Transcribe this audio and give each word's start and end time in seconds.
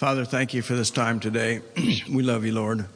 Father, 0.00 0.24
thank 0.24 0.54
you 0.54 0.62
for 0.62 0.74
this 0.74 0.90
time 0.90 1.20
today. 1.20 1.60
we 2.10 2.22
love 2.22 2.46
you, 2.46 2.52
Lord. 2.52 2.86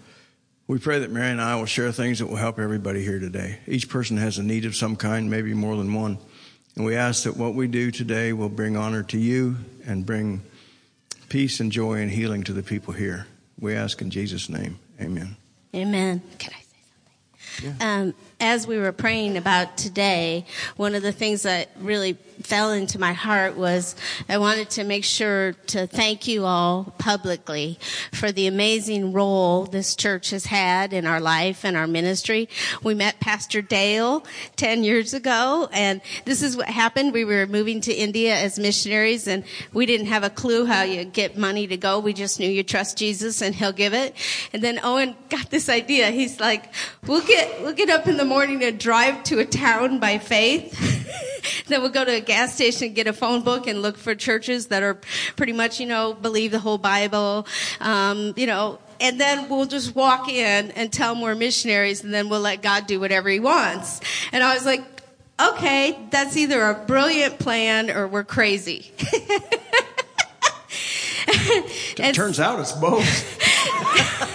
We 0.66 0.78
pray 0.78 1.00
that 1.00 1.10
Mary 1.10 1.30
and 1.30 1.38
I 1.38 1.54
will 1.56 1.66
share 1.66 1.92
things 1.92 2.20
that 2.20 2.28
will 2.28 2.36
help 2.36 2.58
everybody 2.58 3.04
here 3.04 3.18
today. 3.18 3.58
Each 3.66 3.90
person 3.90 4.16
has 4.16 4.38
a 4.38 4.42
need 4.42 4.64
of 4.64 4.74
some 4.74 4.96
kind, 4.96 5.30
maybe 5.30 5.52
more 5.52 5.76
than 5.76 5.92
one. 5.92 6.16
And 6.76 6.86
we 6.86 6.96
ask 6.96 7.24
that 7.24 7.36
what 7.36 7.54
we 7.54 7.66
do 7.66 7.90
today 7.90 8.32
will 8.32 8.48
bring 8.48 8.78
honor 8.78 9.02
to 9.02 9.18
you 9.18 9.56
and 9.84 10.06
bring 10.06 10.40
peace 11.28 11.60
and 11.60 11.70
joy 11.70 12.00
and 12.00 12.10
healing 12.10 12.42
to 12.44 12.54
the 12.54 12.62
people 12.62 12.94
here. 12.94 13.26
We 13.60 13.74
ask 13.74 14.00
in 14.00 14.08
Jesus' 14.08 14.48
name. 14.48 14.78
Amen. 14.98 15.36
Amen. 15.74 16.22
Can 16.38 16.54
I 16.54 16.62
say 16.62 16.78
something? 17.60 17.76
Yeah. 17.80 18.00
Um, 18.00 18.14
as 18.44 18.66
we 18.66 18.76
were 18.76 18.92
praying 18.92 19.38
about 19.38 19.78
today, 19.78 20.44
one 20.76 20.94
of 20.94 21.02
the 21.02 21.12
things 21.12 21.44
that 21.44 21.70
really 21.80 22.12
fell 22.42 22.72
into 22.72 22.98
my 22.98 23.14
heart 23.14 23.56
was 23.56 23.96
I 24.28 24.36
wanted 24.36 24.68
to 24.70 24.84
make 24.84 25.04
sure 25.04 25.54
to 25.68 25.86
thank 25.86 26.28
you 26.28 26.44
all 26.44 26.92
publicly 26.98 27.78
for 28.12 28.32
the 28.32 28.46
amazing 28.46 29.14
role 29.14 29.64
this 29.64 29.94
church 29.94 30.28
has 30.30 30.44
had 30.44 30.92
in 30.92 31.06
our 31.06 31.20
life 31.20 31.64
and 31.64 31.74
our 31.74 31.86
ministry. 31.86 32.50
We 32.82 32.92
met 32.94 33.18
Pastor 33.18 33.62
Dale 33.62 34.26
10 34.56 34.84
years 34.84 35.14
ago 35.14 35.70
and 35.72 36.02
this 36.26 36.42
is 36.42 36.54
what 36.54 36.68
happened. 36.68 37.14
We 37.14 37.24
were 37.24 37.46
moving 37.46 37.80
to 37.82 37.94
India 37.94 38.36
as 38.36 38.58
missionaries 38.58 39.26
and 39.26 39.44
we 39.72 39.86
didn't 39.86 40.08
have 40.08 40.22
a 40.22 40.30
clue 40.30 40.66
how 40.66 40.82
you 40.82 41.04
get 41.04 41.38
money 41.38 41.66
to 41.68 41.78
go. 41.78 41.98
We 41.98 42.12
just 42.12 42.38
knew 42.38 42.50
you 42.50 42.62
trust 42.62 42.98
Jesus 42.98 43.40
and 43.40 43.54
he'll 43.54 43.72
give 43.72 43.94
it. 43.94 44.14
And 44.52 44.62
then 44.62 44.80
Owen 44.82 45.16
got 45.30 45.48
this 45.48 45.70
idea. 45.70 46.10
He's 46.10 46.40
like, 46.40 46.74
we'll 47.06 47.24
get, 47.24 47.62
we'll 47.62 47.72
get 47.72 47.88
up 47.88 48.06
in 48.06 48.18
the 48.18 48.24
morning 48.24 48.33
and 48.42 48.78
drive 48.78 49.22
to 49.24 49.38
a 49.38 49.44
town 49.44 49.98
by 50.00 50.18
faith. 50.18 51.64
then 51.68 51.80
we'll 51.80 51.90
go 51.90 52.04
to 52.04 52.12
a 52.12 52.20
gas 52.20 52.54
station, 52.54 52.92
get 52.92 53.06
a 53.06 53.12
phone 53.12 53.42
book, 53.42 53.66
and 53.66 53.82
look 53.82 53.96
for 53.96 54.14
churches 54.14 54.66
that 54.68 54.82
are 54.82 54.98
pretty 55.36 55.52
much, 55.52 55.80
you 55.80 55.86
know, 55.86 56.14
believe 56.14 56.50
the 56.50 56.58
whole 56.58 56.78
Bible. 56.78 57.46
Um, 57.80 58.34
you 58.36 58.46
know, 58.46 58.78
and 59.00 59.20
then 59.20 59.48
we'll 59.48 59.66
just 59.66 59.94
walk 59.94 60.28
in 60.28 60.70
and 60.72 60.92
tell 60.92 61.14
more 61.14 61.34
missionaries, 61.34 62.02
and 62.04 62.12
then 62.12 62.28
we'll 62.28 62.40
let 62.40 62.62
God 62.62 62.86
do 62.86 63.00
whatever 63.00 63.28
He 63.28 63.40
wants. 63.40 64.00
And 64.32 64.42
I 64.42 64.54
was 64.54 64.66
like, 64.66 64.82
okay, 65.40 65.98
that's 66.10 66.36
either 66.36 66.62
a 66.62 66.74
brilliant 66.74 67.38
plan 67.38 67.90
or 67.90 68.06
we're 68.08 68.24
crazy. 68.24 68.92
it 71.96 72.14
turns 72.14 72.40
out 72.40 72.60
it's 72.60 72.72
both. 72.72 73.40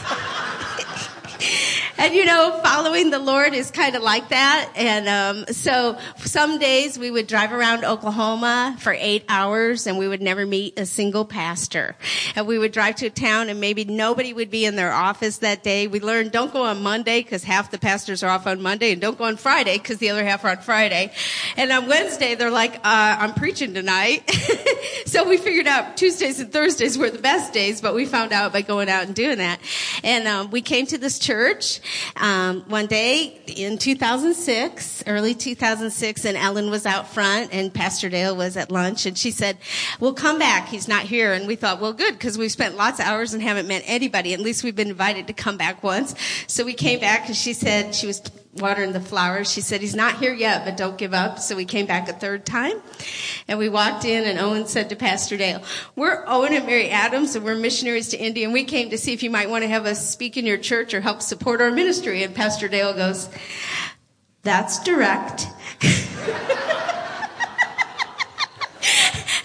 and 2.00 2.16
you 2.16 2.23
know, 2.23 2.58
following 2.64 3.09
the 3.09 3.19
Lord 3.19 3.53
is 3.53 3.72
kind 3.72 3.94
of 3.97 4.02
like 4.02 4.30
that. 4.30 4.72
And 4.78 5.09
um, 5.09 5.53
so 5.53 5.97
some 6.19 6.58
days 6.58 6.97
we 6.97 7.11
would 7.11 7.28
drive 7.28 7.52
around 7.52 7.83
Oklahoma 7.83 8.78
for 8.80 8.94
eight 8.94 9.25
hours, 9.28 9.86
and 9.86 9.97
we 9.97 10.08
would 10.08 10.22
never 10.22 10.45
meet 10.45 10.80
a 10.80 10.86
single 10.86 11.25
pastor. 11.25 11.97
And 12.38 12.47
we 12.47 12.58
would 12.58 12.72
drive 12.72 12.95
to 12.97 13.08
a 13.08 13.09
town, 13.09 13.50
and 13.50 13.59
maybe 13.59 13.83
nobody 13.83 14.31
would 14.31 14.50
be 14.50 14.64
in 14.64 14.77
their 14.77 14.94
office 14.94 15.39
that 15.39 15.61
day. 15.61 15.88
We 15.88 16.00
learned 16.00 16.31
don't 16.31 16.53
go 16.53 16.64
on 16.64 16.81
Monday 16.81 17.22
because 17.22 17.44
half 17.44 17.70
the 17.70 17.77
pastors 17.77 18.23
are 18.23 18.30
off 18.30 18.47
on 18.47 18.61
Monday, 18.61 18.94
and 18.94 19.02
don't 19.02 19.17
go 19.17 19.25
on 19.25 19.36
Friday 19.36 19.77
because 19.77 19.97
the 19.97 20.09
other 20.09 20.23
half 20.23 20.45
are 20.45 20.52
on 20.52 20.59
Friday. 20.59 21.11
And 21.58 21.70
on 21.70 21.88
Wednesday, 21.88 22.36
they're 22.36 22.50
like, 22.50 22.75
uh, 22.75 22.80
"I'm 22.86 23.33
preaching 23.33 23.73
tonight." 23.73 24.23
so 25.05 25.27
we 25.27 25.36
figured 25.36 25.67
out 25.67 25.97
Tuesdays 25.97 26.39
and 26.39 26.50
Thursdays 26.50 26.97
were 26.97 27.09
the 27.09 27.20
best 27.20 27.52
days, 27.52 27.81
but 27.81 27.94
we 27.94 28.05
found 28.05 28.31
out 28.31 28.53
by 28.53 28.61
going 28.61 28.88
out 28.88 29.03
and 29.03 29.14
doing 29.14 29.39
that. 29.39 29.59
And 30.02 30.30
um, 30.30 30.50
we 30.50 30.61
came 30.61 30.86
to 30.86 30.97
this 30.97 31.20
church 31.20 31.81
um, 32.18 32.62
one 32.68 32.88
day 32.88 33.42
in 33.48 33.78
2006, 33.78 35.04
early 35.08 35.34
2006, 35.34 36.26
and 36.26 36.38
Ellen 36.38 36.70
was 36.70 36.86
out 36.86 37.08
front 37.08 37.54
and 37.54 37.73
Pastor 37.73 38.10
Dale 38.10 38.36
was 38.36 38.58
at 38.58 38.72
lunch 38.72 39.05
and 39.05 39.17
she 39.17 39.32
said, 39.32 39.58
we'll 40.00 40.14
come 40.14 40.39
back. 40.39 40.67
He's 40.67 40.88
not 40.88 41.04
here. 41.04 41.33
And 41.33 41.48
we 41.48 41.55
thought, 41.55 41.80
well, 41.80 41.94
good, 41.94 42.14
because 42.14 42.38
we've 42.38 42.52
spent 42.52 42.76
lots 42.76 43.00
of 43.00 43.05
hours 43.05 43.33
and 43.33 43.42
haven't 43.42 43.67
met 43.67 43.83
anybody. 43.86 44.33
At 44.33 44.39
least 44.39 44.64
we've 44.64 44.76
been 44.76 44.89
invited 44.89 45.27
to 45.27 45.33
come 45.33 45.58
back 45.58 45.83
once. 45.83 46.16
So 46.48 46.66
we 46.66 46.73
came 46.73 47.00
back 47.00 47.27
and 47.27 47.36
she 47.36 47.54
said 47.54 47.95
she 47.95 48.08
was 48.08 48.21
watering 48.54 48.93
the 48.93 48.99
flowers. 48.99 49.52
She 49.52 49.61
said, 49.61 49.82
he's 49.82 49.95
not 49.95 50.17
here 50.17 50.33
yet, 50.33 50.65
but 50.65 50.76
don't 50.76 50.98
give 50.98 51.14
up. 51.14 51.39
So 51.39 51.55
we 51.55 51.65
came 51.65 51.86
back 51.86 52.10
a 52.10 52.14
third 52.14 52.45
time 52.45 52.82
and 53.48 53.60
we 53.60 53.70
walked 53.70 54.05
in 54.05 54.26
and 54.26 54.39
Owen 54.39 54.65
said 54.65 54.89
to 54.89 54.95
Pastor 54.95 55.37
Dale, 55.37 55.61
we're 55.95 56.23
Owen 56.27 56.54
and 56.54 56.65
Mary 56.65 56.89
Adams 56.89 57.36
and 57.36 57.45
we're 57.45 57.55
missionaries 57.55 58.09
to 58.09 58.17
India 58.17 58.45
and 58.45 58.54
we 58.54 58.64
came 58.64 58.89
to 58.89 58.98
see 58.98 59.14
if 59.14 59.21
you 59.21 59.30
might 59.30 59.49
want 59.49 59.64
to 59.64 59.67
have 59.67 59.86
us 59.86 60.09
speak 60.09 60.36
in 60.36 60.45
your 60.45 60.58
church 60.58 60.93
or 60.93 61.02
help 61.02 61.21
support 61.21 61.61
our 61.61 61.71
ministry. 61.71 62.23
And 62.23 62.33
Pastor 62.33 62.67
Dale 62.67 62.93
goes, 62.93 63.30
that's 64.42 64.83
direct. 64.83 65.48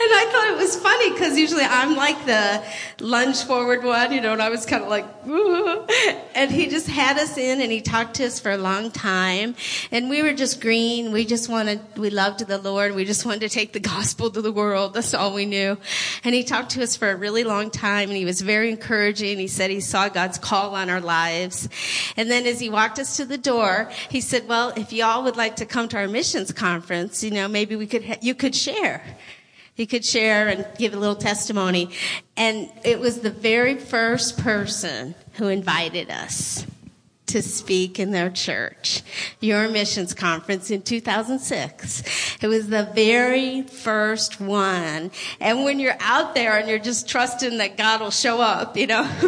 And 0.05 0.13
I 0.13 0.29
thought 0.31 0.49
it 0.49 0.59
was 0.59 0.77
funny 0.77 1.13
because 1.13 1.39
usually 1.39 1.65
I'm 1.65 1.97
like 1.97 2.27
the 2.27 2.63
lunge 3.01 3.43
forward 3.43 3.83
one, 3.83 4.13
you 4.13 4.21
know, 4.21 4.35
and 4.35 4.43
I 4.43 4.51
was 4.51 4.67
kind 4.67 4.83
of 4.83 4.91
like, 4.91 5.07
Ooh. 5.27 5.87
and 6.35 6.51
he 6.51 6.67
just 6.67 6.89
had 6.89 7.17
us 7.17 7.39
in 7.39 7.63
and 7.63 7.73
he 7.73 7.81
talked 7.81 8.17
to 8.17 8.27
us 8.27 8.39
for 8.39 8.51
a 8.51 8.59
long 8.59 8.91
time. 8.91 9.55
And 9.91 10.11
we 10.11 10.23
were 10.23 10.35
just 10.35 10.61
green. 10.61 11.11
We 11.11 11.25
just 11.25 11.49
wanted, 11.49 11.81
we 11.97 12.11
loved 12.11 12.47
the 12.47 12.59
Lord. 12.59 12.95
We 12.95 13.07
just 13.07 13.25
wanted 13.25 13.41
to 13.41 13.49
take 13.49 13.73
the 13.73 13.81
gospel 13.81 14.31
to 14.31 14.43
the 14.43 14.53
world. 14.53 14.93
That's 14.93 15.15
all 15.15 15.33
we 15.33 15.47
knew. 15.47 15.79
And 16.23 16.35
he 16.35 16.45
talked 16.45 16.73
to 16.73 16.83
us 16.83 16.97
for 16.97 17.11
a 17.11 17.17
really 17.17 17.43
long 17.43 17.71
time 17.71 18.11
and 18.11 18.19
he 18.19 18.27
was 18.27 18.43
very 18.43 18.69
encouraging. 18.69 19.39
He 19.39 19.49
said 19.49 19.71
he 19.71 19.81
saw 19.81 20.11
God's 20.11 20.37
call 20.37 20.75
on 20.75 20.91
our 20.91 21.01
lives. 21.01 21.67
And 22.19 22.31
then 22.31 22.47
as 22.47 22.61
he 22.61 22.69
walked 22.69 22.99
us 22.99 23.17
to 23.17 23.25
the 23.25 23.39
door, 23.39 23.91
he 24.11 24.21
said, 24.21 24.47
well, 24.49 24.75
if 24.77 24.93
y'all 24.93 25.25
would 25.25 25.39
like 25.39 25.57
to 25.57 25.65
come 25.65 25.89
to 25.89 25.97
our 25.97 26.09
missions 26.09 26.53
conference, 26.53 27.25
you 27.25 27.31
know, 27.31 27.49
maybe 27.49 27.75
we 27.75 27.87
could, 27.87 28.05
ha- 28.05 28.19
you 28.21 28.35
could 28.35 28.55
share 28.55 29.03
he 29.75 29.87
could 29.87 30.05
share 30.05 30.49
and 30.49 30.67
give 30.79 30.95
a 30.95 30.97
little 30.97 31.17
testimony. 31.17 31.91
And 32.37 32.71
it 32.85 33.01
was 33.01 33.21
the 33.21 33.31
very 33.31 33.77
first 33.77 34.39
person 34.39 35.15
who 35.35 35.49
invited 35.49 36.11
us 36.11 36.65
to 37.27 37.43
speak 37.43 37.99
in 37.99 38.13
their 38.13 38.31
church, 38.31 39.03
your 39.41 39.69
missions 39.69 40.15
conference 40.15 40.71
in 40.71 40.83
2006. 40.83 42.39
It 42.41 42.47
was 42.47 42.69
the 42.69 42.85
very 42.95 43.63
first 43.63 44.41
one. 44.41 45.11
And 45.41 45.65
when 45.65 45.81
you're 45.81 45.97
out 45.99 46.37
there 46.37 46.57
and 46.57 46.69
you're 46.69 46.79
just 46.79 47.09
trusting 47.09 47.59
that 47.59 47.77
God 47.77 48.01
will 48.03 48.13
show 48.13 48.41
up, 48.41 48.77
you 48.77 48.87
know, 48.87 49.11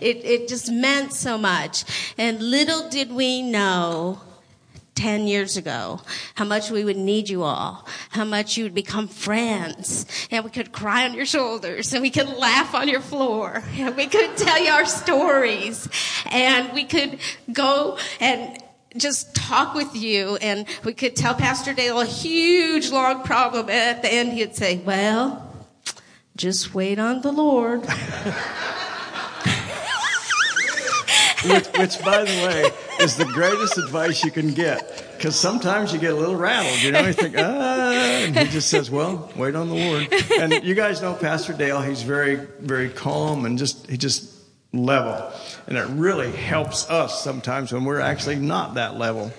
it, 0.00 0.24
it 0.24 0.48
just 0.48 0.70
meant 0.70 1.12
so 1.12 1.36
much. 1.36 1.84
And 2.16 2.40
little 2.40 2.88
did 2.88 3.12
we 3.12 3.42
know 3.42 4.22
10 4.98 5.28
years 5.28 5.56
ago, 5.56 6.00
how 6.34 6.44
much 6.44 6.72
we 6.72 6.82
would 6.82 6.96
need 6.96 7.28
you 7.28 7.44
all, 7.44 7.86
how 8.10 8.24
much 8.24 8.56
you 8.56 8.64
would 8.64 8.74
become 8.74 9.06
friends, 9.06 10.04
and 10.28 10.44
we 10.44 10.50
could 10.50 10.72
cry 10.72 11.04
on 11.08 11.14
your 11.14 11.24
shoulders, 11.24 11.92
and 11.92 12.02
we 12.02 12.10
could 12.10 12.28
laugh 12.28 12.74
on 12.74 12.88
your 12.88 13.00
floor, 13.00 13.62
and 13.76 13.96
we 13.96 14.06
could 14.06 14.36
tell 14.36 14.60
you 14.60 14.72
our 14.72 14.84
stories, 14.84 15.88
and 16.32 16.72
we 16.72 16.82
could 16.82 17.20
go 17.52 17.96
and 18.18 18.60
just 18.96 19.36
talk 19.36 19.72
with 19.72 19.94
you, 19.94 20.36
and 20.42 20.66
we 20.84 20.92
could 20.92 21.14
tell 21.14 21.34
Pastor 21.34 21.72
Dale 21.72 22.00
a 22.00 22.04
huge 22.04 22.90
long 22.90 23.22
problem, 23.22 23.68
and 23.70 23.96
at 23.96 24.02
the 24.02 24.12
end 24.12 24.32
he'd 24.32 24.56
say, 24.56 24.78
well, 24.78 25.48
just 26.34 26.74
wait 26.74 26.98
on 26.98 27.20
the 27.20 27.30
Lord. 27.30 27.86
which, 31.44 31.66
which, 31.78 32.04
by 32.04 32.24
the 32.24 32.46
way, 32.46 32.70
is 33.04 33.16
the 33.16 33.24
greatest 33.24 33.78
advice 33.78 34.24
you 34.24 34.30
can 34.30 34.52
get. 34.52 35.06
Because 35.16 35.34
sometimes 35.34 35.92
you 35.92 35.98
get 35.98 36.12
a 36.12 36.16
little 36.16 36.36
rattled, 36.36 36.80
you 36.80 36.92
know, 36.92 37.00
you 37.00 37.12
think, 37.12 37.34
ah, 37.36 37.92
and 37.92 38.36
he 38.36 38.44
just 38.46 38.68
says, 38.68 38.90
well, 38.90 39.30
wait 39.36 39.54
on 39.54 39.68
the 39.68 39.74
Lord. 39.74 40.08
And 40.40 40.64
you 40.64 40.74
guys 40.74 41.02
know 41.02 41.14
Pastor 41.14 41.52
Dale, 41.52 41.80
he's 41.80 42.02
very, 42.02 42.36
very 42.60 42.88
calm 42.88 43.44
and 43.44 43.58
just, 43.58 43.88
he 43.88 43.96
just 43.96 44.32
level. 44.72 45.32
And 45.68 45.76
it 45.76 45.86
really 45.90 46.32
helps 46.32 46.88
us 46.88 47.22
sometimes 47.22 47.74
when 47.74 47.84
we're 47.84 48.00
actually 48.00 48.36
not 48.36 48.74
that 48.74 48.96
level. 48.96 49.30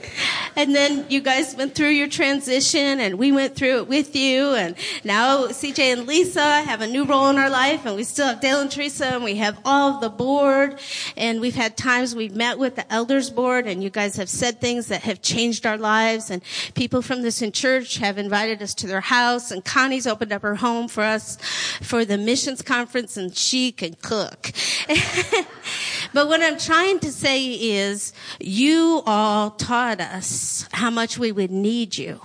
And 0.55 0.75
then 0.75 1.05
you 1.09 1.21
guys 1.21 1.55
went 1.55 1.73
through 1.73 1.89
your 1.89 2.07
transition 2.07 2.99
and 2.99 3.17
we 3.17 3.31
went 3.31 3.55
through 3.55 3.77
it 3.77 3.87
with 3.87 4.15
you. 4.15 4.53
And 4.53 4.75
now 5.03 5.47
CJ 5.47 5.79
and 5.79 6.05
Lisa 6.05 6.61
have 6.61 6.81
a 6.81 6.87
new 6.87 7.05
role 7.05 7.29
in 7.29 7.39
our 7.39 7.49
life 7.49 7.83
and 7.87 7.95
we 7.95 8.03
still 8.03 8.27
have 8.27 8.41
Dale 8.41 8.61
and 8.61 8.69
Teresa 8.69 9.07
and 9.07 9.23
we 9.23 9.37
have 9.37 9.59
all 9.65 9.95
of 9.95 10.01
the 10.01 10.09
board. 10.09 10.79
And 11.17 11.41
we've 11.41 11.55
had 11.55 11.77
times 11.77 12.13
we've 12.13 12.35
met 12.35 12.59
with 12.59 12.75
the 12.75 12.91
elders 12.93 13.31
board 13.31 13.65
and 13.65 13.83
you 13.83 13.89
guys 13.89 14.15
have 14.17 14.29
said 14.29 14.61
things 14.61 14.87
that 14.87 15.01
have 15.01 15.23
changed 15.23 15.65
our 15.65 15.77
lives. 15.77 16.29
And 16.29 16.43
people 16.75 17.01
from 17.01 17.23
this 17.23 17.43
church 17.53 17.97
have 17.97 18.19
invited 18.19 18.61
us 18.61 18.75
to 18.75 18.87
their 18.87 19.01
house 19.01 19.49
and 19.49 19.65
Connie's 19.65 20.05
opened 20.05 20.31
up 20.31 20.43
her 20.43 20.55
home 20.55 20.89
for 20.89 21.01
us 21.01 21.37
for 21.81 22.05
the 22.05 22.19
missions 22.19 22.61
conference 22.61 23.17
and 23.17 23.35
she 23.35 23.71
can 23.71 23.95
cook. 24.01 24.51
but 26.19 26.27
what 26.27 26.41
I'm 26.43 26.57
trying 26.57 26.99
to 26.99 27.13
say 27.13 27.45
is 27.53 28.11
you 28.41 29.01
all 29.05 29.51
taught 29.51 30.01
us 30.01 30.67
how 30.73 30.89
much 30.89 31.17
we 31.17 31.31
would 31.31 31.49
need 31.49 31.97
you 31.97 32.19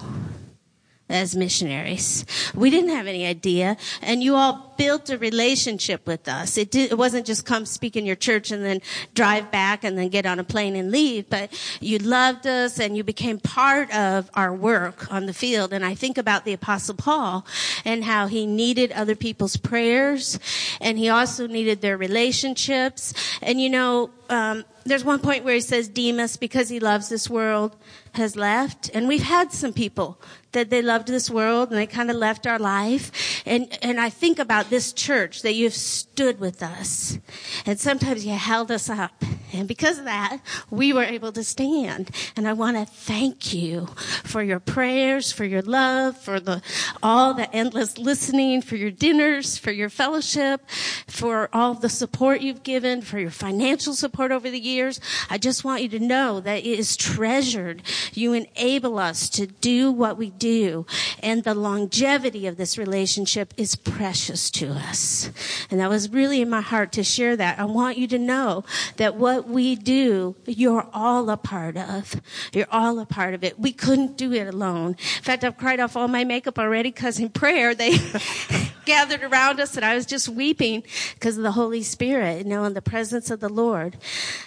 as 1.09 1.37
missionaries. 1.37 2.25
We 2.55 2.71
didn't 2.71 2.91
have 2.91 3.07
any 3.07 3.27
idea 3.27 3.77
and 4.01 4.23
you 4.23 4.37
all 4.37 4.75
built 4.79 5.11
a 5.11 5.19
relationship 5.19 6.07
with 6.07 6.27
us. 6.29 6.57
It, 6.57 6.71
did, 6.71 6.91
it 6.91 6.99
wasn't 6.99 7.27
just 7.27 7.45
come 7.45 7.67
speak 7.67 7.95
in 7.95 8.07
your 8.07 8.17
church 8.17 8.51
and 8.51 8.65
then 8.65 8.81
drive 9.15 9.51
back 9.51 9.85
and 9.85 9.99
then 9.99 10.09
get 10.09 10.27
on 10.27 10.39
a 10.39 10.45
plane 10.45 10.75
and 10.75 10.91
leave, 10.91 11.29
but 11.29 11.53
you 11.81 11.99
loved 11.99 12.47
us 12.47 12.81
and 12.81 12.97
you 12.97 13.05
became 13.05 13.39
part 13.39 13.95
of 13.95 14.31
our 14.35 14.53
work 14.53 15.13
on 15.13 15.27
the 15.27 15.35
field. 15.35 15.73
And 15.73 15.85
I 15.85 15.95
think 15.95 16.19
about 16.19 16.45
the 16.45 16.55
apostle 16.55 16.95
Paul 16.95 17.47
and 17.85 18.05
how 18.05 18.27
he 18.27 18.47
needed 18.47 18.91
other 18.93 19.15
people's 19.15 19.57
prayers 19.57 20.39
and 20.81 20.99
he 20.99 21.09
also 21.09 21.47
needed 21.47 21.83
their 21.83 21.97
relationships. 21.97 23.13
And 23.43 23.61
you 23.61 23.69
know, 23.69 24.11
um, 24.29 24.65
there's 24.85 25.05
one 25.05 25.19
point 25.19 25.45
where 25.45 25.55
he 25.55 25.61
says 25.61 25.89
Demas, 25.89 26.37
because 26.37 26.69
he 26.69 26.81
loves 26.81 27.09
this 27.09 27.29
world, 27.29 27.77
has 28.13 28.37
left. 28.37 28.91
And 28.95 29.09
we've 29.09 29.23
had 29.23 29.53
some 29.53 29.73
people 29.73 30.21
that 30.53 30.71
they 30.71 30.83
loved 30.83 31.09
this 31.09 31.31
world 31.31 31.71
and 31.71 31.79
they 31.79 31.87
kind 31.87 32.11
of 32.11 32.17
left 32.17 32.47
our 32.47 32.59
life. 32.59 33.43
And, 33.47 33.77
and 33.83 34.01
I 34.01 34.11
think 34.11 34.39
about 34.39 34.71
this 34.71 34.93
church 34.93 35.43
that 35.43 35.55
you've 35.55 35.75
stood 35.75 36.41
with 36.41 36.63
us. 36.63 37.19
And 37.67 37.79
sometimes 37.79 38.25
you 38.25 38.33
held 38.35 38.71
us 38.71 38.89
up. 38.89 39.25
And 39.55 39.69
because 39.69 39.99
of 39.99 40.05
that, 40.05 40.39
we 40.69 40.93
were 40.93 41.05
able 41.05 41.31
to 41.33 41.45
stand. 41.45 42.11
And 42.37 42.49
I 42.49 42.53
want 42.53 42.77
to 42.77 42.85
thank 42.85 43.55
you 43.55 43.87
for 44.25 44.43
your 44.43 44.59
prayers, 44.59 45.31
for 45.31 45.45
your 45.45 45.63
love, 45.63 46.19
for 46.19 46.41
the, 46.41 46.61
all 47.03 47.35
the 47.35 47.53
endless 47.55 47.97
listening, 47.97 48.63
for 48.63 48.75
your 48.75 48.91
dinners, 48.91 49.57
for 49.57 49.71
your 49.71 49.89
fellowship, 49.89 50.69
for 51.07 51.49
all 51.53 51.75
the 51.75 51.89
support 51.89 52.41
you've 52.41 52.65
given, 52.65 53.01
for 53.01 53.21
your 53.21 53.31
financial 53.31 53.95
support 53.95 54.33
over 54.33 54.51
the 54.51 54.59
years. 54.59 55.01
I 55.31 55.39
just 55.39 55.65
want 55.65 55.83
you 55.83 55.89
to 55.91 56.01
know 56.01 56.41
that 56.41 56.59
it 56.59 56.79
is 56.79 56.97
treasured. 56.97 57.83
You 58.13 58.33
enable 58.33 58.99
us 58.99 59.29
to 59.31 59.47
do 59.47 59.93
what 59.93 60.19
we 60.19 60.31
do. 60.31 60.85
And 61.23 61.45
the 61.45 61.55
longevity 61.55 62.47
of 62.47 62.57
this 62.57 62.77
relationship 62.77 63.55
is 63.57 63.77
precious 63.77 64.51
to 64.53 64.71
us. 64.71 65.31
And 65.71 65.79
that 65.81 65.91
was 65.91 66.11
really 66.11 66.43
in 66.43 66.51
my 66.51 66.61
heart 66.61 66.91
to 66.93 67.05
share 67.05 67.37
that. 67.37 67.61
I 67.61 67.65
want 67.65 67.99
you 67.99 68.09
to 68.09 68.19
know 68.19 68.65
that 68.97 69.15
what 69.15 69.44
we 69.49 69.77
do, 69.77 70.37
you're 70.47 70.87
all 70.93 71.31
a 71.31 71.37
part 71.37 71.77
of. 71.77 72.21
You're 72.53 72.67
all 72.71 72.99
a 72.99 73.07
part 73.07 73.35
of 73.35 73.45
it. 73.45 73.59
We 73.59 73.73
couldn't 73.73 74.17
do 74.17 74.33
it 74.33 74.47
alone. 74.47 74.91
In 74.91 75.23
fact, 75.23 75.45
I've 75.45 75.57
cried 75.57 75.81
off 75.81 75.97
all 75.97 76.09
my 76.09 76.25
makeup 76.25 76.59
already 76.59 76.91
because 76.91 77.19
in 77.19 77.31
prayer 77.31 77.75
they 77.75 77.97
gathered 78.85 79.23
around 79.23 79.61
us 79.61 79.77
and 79.77 79.85
I 79.85 79.95
was 79.95 80.07
just 80.07 80.29
weeping 80.29 80.83
because 81.15 81.37
of 81.37 81.43
the 81.43 81.53
Holy 81.53 81.83
Spirit, 81.83 82.39
you 82.39 82.45
know, 82.45 82.65
in 82.65 82.75
the 82.75 82.83
presence 82.83 83.31
of 83.31 83.41
the 83.41 83.49
Lord. 83.49 83.97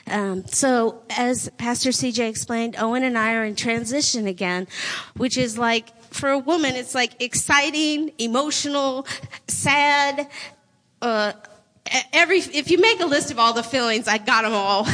Um, 0.07 0.45
so 0.47 1.01
as 1.09 1.49
Pastor 1.57 1.89
CJ 1.89 2.29
explained, 2.29 2.75
Owen 2.77 3.03
and 3.03 3.17
I 3.17 3.33
are 3.33 3.45
in 3.45 3.55
transition 3.55 4.27
again, 4.27 4.67
which 5.15 5.37
is 5.37 5.57
like 5.57 5.97
for 6.13 6.29
a 6.29 6.39
woman, 6.39 6.75
it's 6.75 6.95
like 6.95 7.21
exciting, 7.21 8.11
emotional, 8.17 9.05
sad, 9.47 10.29
uh, 11.01 11.33
every, 12.13 12.39
if 12.39 12.71
you 12.71 12.77
make 12.79 12.99
a 12.99 13.05
list 13.05 13.31
of 13.31 13.39
all 13.39 13.53
the 13.53 13.63
feelings, 13.63 14.07
I 14.07 14.17
got 14.17 14.43
them 14.43 14.53
all. 14.53 14.87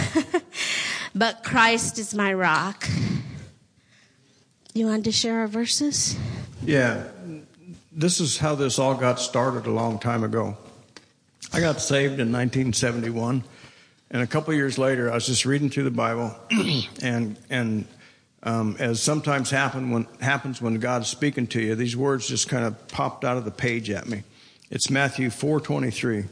but 1.15 1.43
Christ 1.43 1.99
is 1.99 2.13
my 2.13 2.33
rock. 2.33 2.87
You 4.73 4.87
wanted 4.87 5.05
to 5.05 5.11
share 5.11 5.39
our 5.39 5.47
verses? 5.47 6.17
Yeah. 6.63 7.03
This 7.91 8.19
is 8.19 8.37
how 8.37 8.55
this 8.55 8.79
all 8.79 8.95
got 8.95 9.19
started 9.19 9.67
a 9.67 9.71
long 9.71 9.99
time 9.99 10.23
ago. 10.23 10.57
I 11.53 11.59
got 11.59 11.79
saved 11.79 12.13
in 12.13 12.31
1971, 12.31 13.43
and 14.09 14.21
a 14.23 14.25
couple 14.25 14.51
years 14.55 14.79
later, 14.79 15.11
I 15.11 15.13
was 15.13 15.27
just 15.27 15.45
reading 15.45 15.69
through 15.69 15.83
the 15.83 15.91
Bible, 15.91 16.35
and 17.03 17.37
and 17.51 17.85
um, 18.41 18.75
as 18.79 19.01
sometimes 19.01 19.51
happen 19.51 19.91
when, 19.91 20.07
happens 20.19 20.61
when 20.61 20.75
God's 20.75 21.07
speaking 21.07 21.45
to 21.47 21.61
you, 21.61 21.75
these 21.75 21.95
words 21.95 22.27
just 22.27 22.49
kind 22.49 22.65
of 22.65 22.87
popped 22.87 23.23
out 23.23 23.37
of 23.37 23.45
the 23.45 23.51
page 23.51 23.91
at 23.91 24.07
me. 24.07 24.23
It's 24.71 24.89
Matthew 24.89 25.29
4:23. 25.29 26.27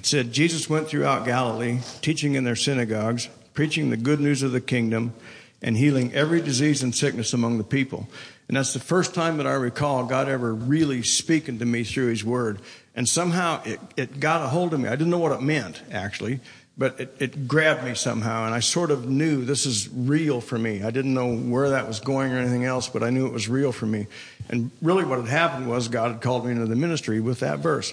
It 0.00 0.06
said, 0.06 0.32
Jesus 0.32 0.66
went 0.66 0.88
throughout 0.88 1.26
Galilee, 1.26 1.80
teaching 2.00 2.34
in 2.34 2.44
their 2.44 2.56
synagogues, 2.56 3.28
preaching 3.52 3.90
the 3.90 3.98
good 3.98 4.18
news 4.18 4.42
of 4.42 4.50
the 4.50 4.58
kingdom, 4.58 5.12
and 5.60 5.76
healing 5.76 6.14
every 6.14 6.40
disease 6.40 6.82
and 6.82 6.94
sickness 6.94 7.34
among 7.34 7.58
the 7.58 7.64
people. 7.64 8.08
And 8.48 8.56
that's 8.56 8.72
the 8.72 8.80
first 8.80 9.14
time 9.14 9.36
that 9.36 9.46
I 9.46 9.52
recall 9.52 10.06
God 10.06 10.26
ever 10.26 10.54
really 10.54 11.02
speaking 11.02 11.58
to 11.58 11.66
me 11.66 11.84
through 11.84 12.06
His 12.06 12.24
Word. 12.24 12.60
And 12.96 13.06
somehow 13.06 13.62
it, 13.66 13.78
it 13.94 14.20
got 14.20 14.40
a 14.40 14.48
hold 14.48 14.72
of 14.72 14.80
me. 14.80 14.88
I 14.88 14.92
didn't 14.92 15.10
know 15.10 15.18
what 15.18 15.32
it 15.32 15.42
meant, 15.42 15.82
actually 15.92 16.40
but 16.78 16.98
it, 16.98 17.14
it, 17.18 17.46
grabbed 17.46 17.84
me 17.84 17.94
somehow, 17.94 18.46
and 18.46 18.54
I 18.54 18.60
sort 18.60 18.90
of 18.90 19.06
knew 19.06 19.44
this 19.44 19.66
is 19.66 19.86
real 19.90 20.40
for 20.40 20.58
me. 20.58 20.82
I 20.82 20.90
didn't 20.90 21.12
know 21.12 21.36
where 21.36 21.68
that 21.70 21.86
was 21.86 22.00
going 22.00 22.32
or 22.32 22.38
anything 22.38 22.64
else, 22.64 22.88
but 22.88 23.02
I 23.02 23.10
knew 23.10 23.26
it 23.26 23.34
was 23.34 23.50
real 23.50 23.70
for 23.70 23.84
me. 23.84 24.06
And 24.48 24.70
really, 24.80 25.04
what 25.04 25.18
had 25.18 25.28
happened 25.28 25.68
was 25.68 25.88
God 25.88 26.12
had 26.12 26.22
called 26.22 26.46
me 26.46 26.52
into 26.52 26.64
the 26.64 26.76
ministry 26.76 27.20
with 27.20 27.40
that 27.40 27.58
verse. 27.58 27.92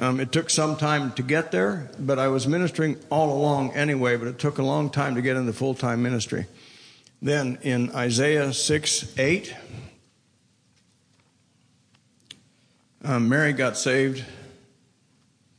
Um, 0.00 0.20
it 0.20 0.32
took 0.32 0.48
some 0.48 0.76
time 0.76 1.12
to 1.12 1.22
get 1.22 1.52
there, 1.52 1.90
but 1.98 2.18
I 2.18 2.28
was 2.28 2.46
ministering 2.48 2.96
all 3.10 3.30
along 3.36 3.72
anyway, 3.72 4.16
but 4.16 4.26
it 4.26 4.38
took 4.38 4.58
a 4.58 4.62
long 4.62 4.88
time 4.88 5.16
to 5.16 5.22
get 5.22 5.36
into 5.36 5.52
full 5.52 5.74
time 5.74 6.02
ministry. 6.02 6.46
Then 7.20 7.58
in 7.62 7.90
Isaiah 7.94 8.52
6 8.52 9.18
8, 9.18 9.54
um, 13.04 13.28
Mary 13.28 13.52
got 13.52 13.76
saved 13.76 14.24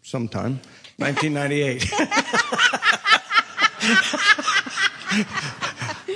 sometime. 0.01 0.59
1998. 0.97 1.91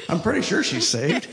I'm 0.10 0.22
pretty 0.22 0.42
sure 0.42 0.64
she's 0.64 0.88
saved. 0.88 1.28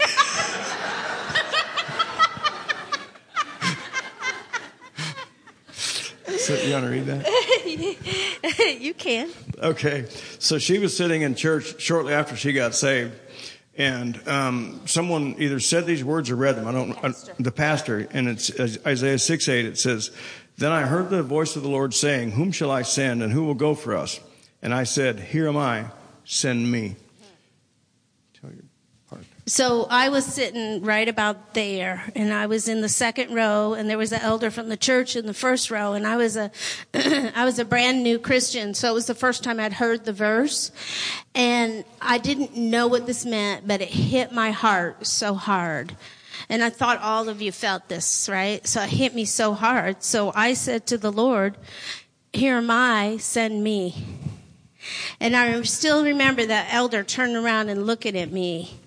So 6.45 6.55
you 6.55 6.73
want 6.73 6.85
to 6.85 6.91
read 6.91 7.07
that? 7.07 8.79
you 8.81 8.95
can. 8.95 9.31
Okay. 9.59 10.07
So 10.39 10.59
she 10.59 10.79
was 10.79 10.97
sitting 10.97 11.23
in 11.23 11.35
church 11.35 11.81
shortly 11.81 12.13
after 12.13 12.37
she 12.37 12.53
got 12.53 12.75
saved, 12.75 13.15
and 13.77 14.21
um, 14.29 14.81
someone 14.87 15.37
either 15.39 15.61
said 15.61 15.87
these 15.87 16.05
words 16.05 16.31
or 16.31 16.37
read 16.37 16.57
them. 16.57 16.67
I 16.67 16.73
don't 16.73 16.91
know. 16.91 16.99
Uh, 17.03 17.13
the 17.39 17.53
pastor, 17.53 18.07
and 18.11 18.29
it's 18.29 18.51
Isaiah 18.87 19.19
6 19.19 19.49
8, 19.49 19.65
it 19.65 19.79
says, 19.79 20.11
then 20.57 20.71
I 20.71 20.83
heard 20.83 21.11
the 21.11 21.23
voice 21.23 21.57
of 21.57 21.63
the 21.63 21.69
Lord 21.69 21.95
saying, 21.95 22.33
Whom 22.33 22.53
shall 22.53 22.71
I 22.71 22.83
send, 22.83 23.23
and 23.23 23.33
who 23.33 23.45
will 23.45 23.55
go 23.55 23.75
for 23.75 23.97
us? 23.97 24.21
And 24.63 24.73
I 24.73 24.85
said, 24.85 25.19
Here 25.19 25.49
am 25.49 25.57
I, 25.57 25.87
send 26.25 26.71
me. 26.71 26.97
So 29.47 29.87
I 29.91 30.09
was 30.09 30.25
sitting 30.25 30.83
right 30.83 31.07
about 31.07 31.53
there, 31.53 32.03
and 32.17 32.33
I 32.33 32.47
was 32.47 32.67
in 32.67 32.81
the 32.81 32.89
second 32.89 33.35
row, 33.35 33.75
and 33.75 33.91
there 33.91 33.99
was 33.99 34.11
an 34.11 34.23
elder 34.23 34.51
from 34.51 34.71
the 34.71 34.77
church 34.77 35.17
in 35.17 35.27
the 35.27 35.35
first 35.35 35.71
row, 35.71 35.93
and 35.93 36.07
I 36.07 36.17
was 36.17 36.35
a, 36.35 36.51
I 36.95 37.45
was 37.45 37.59
a 37.59 37.65
brand 37.67 38.03
new 38.03 38.19
Christian, 38.19 38.73
so 38.73 38.89
it 38.91 38.95
was 38.95 39.05
the 39.05 39.15
first 39.15 39.45
time 39.45 39.61
I'd 39.61 39.75
heard 39.75 40.07
the 40.07 40.15
verse, 40.15 40.73
and 41.35 41.85
I 42.01 42.17
didn't 42.17 42.57
know 42.57 42.87
what 42.87 43.05
this 43.05 43.27
meant, 43.27 43.69
but 43.69 43.83
it 43.83 43.91
hit 43.91 44.33
my 44.33 44.51
heart 44.51 45.07
so 45.07 45.35
hard. 45.35 45.95
And 46.49 46.65
I 46.65 46.71
thought 46.71 47.01
all 47.03 47.29
of 47.29 47.43
you 47.43 47.53
felt 47.53 47.89
this, 47.89 48.31
right? 48.31 48.67
So 48.67 48.83
it 48.83 48.91
hit 48.91 49.15
me 49.15 49.27
so 49.27 49.53
hard. 49.53 50.03
So 50.03 50.33
I 50.35 50.55
said 50.55 50.87
to 50.87 50.99
the 50.99 51.13
Lord, 51.13 51.59
here 52.33 52.57
am 52.57 52.71
I, 52.71 53.19
send 53.19 53.63
me. 53.63 54.07
And 55.21 55.37
I 55.37 55.61
still 55.63 56.03
remember 56.03 56.47
that 56.47 56.73
elder 56.73 57.05
turning 57.05 57.37
around 57.37 57.69
and 57.69 57.87
looking 57.87 58.17
at 58.17 58.33
me. 58.33 58.81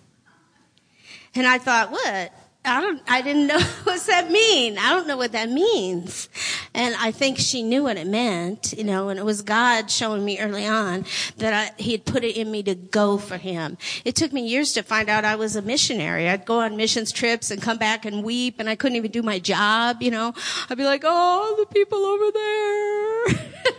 And 1.35 1.47
I 1.47 1.57
thought, 1.57 1.91
what? 1.91 2.31
I 2.67 2.81
don't, 2.81 3.01
I 3.07 3.21
didn't 3.21 3.47
know 3.47 3.59
what's 3.83 4.07
that 4.07 4.29
mean. 4.29 4.77
I 4.77 4.89
don't 4.89 5.07
know 5.07 5.17
what 5.17 5.31
that 5.31 5.49
means. 5.49 6.29
And 6.73 6.95
I 6.95 7.11
think 7.11 7.37
she 7.37 7.63
knew 7.63 7.83
what 7.83 7.97
it 7.97 8.07
meant, 8.07 8.73
you 8.77 8.83
know, 8.83 9.09
and 9.09 9.17
it 9.17 9.23
was 9.23 9.41
God 9.41 9.89
showing 9.89 10.23
me 10.25 10.39
early 10.39 10.65
on 10.65 11.05
that 11.37 11.53
I, 11.53 11.81
he 11.81 11.93
had 11.93 12.05
put 12.05 12.23
it 12.23 12.35
in 12.35 12.51
me 12.51 12.63
to 12.63 12.75
go 12.75 13.17
for 13.17 13.37
him. 13.37 13.77
It 14.03 14.15
took 14.15 14.33
me 14.33 14.45
years 14.45 14.73
to 14.73 14.83
find 14.83 15.09
out 15.09 15.23
I 15.23 15.35
was 15.35 15.55
a 15.55 15.61
missionary. 15.61 16.27
I'd 16.27 16.45
go 16.45 16.59
on 16.59 16.75
missions 16.75 17.11
trips 17.11 17.51
and 17.51 17.61
come 17.61 17.77
back 17.77 18.05
and 18.05 18.23
weep 18.23 18.55
and 18.59 18.69
I 18.69 18.75
couldn't 18.75 18.97
even 18.97 19.11
do 19.11 19.23
my 19.23 19.39
job, 19.39 20.01
you 20.01 20.11
know. 20.11 20.33
I'd 20.69 20.77
be 20.77 20.83
like, 20.83 21.03
oh, 21.05 21.55
the 21.57 21.73
people 21.73 21.99
over 21.99 22.31
there. 22.31 23.73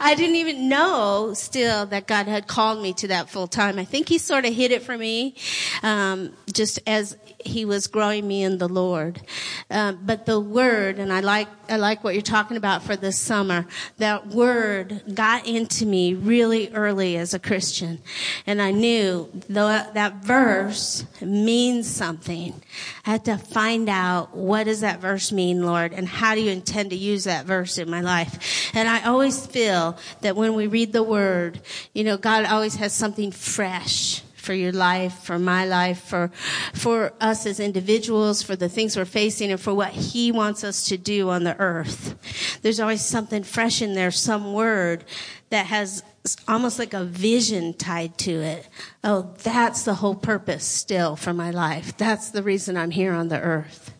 I 0.00 0.14
didn't 0.14 0.36
even 0.36 0.68
know 0.68 1.32
still 1.34 1.86
that 1.86 2.06
God 2.06 2.26
had 2.26 2.46
called 2.46 2.82
me 2.82 2.92
to 2.94 3.08
that 3.08 3.30
full 3.30 3.46
time. 3.46 3.78
I 3.78 3.84
think 3.84 4.08
he 4.08 4.18
sort 4.18 4.44
of 4.44 4.52
hid 4.52 4.70
it 4.70 4.82
for 4.82 4.96
me, 4.98 5.34
um, 5.82 6.34
just 6.52 6.78
as 6.86 7.16
he 7.46 7.64
was 7.64 7.86
growing 7.86 8.26
me 8.26 8.42
in 8.42 8.58
the 8.58 8.68
Lord. 8.68 9.20
Uh, 9.70 9.92
but 9.92 10.26
the 10.26 10.40
word, 10.40 10.98
and 10.98 11.12
I 11.12 11.20
like 11.20 11.48
I 11.68 11.76
like 11.76 12.04
what 12.04 12.14
you're 12.14 12.22
talking 12.22 12.56
about 12.56 12.82
for 12.82 12.96
this 12.96 13.18
summer. 13.18 13.66
That 13.98 14.28
word 14.28 15.02
got 15.14 15.46
into 15.46 15.86
me 15.86 16.14
really 16.14 16.72
early 16.72 17.16
as 17.16 17.34
a 17.34 17.38
Christian, 17.38 18.00
and 18.46 18.60
I 18.60 18.70
knew 18.70 19.30
that 19.48 19.94
that 19.94 20.24
verse 20.24 21.04
means 21.20 21.88
something. 21.88 22.60
I 23.06 23.10
had 23.10 23.24
to 23.26 23.38
find 23.38 23.88
out 23.88 24.36
what 24.36 24.64
does 24.64 24.80
that 24.80 25.00
verse 25.00 25.32
mean, 25.32 25.64
Lord, 25.64 25.92
and 25.92 26.08
how 26.08 26.34
do 26.34 26.40
you 26.40 26.50
intend 26.50 26.90
to 26.90 26.96
use 26.96 27.24
that 27.24 27.46
verse 27.46 27.78
in 27.78 27.88
my 27.90 28.00
life. 28.00 28.70
And 28.74 28.88
I 28.88 29.04
always 29.04 29.46
feel 29.46 29.96
that 30.22 30.36
when 30.36 30.54
we 30.54 30.66
read 30.66 30.92
the 30.92 31.02
word, 31.02 31.60
you 31.92 32.04
know, 32.04 32.16
God 32.16 32.44
always 32.44 32.76
has 32.76 32.92
something 32.92 33.30
fresh 33.30 34.23
for 34.44 34.54
your 34.54 34.72
life, 34.72 35.14
for 35.24 35.38
my 35.38 35.64
life, 35.64 36.00
for, 36.00 36.30
for 36.74 37.12
us 37.20 37.46
as 37.46 37.58
individuals, 37.58 38.42
for 38.42 38.54
the 38.54 38.68
things 38.68 38.96
we're 38.96 39.04
facing, 39.04 39.50
and 39.50 39.60
for 39.60 39.74
what 39.74 39.90
He 39.90 40.30
wants 40.30 40.62
us 40.62 40.84
to 40.84 40.98
do 40.98 41.30
on 41.30 41.44
the 41.44 41.58
earth. 41.58 42.58
There's 42.62 42.80
always 42.80 43.04
something 43.04 43.42
fresh 43.42 43.82
in 43.82 43.94
there, 43.94 44.10
some 44.10 44.52
word 44.52 45.04
that 45.50 45.66
has 45.66 46.02
almost 46.48 46.78
like 46.78 46.94
a 46.94 47.04
vision 47.04 47.74
tied 47.74 48.16
to 48.18 48.32
it. 48.32 48.68
Oh, 49.02 49.34
that's 49.42 49.84
the 49.84 49.94
whole 49.94 50.14
purpose 50.14 50.64
still 50.64 51.16
for 51.16 51.34
my 51.34 51.50
life. 51.50 51.96
That's 51.96 52.30
the 52.30 52.42
reason 52.42 52.76
I'm 52.76 52.90
here 52.90 53.12
on 53.12 53.28
the 53.28 53.40
earth. 53.40 53.92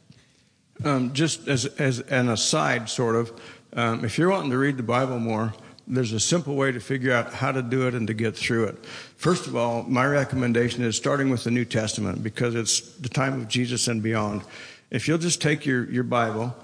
Um, 0.85 1.13
just 1.13 1.47
as, 1.49 1.67
as 1.67 2.01
an 2.01 2.29
aside, 2.29 2.89
sort 2.89 3.17
of, 3.17 3.41
um, 3.75 4.05
if 4.05 4.19
you're 4.19 4.31
wanting 4.31 4.51
to 4.51 4.59
read 4.59 4.77
the 4.77 4.83
Bible 4.83 5.19
more, 5.19 5.53
there's 5.87 6.12
a 6.12 6.21
simple 6.21 6.55
way 6.55 6.73
to 6.73 6.81
figure 6.81 7.12
out 7.12 7.35
how 7.35 7.53
to 7.53 7.62
do 7.62 7.87
it 7.87 7.95
and 7.95 8.07
to 8.07 8.14
get 8.14 8.37
through 8.37 8.64
it. 8.64 8.85
First 9.17 9.47
of 9.47 9.57
all, 9.57 9.83
my 9.83 10.07
recommendation 10.07 10.83
is 10.83 10.97
starting 10.97 11.31
with 11.31 11.45
the 11.45 11.50
New 11.50 11.64
Testament 11.64 12.23
because 12.23 12.55
it's 12.55 12.81
the 12.97 13.09
time 13.09 13.35
of 13.35 13.49
Jesus 13.49 13.88
and 13.88 14.03
beyond. 14.03 14.43
If 14.91 15.09
you'll 15.09 15.19
just 15.19 15.43
take 15.43 15.67
your, 15.67 15.91
your 15.91 16.05
Bible 16.05 16.55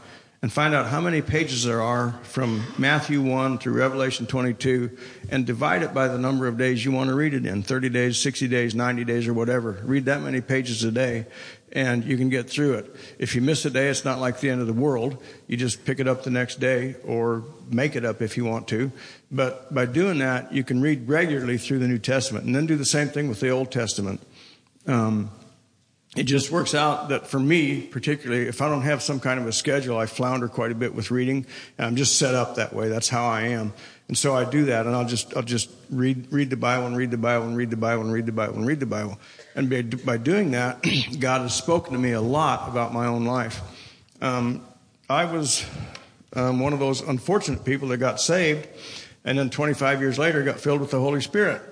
and 0.43 0.51
find 0.51 0.75
out 0.75 0.87
how 0.87 1.01
many 1.01 1.21
pages 1.21 1.65
there 1.65 1.83
are 1.83 2.13
from 2.23 2.65
Matthew 2.79 3.21
1 3.21 3.59
through 3.59 3.75
Revelation 3.75 4.27
22 4.27 4.97
and 5.31 5.45
divide 5.45 5.83
it 5.83 5.93
by 5.93 6.09
the 6.09 6.19
number 6.19 6.47
of 6.47 6.57
days 6.57 6.83
you 6.83 6.93
want 6.93 7.11
to 7.11 7.15
read 7.15 7.35
it 7.35 7.45
in 7.45 7.63
30 7.63 7.91
days, 7.91 8.19
60 8.19 8.49
days, 8.49 8.75
90 8.75 9.05
days, 9.05 9.29
or 9.29 9.35
whatever. 9.35 9.79
Read 9.85 10.07
that 10.07 10.23
many 10.23 10.41
pages 10.41 10.83
a 10.83 10.91
day 10.91 11.27
and 11.73 12.05
you 12.05 12.17
can 12.17 12.31
get 12.31 12.49
through 12.49 12.75
it. 12.75 12.97
If 13.19 13.35
you 13.35 13.43
miss 13.43 13.65
a 13.67 13.71
day, 13.71 13.89
it's 13.89 14.05
not 14.05 14.19
like 14.19 14.41
the 14.41 14.49
end 14.49 14.63
of 14.63 14.67
the 14.67 14.73
world. 14.73 15.23
You 15.47 15.59
just 15.59 15.85
pick 15.85 16.01
it 16.01 16.09
up 16.09 16.25
the 16.25 16.31
next 16.31 16.59
day 16.59 16.97
or 17.05 17.45
make 17.69 17.95
it 17.95 18.05
up 18.05 18.23
if 18.23 18.37
you 18.39 18.47
want 18.47 18.67
to. 18.69 18.91
But 19.31 19.73
by 19.73 19.85
doing 19.85 20.19
that, 20.19 20.53
you 20.53 20.65
can 20.65 20.81
read 20.81 21.07
regularly 21.07 21.59
through 21.59 21.81
the 21.81 21.89
New 21.89 21.99
Testament 21.99 22.47
and 22.47 22.55
then 22.55 22.67
do 22.67 22.77
the 22.77 22.87
same 22.87 23.09
thing 23.09 23.29
with 23.29 23.41
the 23.41 23.51
Old 23.51 23.71
Testament. 23.71 24.21
Um, 24.87 25.31
it 26.17 26.25
just 26.25 26.51
works 26.51 26.75
out 26.75 27.11
that 27.11 27.29
for 27.29 27.39
me, 27.39 27.83
particularly, 27.83 28.49
if 28.49 28.61
I 28.61 28.69
don't 28.69 28.83
have 28.83 29.01
some 29.01 29.21
kind 29.21 29.39
of 29.39 29.47
a 29.47 29.53
schedule, 29.53 29.97
I 29.97 30.07
flounder 30.07 30.49
quite 30.49 30.73
a 30.73 30.75
bit 30.75 30.93
with 30.93 31.13
reading. 31.13 31.47
And 31.79 31.87
I'm 31.87 31.97
just 31.97 32.19
set 32.19 32.35
up 32.35 32.57
that 32.57 32.73
way. 32.73 32.89
That's 32.89 33.09
how 33.09 33.27
I 33.27 33.43
am. 33.43 33.73
And 34.09 34.19
so 34.19 34.35
I 34.35 34.45
do 34.45 34.65
that, 34.65 34.87
and 34.87 34.97
I'll 34.97 35.07
just 35.07 35.37
I'll 35.37 35.45
just 35.45 35.71
read 35.89 36.33
read 36.33 36.51
the 36.51 36.57
Bible 36.57 36.89
and 36.89 36.97
read 36.97 37.13
the 37.13 37.17
Bible 37.17 37.47
and 37.47 37.57
read 37.57 37.71
the 37.71 37.77
Bible 37.77 38.03
and 38.03 38.13
read 38.13 38.27
the 38.27 38.33
Bible 38.33 38.57
and 38.57 38.67
read 38.67 38.81
the 38.81 38.87
Bible. 38.87 39.21
And 39.55 39.71
by, 39.71 39.83
by 39.83 40.17
doing 40.17 40.51
that, 40.51 40.85
God 41.21 41.43
has 41.43 41.55
spoken 41.55 41.93
to 41.93 41.99
me 41.99 42.11
a 42.11 42.21
lot 42.21 42.69
about 42.69 42.93
my 42.93 43.07
own 43.07 43.25
life. 43.25 43.61
Um, 44.21 44.67
I 45.09 45.27
was 45.27 45.65
um, 46.33 46.59
one 46.59 46.73
of 46.73 46.81
those 46.81 47.03
unfortunate 47.03 47.65
people 47.65 47.87
that 47.89 47.99
got 47.99 48.21
saved, 48.21 48.67
and 49.25 49.39
then 49.39 49.49
25 49.49 50.01
years 50.01 50.19
later 50.19 50.43
got 50.43 50.59
filled 50.59 50.81
with 50.81 50.91
the 50.91 50.99
Holy 50.99 51.21
Spirit 51.21 51.63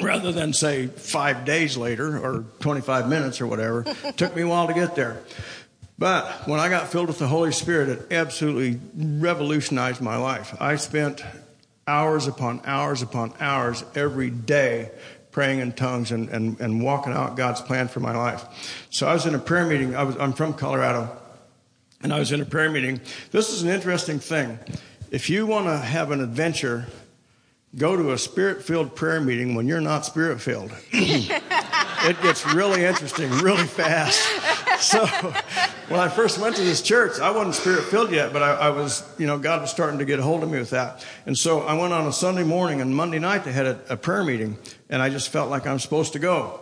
rather 0.00 0.32
than 0.32 0.52
say 0.52 0.86
five 0.86 1.44
days 1.44 1.76
later 1.76 2.18
or 2.18 2.44
25 2.60 3.08
minutes 3.08 3.40
or 3.40 3.46
whatever. 3.46 3.84
Took 4.16 4.34
me 4.34 4.42
a 4.42 4.48
while 4.48 4.66
to 4.66 4.74
get 4.74 4.94
there. 4.94 5.22
But 5.98 6.46
when 6.46 6.60
I 6.60 6.68
got 6.68 6.88
filled 6.88 7.08
with 7.08 7.18
the 7.18 7.26
Holy 7.26 7.50
Spirit, 7.50 7.88
it 7.88 8.12
absolutely 8.12 8.80
revolutionized 8.94 10.00
my 10.00 10.16
life. 10.16 10.54
I 10.60 10.76
spent 10.76 11.24
hours 11.88 12.26
upon 12.26 12.60
hours 12.64 13.02
upon 13.02 13.32
hours 13.40 13.82
every 13.94 14.30
day 14.30 14.90
praying 15.32 15.58
in 15.60 15.72
tongues 15.72 16.12
and, 16.12 16.28
and, 16.28 16.60
and 16.60 16.82
walking 16.82 17.12
out 17.12 17.36
God's 17.36 17.60
plan 17.60 17.88
for 17.88 18.00
my 18.00 18.16
life. 18.16 18.44
So 18.90 19.08
I 19.08 19.12
was 19.12 19.26
in 19.26 19.34
a 19.34 19.38
prayer 19.38 19.66
meeting. 19.66 19.96
I 19.96 20.04
was, 20.04 20.16
I'm 20.16 20.32
from 20.32 20.54
Colorado, 20.54 21.16
and 22.02 22.12
I 22.12 22.18
was 22.18 22.32
in 22.32 22.40
a 22.40 22.44
prayer 22.44 22.70
meeting. 22.70 23.00
This 23.30 23.50
is 23.50 23.62
an 23.62 23.68
interesting 23.68 24.20
thing. 24.20 24.58
If 25.10 25.30
you 25.30 25.46
want 25.46 25.66
to 25.66 25.76
have 25.76 26.10
an 26.10 26.20
adventure 26.20 26.86
go 27.76 27.96
to 27.96 28.12
a 28.12 28.18
spirit 28.18 28.62
filled 28.62 28.94
prayer 28.94 29.20
meeting 29.20 29.54
when 29.54 29.66
you're 29.66 29.80
not 29.80 30.04
spirit 30.04 30.40
filled. 30.40 30.72
it 30.92 32.22
gets 32.22 32.46
really 32.54 32.84
interesting 32.84 33.30
really 33.30 33.66
fast. 33.66 34.18
So 34.80 35.06
when 35.88 36.00
I 36.00 36.08
first 36.08 36.38
went 36.38 36.56
to 36.56 36.62
this 36.62 36.80
church, 36.80 37.20
I 37.20 37.30
wasn't 37.30 37.54
spirit 37.54 37.84
filled 37.84 38.10
yet, 38.10 38.32
but 38.32 38.42
I, 38.42 38.52
I, 38.52 38.70
was, 38.70 39.04
you 39.18 39.26
know, 39.26 39.38
God 39.38 39.60
was 39.60 39.70
starting 39.70 39.98
to 39.98 40.04
get 40.04 40.18
a 40.18 40.22
hold 40.22 40.42
of 40.42 40.50
me 40.50 40.58
with 40.58 40.70
that. 40.70 41.04
And 41.26 41.36
so 41.36 41.60
I 41.60 41.74
went 41.74 41.92
on 41.92 42.06
a 42.06 42.12
Sunday 42.12 42.44
morning 42.44 42.80
and 42.80 42.94
Monday 42.94 43.18
night 43.18 43.44
they 43.44 43.52
had 43.52 43.66
a, 43.66 43.80
a 43.90 43.96
prayer 43.96 44.24
meeting 44.24 44.56
and 44.88 45.02
I 45.02 45.10
just 45.10 45.30
felt 45.30 45.50
like 45.50 45.66
I'm 45.66 45.78
supposed 45.78 46.14
to 46.14 46.18
go. 46.18 46.60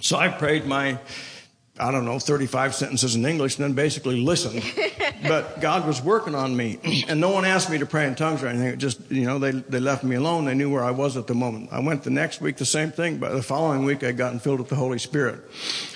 So 0.00 0.16
I 0.16 0.28
prayed 0.28 0.66
my 0.66 0.98
I 1.78 1.90
don't 1.90 2.04
know, 2.04 2.18
35 2.18 2.74
sentences 2.74 3.16
in 3.16 3.24
English 3.24 3.56
and 3.56 3.64
then 3.64 3.72
basically 3.72 4.20
listened. 4.20 4.62
But 5.26 5.60
God 5.60 5.86
was 5.86 6.02
working 6.02 6.34
on 6.34 6.56
me. 6.56 6.78
And 7.08 7.20
no 7.20 7.30
one 7.30 7.44
asked 7.44 7.70
me 7.70 7.78
to 7.78 7.86
pray 7.86 8.06
in 8.06 8.14
tongues 8.14 8.42
or 8.42 8.48
anything. 8.48 8.68
It 8.68 8.78
just, 8.78 9.10
you 9.10 9.24
know, 9.24 9.38
they, 9.38 9.52
they 9.52 9.80
left 9.80 10.04
me 10.04 10.16
alone. 10.16 10.44
They 10.44 10.54
knew 10.54 10.70
where 10.70 10.84
I 10.84 10.90
was 10.90 11.16
at 11.16 11.26
the 11.26 11.34
moment. 11.34 11.70
I 11.72 11.80
went 11.80 12.02
the 12.02 12.10
next 12.10 12.40
week, 12.40 12.56
the 12.56 12.64
same 12.64 12.90
thing. 12.90 13.18
But 13.18 13.32
the 13.32 13.42
following 13.42 13.84
week, 13.84 14.02
I'd 14.02 14.16
gotten 14.16 14.38
filled 14.38 14.60
with 14.60 14.68
the 14.68 14.76
Holy 14.76 14.98
Spirit. 14.98 15.40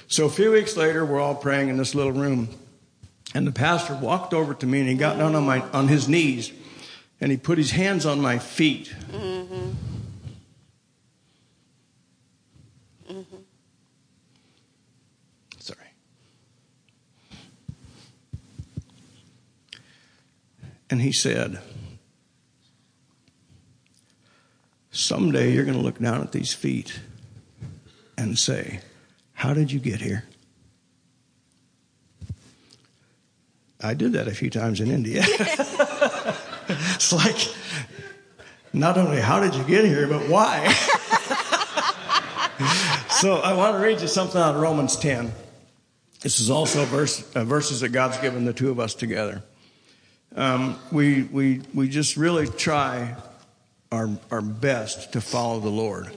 So 0.08 0.26
a 0.26 0.30
few 0.30 0.52
weeks 0.52 0.76
later, 0.76 1.04
we're 1.04 1.20
all 1.20 1.34
praying 1.34 1.68
in 1.68 1.76
this 1.76 1.94
little 1.94 2.12
room. 2.12 2.48
And 3.34 3.46
the 3.46 3.52
pastor 3.52 3.96
walked 3.96 4.32
over 4.32 4.54
to 4.54 4.66
me 4.66 4.80
and 4.80 4.88
he 4.88 4.94
got 4.94 5.18
down 5.18 5.34
on, 5.34 5.44
my, 5.44 5.60
on 5.70 5.88
his 5.88 6.08
knees 6.08 6.52
and 7.20 7.30
he 7.30 7.36
put 7.36 7.58
his 7.58 7.72
hands 7.72 8.06
on 8.06 8.20
my 8.20 8.38
feet. 8.38 8.94
Mm-hmm. 9.10 9.70
And 20.94 21.02
he 21.02 21.10
said, 21.10 21.58
Someday 24.92 25.50
you're 25.50 25.64
going 25.64 25.76
to 25.76 25.82
look 25.82 25.98
down 25.98 26.20
at 26.20 26.30
these 26.30 26.52
feet 26.52 27.00
and 28.16 28.38
say, 28.38 28.78
How 29.32 29.54
did 29.54 29.72
you 29.72 29.80
get 29.80 30.00
here? 30.00 30.22
I 33.80 33.94
did 33.94 34.12
that 34.12 34.28
a 34.28 34.30
few 34.30 34.50
times 34.50 34.80
in 34.80 34.88
India. 34.88 35.24
it's 36.68 37.12
like, 37.12 37.52
not 38.72 38.96
only 38.96 39.20
how 39.20 39.40
did 39.40 39.56
you 39.56 39.64
get 39.64 39.84
here, 39.84 40.06
but 40.06 40.28
why? 40.28 40.68
so 43.10 43.38
I 43.38 43.52
want 43.54 43.74
to 43.74 43.82
read 43.82 44.00
you 44.00 44.06
something 44.06 44.40
out 44.40 44.54
of 44.54 44.60
Romans 44.60 44.94
10. 44.94 45.32
This 46.20 46.38
is 46.38 46.50
also 46.50 46.84
verse, 46.84 47.34
uh, 47.34 47.42
verses 47.42 47.80
that 47.80 47.88
God's 47.88 48.18
given 48.18 48.44
the 48.44 48.52
two 48.52 48.70
of 48.70 48.78
us 48.78 48.94
together 48.94 49.42
um, 50.34 50.78
we, 50.90 51.22
we, 51.24 51.60
we 51.72 51.88
just 51.88 52.16
really 52.16 52.46
try 52.46 53.16
our, 53.92 54.10
our 54.30 54.40
best 54.40 55.12
to 55.12 55.20
follow 55.20 55.60
the 55.60 55.70
Lord 55.70 56.12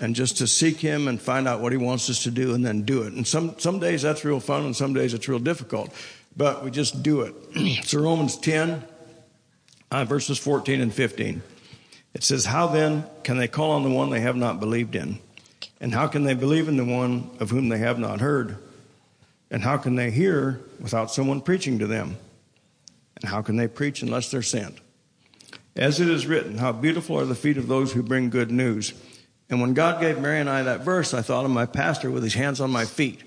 and 0.00 0.14
just 0.14 0.38
to 0.38 0.46
seek 0.46 0.78
Him 0.78 1.08
and 1.08 1.20
find 1.20 1.48
out 1.48 1.60
what 1.60 1.72
He 1.72 1.78
wants 1.78 2.10
us 2.10 2.22
to 2.24 2.30
do 2.30 2.54
and 2.54 2.64
then 2.64 2.82
do 2.82 3.02
it. 3.02 3.12
And 3.12 3.26
some, 3.26 3.58
some 3.58 3.78
days 3.78 4.02
that's 4.02 4.24
real 4.24 4.40
fun 4.40 4.64
and 4.64 4.76
some 4.76 4.92
days 4.92 5.14
it's 5.14 5.28
real 5.28 5.38
difficult, 5.38 5.92
but 6.36 6.64
we 6.64 6.70
just 6.70 7.02
do 7.02 7.22
it. 7.22 7.34
so 7.84 8.00
Romans 8.00 8.36
10, 8.36 8.84
uh, 9.90 10.04
verses 10.04 10.38
14 10.38 10.80
and 10.80 10.92
15. 10.92 11.42
It 12.12 12.22
says, 12.22 12.44
How 12.44 12.66
then 12.66 13.04
can 13.22 13.38
they 13.38 13.48
call 13.48 13.72
on 13.72 13.82
the 13.82 13.90
one 13.90 14.10
they 14.10 14.20
have 14.20 14.36
not 14.36 14.60
believed 14.60 14.94
in? 14.94 15.18
And 15.80 15.92
how 15.92 16.06
can 16.06 16.24
they 16.24 16.34
believe 16.34 16.68
in 16.68 16.76
the 16.76 16.84
one 16.84 17.30
of 17.40 17.50
whom 17.50 17.68
they 17.68 17.78
have 17.78 17.98
not 17.98 18.20
heard? 18.20 18.58
And 19.50 19.62
how 19.62 19.76
can 19.76 19.96
they 19.96 20.10
hear 20.10 20.60
without 20.80 21.10
someone 21.10 21.40
preaching 21.40 21.78
to 21.78 21.86
them? 21.86 22.16
How 23.26 23.42
can 23.42 23.56
they 23.56 23.68
preach 23.68 24.02
unless 24.02 24.30
they're 24.30 24.42
sent? 24.42 24.78
As 25.76 26.00
it 26.00 26.08
is 26.08 26.26
written, 26.26 26.58
how 26.58 26.72
beautiful 26.72 27.18
are 27.18 27.24
the 27.24 27.34
feet 27.34 27.58
of 27.58 27.66
those 27.66 27.92
who 27.92 28.02
bring 28.02 28.30
good 28.30 28.50
news. 28.50 28.94
And 29.50 29.60
when 29.60 29.74
God 29.74 30.00
gave 30.00 30.20
Mary 30.20 30.40
and 30.40 30.48
I 30.48 30.62
that 30.62 30.80
verse, 30.80 31.12
I 31.12 31.22
thought 31.22 31.44
of 31.44 31.50
my 31.50 31.66
pastor 31.66 32.10
with 32.10 32.22
his 32.22 32.34
hands 32.34 32.60
on 32.60 32.70
my 32.70 32.84
feet, 32.84 33.22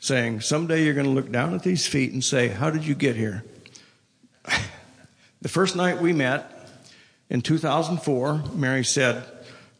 saying, 0.00 0.40
Someday 0.40 0.84
you're 0.84 0.94
going 0.94 1.06
to 1.06 1.12
look 1.12 1.30
down 1.30 1.54
at 1.54 1.62
these 1.62 1.86
feet 1.86 2.12
and 2.12 2.24
say, 2.24 2.48
How 2.48 2.70
did 2.70 2.84
you 2.84 2.94
get 2.94 3.16
here? 3.16 3.44
the 5.40 5.48
first 5.48 5.76
night 5.76 6.00
we 6.00 6.12
met 6.12 6.68
in 7.30 7.40
2004, 7.40 8.42
Mary 8.54 8.84
said, 8.84 9.24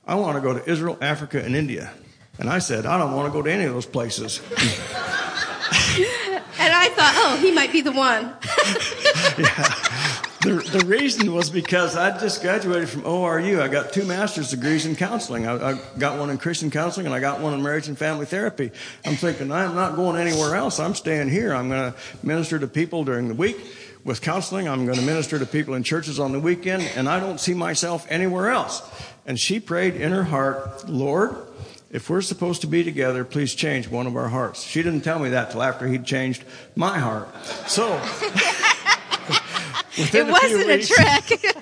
I 0.07 0.15
want 0.15 0.37
to 0.37 0.41
go 0.41 0.55
to 0.57 0.71
Israel, 0.71 0.97
Africa, 1.01 1.43
and 1.43 1.57
India. 1.57 1.93
And 2.39 2.49
I 2.49 2.61
said, 2.61 2.87
I 2.87 2.97
don't 2.99 3.13
want 3.15 3.31
to 3.31 3.33
go 3.33 3.43
to 3.43 3.53
any 3.53 3.65
of 3.65 3.75
those 3.75 3.87
places. 3.87 4.41
And 6.61 6.75
I 6.75 6.89
thought, 6.91 7.15
oh, 7.17 7.39
he 7.41 7.53
might 7.53 7.73
be 7.73 7.81
the 7.81 7.93
one. 7.93 8.25
yeah. 9.39 10.21
The, 10.43 10.55
the 10.79 10.85
reason 10.87 11.35
was 11.35 11.51
because 11.51 11.97
I 11.97 12.19
just 12.19 12.41
graduated 12.41 12.89
from 12.89 13.03
ORU. 13.03 13.61
I 13.61 13.69
got 13.69 13.93
two 13.93 14.05
master's 14.05 14.51
degrees 14.51 14.87
in 14.87 14.95
counseling. 14.97 15.47
I, 15.47 15.73
I 15.73 15.81
got 15.99 16.19
one 16.19 16.31
in 16.31 16.39
Christian 16.39 16.71
counseling 16.71 17.07
and 17.07 17.15
I 17.15 17.21
got 17.21 17.41
one 17.41 17.55
in 17.55 17.63
marriage 17.63 17.89
and 17.89 17.99
family 17.99 18.27
therapy. 18.27 18.71
I'm 19.05 19.17
thinking, 19.17 19.51
I'm 19.51 19.75
not 19.75 19.97
going 19.97 20.21
anywhere 20.21 20.55
else. 20.55 20.81
I'm 20.81 20.95
staying 20.95 21.29
here. 21.29 21.55
I'm 21.55 21.69
going 21.69 21.93
to 21.93 21.99
minister 22.23 22.59
to 22.59 22.67
people 22.67 23.05
during 23.05 23.29
the 23.29 23.35
week 23.35 23.59
with 24.05 24.21
counseling. 24.21 24.69
I'm 24.69 24.87
going 24.87 24.99
to 24.99 25.05
minister 25.05 25.39
to 25.39 25.47
people 25.47 25.75
in 25.75 25.83
churches 25.83 26.19
on 26.19 26.33
the 26.33 26.41
weekend, 26.41 26.83
and 26.95 27.09
I 27.09 27.21
don't 27.21 27.39
see 27.39 27.55
myself 27.55 28.07
anywhere 28.11 28.51
else. 28.51 28.83
And 29.27 29.39
she 29.39 29.61
prayed 29.61 29.95
in 29.97 30.13
her 30.13 30.25
heart, 30.25 30.89
Lord, 30.89 31.37
if 31.91 32.09
we're 32.09 32.21
supposed 32.21 32.61
to 32.61 32.67
be 32.67 32.85
together, 32.85 33.25
please 33.25 33.55
change 33.55 33.89
one 33.89 34.07
of 34.07 34.17
our 34.17 34.29
hearts. 34.29 34.63
She 34.63 34.83
didn't 34.83 35.01
tell 35.01 35.19
me 35.19 35.31
that 35.31 35.51
till 35.51 35.63
after 35.63 35.89
he'd 35.89 36.05
changed 36.05 36.45
my 36.77 36.99
heart. 36.99 37.29
So, 37.67 37.95
it 39.97 40.27
wasn't 40.27 40.63
a, 40.63 40.67
weeks, 40.67 40.91
a 40.91 41.21
trick. 41.21 41.57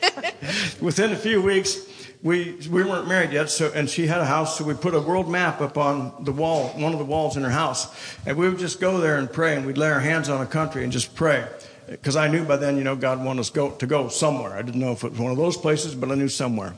within 0.80 1.12
a 1.12 1.16
few 1.16 1.40
weeks, 1.40 1.86
we 2.22 2.58
we 2.70 2.82
weren't 2.82 3.08
married 3.08 3.32
yet, 3.32 3.48
so 3.48 3.70
and 3.74 3.88
she 3.88 4.06
had 4.06 4.20
a 4.20 4.26
house, 4.26 4.58
so 4.58 4.64
we 4.64 4.74
put 4.74 4.94
a 4.94 5.00
world 5.00 5.30
map 5.30 5.60
up 5.60 5.78
on 5.78 6.12
the 6.24 6.32
wall, 6.32 6.68
one 6.70 6.92
of 6.92 6.98
the 6.98 7.04
walls 7.04 7.36
in 7.36 7.42
her 7.44 7.50
house, 7.50 7.86
and 8.26 8.36
we 8.36 8.48
would 8.48 8.58
just 8.58 8.80
go 8.80 8.98
there 8.98 9.18
and 9.18 9.32
pray, 9.32 9.56
and 9.56 9.64
we'd 9.64 9.78
lay 9.78 9.90
our 9.90 10.00
hands 10.00 10.28
on 10.28 10.40
a 10.40 10.46
country 10.46 10.82
and 10.82 10.92
just 10.92 11.14
pray, 11.14 11.46
because 11.86 12.16
I 12.16 12.28
knew 12.28 12.44
by 12.44 12.56
then, 12.56 12.76
you 12.76 12.84
know, 12.84 12.96
God 12.96 13.24
wanted 13.24 13.40
us 13.40 13.50
go, 13.50 13.70
to 13.70 13.86
go 13.86 14.08
somewhere. 14.08 14.52
I 14.54 14.62
didn't 14.62 14.80
know 14.80 14.92
if 14.92 15.04
it 15.04 15.12
was 15.12 15.20
one 15.20 15.30
of 15.30 15.38
those 15.38 15.56
places, 15.56 15.94
but 15.94 16.10
I 16.10 16.16
knew 16.16 16.28
somewhere. 16.28 16.74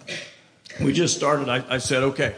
We 0.81 0.93
just 0.93 1.17
started. 1.17 1.49
I, 1.49 1.65
I 1.69 1.79
said, 1.79 2.03
okay, 2.03 2.35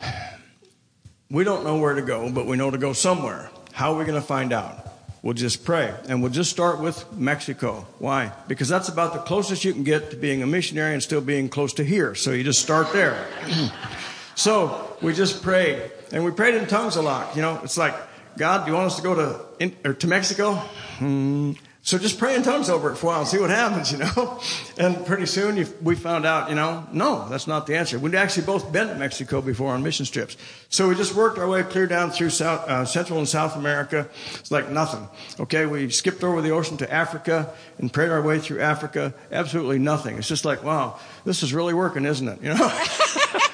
we 1.30 1.44
don't 1.44 1.64
know 1.64 1.76
where 1.76 1.94
to 1.94 2.02
go, 2.02 2.30
but 2.30 2.46
we 2.46 2.56
know 2.56 2.70
to 2.70 2.78
go 2.78 2.92
somewhere. 2.92 3.50
How 3.72 3.92
are 3.92 3.98
we 3.98 4.04
going 4.04 4.20
to 4.20 4.26
find 4.26 4.52
out? 4.52 4.86
We'll 5.22 5.34
just 5.34 5.64
pray. 5.64 5.94
And 6.08 6.22
we'll 6.22 6.32
just 6.32 6.50
start 6.50 6.80
with 6.80 7.10
Mexico. 7.12 7.86
Why? 7.98 8.32
Because 8.48 8.68
that's 8.68 8.88
about 8.88 9.12
the 9.12 9.18
closest 9.20 9.64
you 9.64 9.72
can 9.72 9.84
get 9.84 10.10
to 10.10 10.16
being 10.16 10.42
a 10.42 10.46
missionary 10.46 10.94
and 10.94 11.02
still 11.02 11.20
being 11.20 11.48
close 11.48 11.74
to 11.74 11.84
here. 11.84 12.14
So 12.14 12.32
you 12.32 12.42
just 12.42 12.62
start 12.62 12.92
there. 12.92 13.26
so 14.34 14.96
we 15.02 15.12
just 15.12 15.42
prayed. 15.42 15.90
And 16.12 16.24
we 16.24 16.30
prayed 16.30 16.54
in 16.54 16.66
tongues 16.66 16.96
a 16.96 17.02
lot. 17.02 17.36
You 17.36 17.42
know, 17.42 17.60
it's 17.62 17.76
like, 17.76 17.94
God, 18.38 18.64
do 18.64 18.70
you 18.70 18.76
want 18.76 18.86
us 18.86 18.96
to 18.96 19.02
go 19.02 19.14
to, 19.14 19.72
or 19.84 19.94
to 19.94 20.06
Mexico? 20.06 20.54
Hmm. 20.54 21.52
So 21.82 21.96
just 21.96 22.18
pray 22.18 22.36
in 22.36 22.42
tongues 22.42 22.68
over 22.68 22.92
it 22.92 22.96
for 22.96 23.06
a 23.06 23.08
while 23.08 23.20
and 23.20 23.28
see 23.28 23.38
what 23.38 23.48
happens, 23.48 23.90
you 23.90 23.98
know. 23.98 24.40
And 24.78 25.04
pretty 25.04 25.26
soon 25.26 25.58
you, 25.58 25.66
we 25.82 25.94
found 25.94 26.24
out, 26.24 26.48
you 26.48 26.54
know, 26.54 26.86
no, 26.90 27.28
that's 27.28 27.46
not 27.46 27.66
the 27.66 27.76
answer. 27.76 27.98
We'd 27.98 28.14
actually 28.14 28.46
both 28.46 28.72
been 28.72 28.88
to 28.88 28.94
Mexico 28.94 29.42
before 29.42 29.74
on 29.74 29.82
mission 29.82 30.06
trips. 30.06 30.38
So 30.70 30.88
we 30.88 30.94
just 30.94 31.14
worked 31.14 31.38
our 31.38 31.46
way 31.46 31.62
clear 31.64 31.86
down 31.86 32.10
through 32.10 32.30
South, 32.30 32.66
uh, 32.66 32.86
Central 32.86 33.18
and 33.18 33.28
South 33.28 33.56
America. 33.56 34.08
It's 34.36 34.50
like 34.50 34.70
nothing. 34.70 35.06
Okay, 35.38 35.66
we 35.66 35.90
skipped 35.90 36.24
over 36.24 36.40
the 36.40 36.50
ocean 36.50 36.78
to 36.78 36.90
Africa 36.90 37.52
and 37.76 37.92
prayed 37.92 38.10
our 38.10 38.22
way 38.22 38.38
through 38.38 38.60
Africa. 38.60 39.12
Absolutely 39.30 39.78
nothing. 39.78 40.16
It's 40.16 40.28
just 40.28 40.46
like, 40.46 40.62
wow, 40.62 40.98
this 41.24 41.42
is 41.42 41.52
really 41.52 41.74
working, 41.74 42.06
isn't 42.06 42.26
it? 42.26 42.42
You 42.42 42.54
know. 42.54 42.84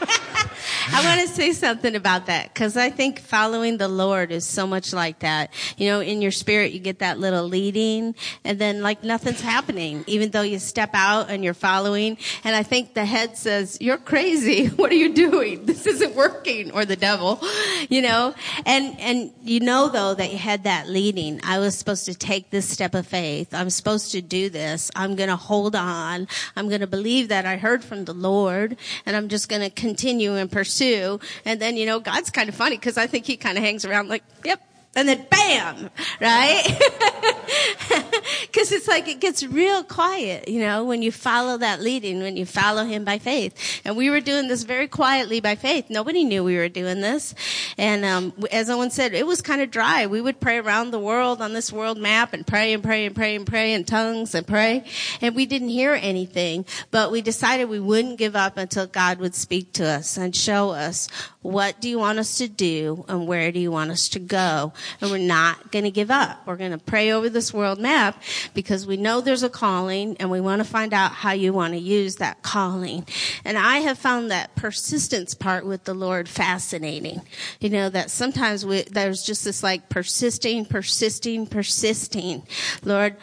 I 0.89 1.05
want 1.05 1.29
to 1.29 1.35
say 1.35 1.53
something 1.53 1.97
about 1.97 2.27
that 2.27 2.55
because 2.55 2.77
I 2.77 2.91
think 2.91 3.19
following 3.19 3.77
the 3.77 3.89
Lord 3.89 4.31
is 4.31 4.47
so 4.47 4.67
much 4.67 4.93
like 4.93 5.19
that. 5.21 5.53
You 5.77 5.89
know, 5.89 6.01
in 6.01 6.23
your 6.23 6.31
spirit, 6.31 6.73
you 6.73 6.79
get 6.79 7.01
that 7.01 7.19
little 7.19 7.45
leading 7.45 8.15
and 8.45 8.59
then 8.59 8.83
like 8.83 9.03
nothing's 9.03 9.41
happening, 9.41 10.05
even 10.07 10.31
though 10.31 10.43
you 10.43 10.61
step 10.61 10.91
out 10.95 11.29
and 11.29 11.43
you're 11.43 11.55
following. 11.55 12.19
And 12.45 12.55
I 12.55 12.63
think 12.63 12.95
the 12.95 13.05
head 13.05 13.37
says, 13.37 13.79
you're 13.81 13.99
crazy. 13.99 14.67
What 14.77 14.93
are 14.93 14.97
you 14.97 15.15
doing? 15.15 15.65
This 15.65 15.87
isn't 15.87 16.15
working 16.15 16.71
or 16.71 16.85
the 16.85 16.97
devil, 16.97 17.41
you 17.89 18.03
know, 18.03 18.35
and, 18.65 19.01
and 19.01 19.33
you 19.43 19.59
know 19.59 19.89
though 19.89 20.15
that 20.15 20.31
you 20.31 20.39
had 20.39 20.65
that 20.65 20.89
leading. 20.89 21.41
I 21.43 21.59
was 21.59 21.77
supposed 21.77 22.05
to 22.07 22.15
take 22.15 22.51
this 22.51 22.69
step 22.69 22.95
of 22.95 23.07
faith. 23.07 23.53
I'm 23.53 23.71
supposed 23.71 24.13
to 24.13 24.21
do 24.21 24.49
this. 24.51 24.91
I'm 24.95 25.17
going 25.17 25.31
to 25.31 25.37
hold 25.37 25.75
on. 25.75 26.29
I'm 26.55 26.69
going 26.69 26.83
to 26.83 26.87
believe 26.87 27.29
that 27.29 27.47
I 27.47 27.57
heard 27.57 27.83
from 27.83 28.05
the 28.05 28.15
Lord 28.15 28.77
and 29.07 29.17
I'm 29.17 29.29
just 29.29 29.49
going 29.49 29.63
to 29.63 29.71
continue 29.71 30.35
and 30.37 30.53
pursue 30.53 30.76
pursue. 30.77 31.21
And 31.45 31.61
then, 31.61 31.77
you 31.77 31.87
know, 31.87 32.01
God's 32.01 32.31
kind 32.31 32.49
of 32.49 32.55
funny 32.55 32.77
because 32.77 32.99
I 32.99 33.07
think 33.07 33.27
he 33.27 33.37
kind 33.37 33.57
of 33.59 33.65
hangs 33.65 33.85
around 33.85 34.09
like, 34.09 34.25
yep, 34.45 34.61
and 34.97 35.09
then 35.09 35.27
bam, 35.31 35.91
right? 36.21 36.65
Because 38.57 38.73
it's 38.73 38.89
like 38.89 39.07
it 39.07 39.21
gets 39.21 39.45
real 39.45 39.85
quiet, 39.85 40.49
you 40.49 40.61
know, 40.61 40.85
when 40.85 41.03
you 41.03 41.13
follow 41.13 41.59
that 41.59 41.83
leading, 41.83 42.21
when 42.21 42.39
you 42.39 42.47
follow 42.47 42.85
him 42.85 43.05
by 43.05 43.19
faith. 43.19 43.83
And 43.85 43.97
we 43.97 44.09
were 44.09 44.21
doing 44.21 44.49
this 44.49 44.63
very 44.63 44.89
quietly 44.89 45.41
by 45.41 45.57
faith. 45.57 45.91
Nobody 45.91 46.25
knew 46.25 46.43
we 46.43 46.57
were 46.57 46.71
doing 46.71 47.03
this. 47.03 47.35
And 47.77 48.05
um, 48.05 48.33
as 48.51 48.71
Owen 48.71 48.91
said, 48.91 49.13
it 49.13 49.27
was 49.27 49.43
kind 49.43 49.61
of 49.61 49.71
dry. 49.71 50.07
We 50.07 50.23
would 50.23 50.41
pray 50.41 50.57
around 50.57 50.91
the 50.91 50.99
world 50.99 51.43
on 51.43 51.53
this 51.53 51.71
world 51.71 51.99
map 51.99 52.33
and 52.33 52.47
pray 52.47 52.73
and 52.73 52.83
pray 52.83 53.05
and 53.05 53.15
pray 53.15 53.37
and 53.37 53.47
pray 53.47 53.75
in 53.75 53.85
tongues 53.85 54.35
and 54.35 54.47
pray. 54.47 54.85
And 55.21 55.37
we 55.37 55.45
didn't 55.45 55.69
hear 55.69 55.93
anything, 55.93 56.65
but 56.91 57.13
we 57.13 57.21
decided 57.21 57.69
we 57.69 57.81
wouldn't 57.81 58.19
give 58.19 58.37
up 58.37 58.57
until 58.57 58.87
God 58.87 59.19
would 59.19 59.35
speak 59.35 59.75
to 59.75 59.85
us 59.87 60.17
and 60.17 60.35
show 60.35 60.71
us 60.71 61.09
what 61.43 61.81
do 61.81 61.89
you 61.89 61.99
want 61.99 62.19
us 62.19 62.39
to 62.39 62.49
do 62.49 63.05
and 63.07 63.27
where 63.27 63.53
do 63.53 63.61
you 63.61 63.71
want 63.71 63.91
us 63.91 64.09
to 64.09 64.19
go 64.19 64.73
and 65.01 65.11
we're 65.11 65.19
not 65.19 65.71
going 65.71 65.85
to 65.85 65.91
give 65.91 66.11
up. 66.11 66.47
We're 66.47 66.57
going 66.57 66.73
to 66.73 66.79
pray 66.79 67.13
over 67.13 67.29
this 67.29 67.53
world 67.53 67.79
map 67.79 68.23
because 68.55 68.87
we 68.87 68.97
know 68.97 69.21
there's 69.21 69.43
a 69.43 69.49
calling 69.49 70.17
and 70.19 70.31
we 70.31 70.41
want 70.41 70.61
to 70.61 70.65
find 70.65 70.93
out 70.93 71.13
how 71.13 71.33
you 71.33 71.53
want 71.53 71.75
to 71.75 71.81
use 71.81 72.17
that 72.17 72.43
calling. 72.43 73.07
And 73.45 73.59
I 73.59 73.79
have 73.79 73.99
found 73.99 74.31
that 74.31 74.55
persistence 74.57 75.35
part 75.35 75.67
with 75.67 75.85
the 75.85 75.95
Lord 75.95 76.29
fascinating. 76.29 77.23
You 77.61 77.71
know, 77.71 77.89
that 77.91 78.11
sometimes 78.11 78.65
we, 78.65 78.83
there's 78.83 79.23
just 79.23 79.45
this 79.45 79.63
like 79.63 79.89
persisting, 79.89 80.65
persisting, 80.65 81.47
persisting. 81.47 82.43
Lord, 82.85 83.17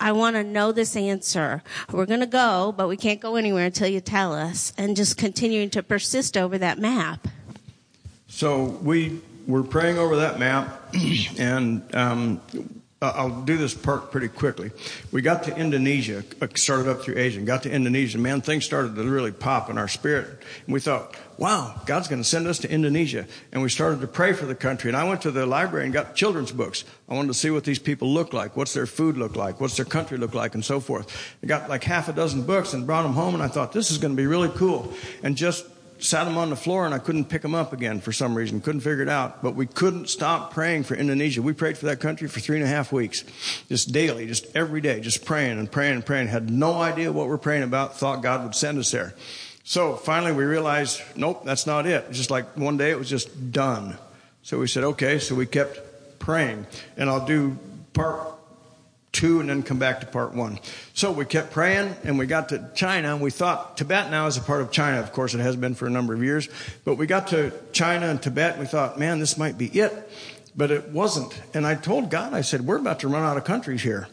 I 0.00 0.12
want 0.12 0.36
to 0.36 0.42
know 0.42 0.72
this 0.72 0.96
answer. 0.96 1.62
We're 1.92 2.06
going 2.06 2.20
to 2.20 2.26
go, 2.26 2.72
but 2.76 2.88
we 2.88 2.96
can't 2.96 3.20
go 3.20 3.36
anywhere 3.36 3.66
until 3.66 3.88
you 3.88 4.00
tell 4.00 4.32
us 4.32 4.72
and 4.78 4.96
just 4.96 5.18
continuing 5.18 5.68
to 5.70 5.82
persist 5.82 6.38
over 6.38 6.56
that 6.56 6.78
map. 6.78 7.28
So 8.26 8.64
we 8.64 9.20
we're 9.50 9.62
praying 9.62 9.98
over 9.98 10.16
that 10.16 10.38
map, 10.38 10.94
and 11.38 11.94
um, 11.94 12.40
I'll 13.02 13.40
do 13.44 13.56
this 13.56 13.72
part 13.72 14.12
pretty 14.12 14.28
quickly. 14.28 14.72
We 15.10 15.22
got 15.22 15.44
to 15.44 15.56
Indonesia, 15.56 16.22
uh, 16.42 16.48
started 16.54 16.86
up 16.86 17.00
through 17.00 17.16
Asia, 17.16 17.38
and 17.38 17.46
got 17.46 17.62
to 17.62 17.70
Indonesia. 17.70 18.18
Man, 18.18 18.42
things 18.42 18.66
started 18.66 18.94
to 18.94 19.02
really 19.04 19.32
pop 19.32 19.70
in 19.70 19.78
our 19.78 19.88
spirit. 19.88 20.26
And 20.66 20.74
we 20.74 20.80
thought, 20.80 21.16
wow, 21.38 21.80
God's 21.86 22.08
going 22.08 22.20
to 22.20 22.28
send 22.28 22.46
us 22.46 22.58
to 22.58 22.70
Indonesia. 22.70 23.26
And 23.52 23.62
we 23.62 23.70
started 23.70 24.02
to 24.02 24.06
pray 24.06 24.34
for 24.34 24.44
the 24.44 24.54
country. 24.54 24.90
And 24.90 24.98
I 24.98 25.04
went 25.04 25.22
to 25.22 25.30
the 25.30 25.46
library 25.46 25.86
and 25.86 25.94
got 25.94 26.14
children's 26.14 26.52
books. 26.52 26.84
I 27.08 27.14
wanted 27.14 27.28
to 27.28 27.34
see 27.34 27.50
what 27.50 27.64
these 27.64 27.78
people 27.78 28.06
look 28.12 28.34
like, 28.34 28.54
what's 28.54 28.74
their 28.74 28.84
food 28.84 29.16
look 29.16 29.34
like, 29.34 29.62
what's 29.62 29.76
their 29.76 29.86
country 29.86 30.18
look 30.18 30.34
like, 30.34 30.54
and 30.54 30.62
so 30.62 30.78
forth. 30.78 31.34
I 31.42 31.46
got 31.46 31.70
like 31.70 31.84
half 31.84 32.10
a 32.10 32.12
dozen 32.12 32.42
books 32.42 32.74
and 32.74 32.86
brought 32.86 33.04
them 33.04 33.14
home. 33.14 33.32
And 33.32 33.42
I 33.42 33.48
thought, 33.48 33.72
this 33.72 33.90
is 33.90 33.96
going 33.96 34.12
to 34.12 34.16
be 34.16 34.26
really 34.26 34.50
cool. 34.50 34.92
And 35.22 35.36
just 35.36 35.64
sat 36.00 36.24
them 36.24 36.36
on 36.36 36.50
the 36.50 36.56
floor 36.56 36.84
and 36.86 36.94
I 36.94 36.98
couldn't 36.98 37.26
pick 37.26 37.42
them 37.42 37.54
up 37.54 37.72
again 37.72 38.00
for 38.00 38.12
some 38.12 38.34
reason. 38.34 38.60
Couldn't 38.60 38.80
figure 38.80 39.02
it 39.02 39.08
out. 39.08 39.42
But 39.42 39.54
we 39.54 39.66
couldn't 39.66 40.08
stop 40.08 40.52
praying 40.52 40.84
for 40.84 40.94
Indonesia. 40.94 41.42
We 41.42 41.52
prayed 41.52 41.78
for 41.78 41.86
that 41.86 42.00
country 42.00 42.28
for 42.28 42.40
three 42.40 42.56
and 42.56 42.64
a 42.64 42.68
half 42.68 42.92
weeks. 42.92 43.24
Just 43.68 43.92
daily, 43.92 44.26
just 44.26 44.46
every 44.56 44.80
day, 44.80 45.00
just 45.00 45.24
praying 45.24 45.58
and 45.58 45.70
praying 45.70 45.94
and 45.94 46.06
praying. 46.06 46.28
Had 46.28 46.50
no 46.50 46.74
idea 46.74 47.12
what 47.12 47.28
we're 47.28 47.38
praying 47.38 47.62
about. 47.62 47.98
Thought 47.98 48.22
God 48.22 48.44
would 48.44 48.54
send 48.54 48.78
us 48.78 48.90
there. 48.90 49.14
So 49.64 49.94
finally 49.96 50.32
we 50.32 50.44
realized, 50.44 51.02
nope, 51.16 51.44
that's 51.44 51.66
not 51.66 51.86
it. 51.86 52.10
Just 52.10 52.30
like 52.30 52.56
one 52.56 52.76
day 52.76 52.90
it 52.90 52.98
was 52.98 53.08
just 53.08 53.52
done. 53.52 53.96
So 54.42 54.58
we 54.58 54.66
said, 54.66 54.84
okay. 54.84 55.18
So 55.18 55.34
we 55.34 55.46
kept 55.46 56.18
praying. 56.18 56.66
And 56.96 57.08
I'll 57.08 57.24
do 57.24 57.58
part 57.92 58.39
two 59.20 59.38
and 59.38 59.50
then 59.50 59.62
come 59.62 59.78
back 59.78 60.00
to 60.00 60.06
part 60.06 60.34
one. 60.34 60.58
So 60.94 61.12
we 61.12 61.26
kept 61.26 61.50
praying 61.52 61.94
and 62.04 62.18
we 62.18 62.24
got 62.24 62.48
to 62.48 62.70
China 62.74 63.12
and 63.12 63.20
we 63.20 63.30
thought 63.30 63.76
Tibet 63.76 64.10
now 64.10 64.26
is 64.26 64.38
a 64.38 64.40
part 64.40 64.62
of 64.62 64.72
China. 64.72 64.98
Of 64.98 65.12
course, 65.12 65.34
it 65.34 65.40
has 65.40 65.56
been 65.56 65.74
for 65.74 65.86
a 65.86 65.90
number 65.90 66.14
of 66.14 66.24
years. 66.24 66.48
But 66.84 66.94
we 66.94 67.06
got 67.06 67.28
to 67.28 67.52
China 67.72 68.06
and 68.06 68.20
Tibet 68.20 68.52
and 68.52 68.60
we 68.60 68.66
thought, 68.66 68.98
man, 68.98 69.20
this 69.20 69.36
might 69.36 69.58
be 69.58 69.66
it. 69.66 69.92
But 70.56 70.70
it 70.70 70.88
wasn't. 70.88 71.38
And 71.52 71.66
I 71.66 71.74
told 71.74 72.10
God, 72.10 72.32
I 72.32 72.40
said, 72.40 72.62
we're 72.62 72.78
about 72.78 73.00
to 73.00 73.08
run 73.08 73.22
out 73.22 73.36
of 73.36 73.44
countries 73.44 73.82
here. 73.82 74.08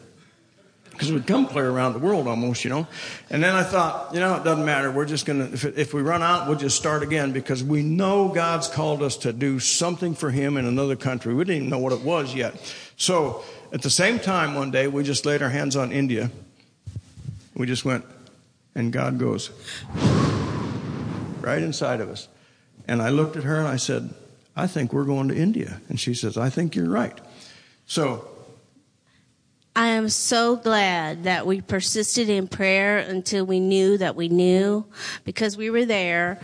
Because 0.90 1.12
we'd 1.12 1.26
come 1.26 1.46
play 1.46 1.62
around 1.62 1.92
the 1.92 2.00
world 2.00 2.26
almost, 2.26 2.64
you 2.64 2.70
know. 2.70 2.86
And 3.30 3.42
then 3.42 3.54
I 3.54 3.62
thought, 3.62 4.12
you 4.12 4.20
know, 4.20 4.34
it 4.34 4.44
doesn't 4.44 4.64
matter. 4.64 4.90
We're 4.90 5.06
just 5.06 5.26
going 5.26 5.46
to, 5.46 5.54
if, 5.54 5.64
if 5.64 5.94
we 5.94 6.02
run 6.02 6.22
out, 6.22 6.48
we'll 6.48 6.58
just 6.58 6.76
start 6.76 7.04
again 7.04 7.32
because 7.32 7.62
we 7.62 7.82
know 7.82 8.28
God's 8.28 8.68
called 8.68 9.02
us 9.02 9.16
to 9.18 9.32
do 9.32 9.60
something 9.60 10.14
for 10.14 10.30
Him 10.30 10.56
in 10.56 10.66
another 10.66 10.96
country. 10.96 11.34
We 11.34 11.44
didn't 11.44 11.56
even 11.56 11.70
know 11.70 11.78
what 11.78 11.92
it 11.92 12.02
was 12.02 12.34
yet. 12.34 12.56
So 12.96 13.44
at 13.72 13.82
the 13.82 13.90
same 13.90 14.18
time, 14.18 14.54
one 14.54 14.70
day, 14.70 14.86
we 14.86 15.02
just 15.02 15.26
laid 15.26 15.42
our 15.42 15.50
hands 15.50 15.76
on 15.76 15.92
India. 15.92 16.30
We 17.54 17.66
just 17.66 17.84
went, 17.84 18.04
and 18.74 18.92
God 18.92 19.18
goes 19.18 19.50
right 21.40 21.62
inside 21.62 22.00
of 22.00 22.08
us. 22.08 22.28
And 22.86 23.02
I 23.02 23.10
looked 23.10 23.36
at 23.36 23.44
her 23.44 23.58
and 23.58 23.68
I 23.68 23.76
said, 23.76 24.14
I 24.56 24.66
think 24.66 24.92
we're 24.92 25.04
going 25.04 25.28
to 25.28 25.36
India. 25.36 25.80
And 25.88 26.00
she 26.00 26.14
says, 26.14 26.36
I 26.36 26.50
think 26.50 26.74
you're 26.74 26.88
right. 26.88 27.18
So 27.86 28.28
I 29.76 29.88
am 29.88 30.08
so 30.08 30.56
glad 30.56 31.24
that 31.24 31.46
we 31.46 31.60
persisted 31.60 32.28
in 32.28 32.48
prayer 32.48 32.98
until 32.98 33.44
we 33.44 33.60
knew 33.60 33.96
that 33.98 34.16
we 34.16 34.28
knew 34.28 34.84
because 35.24 35.56
we 35.56 35.70
were 35.70 35.84
there 35.84 36.40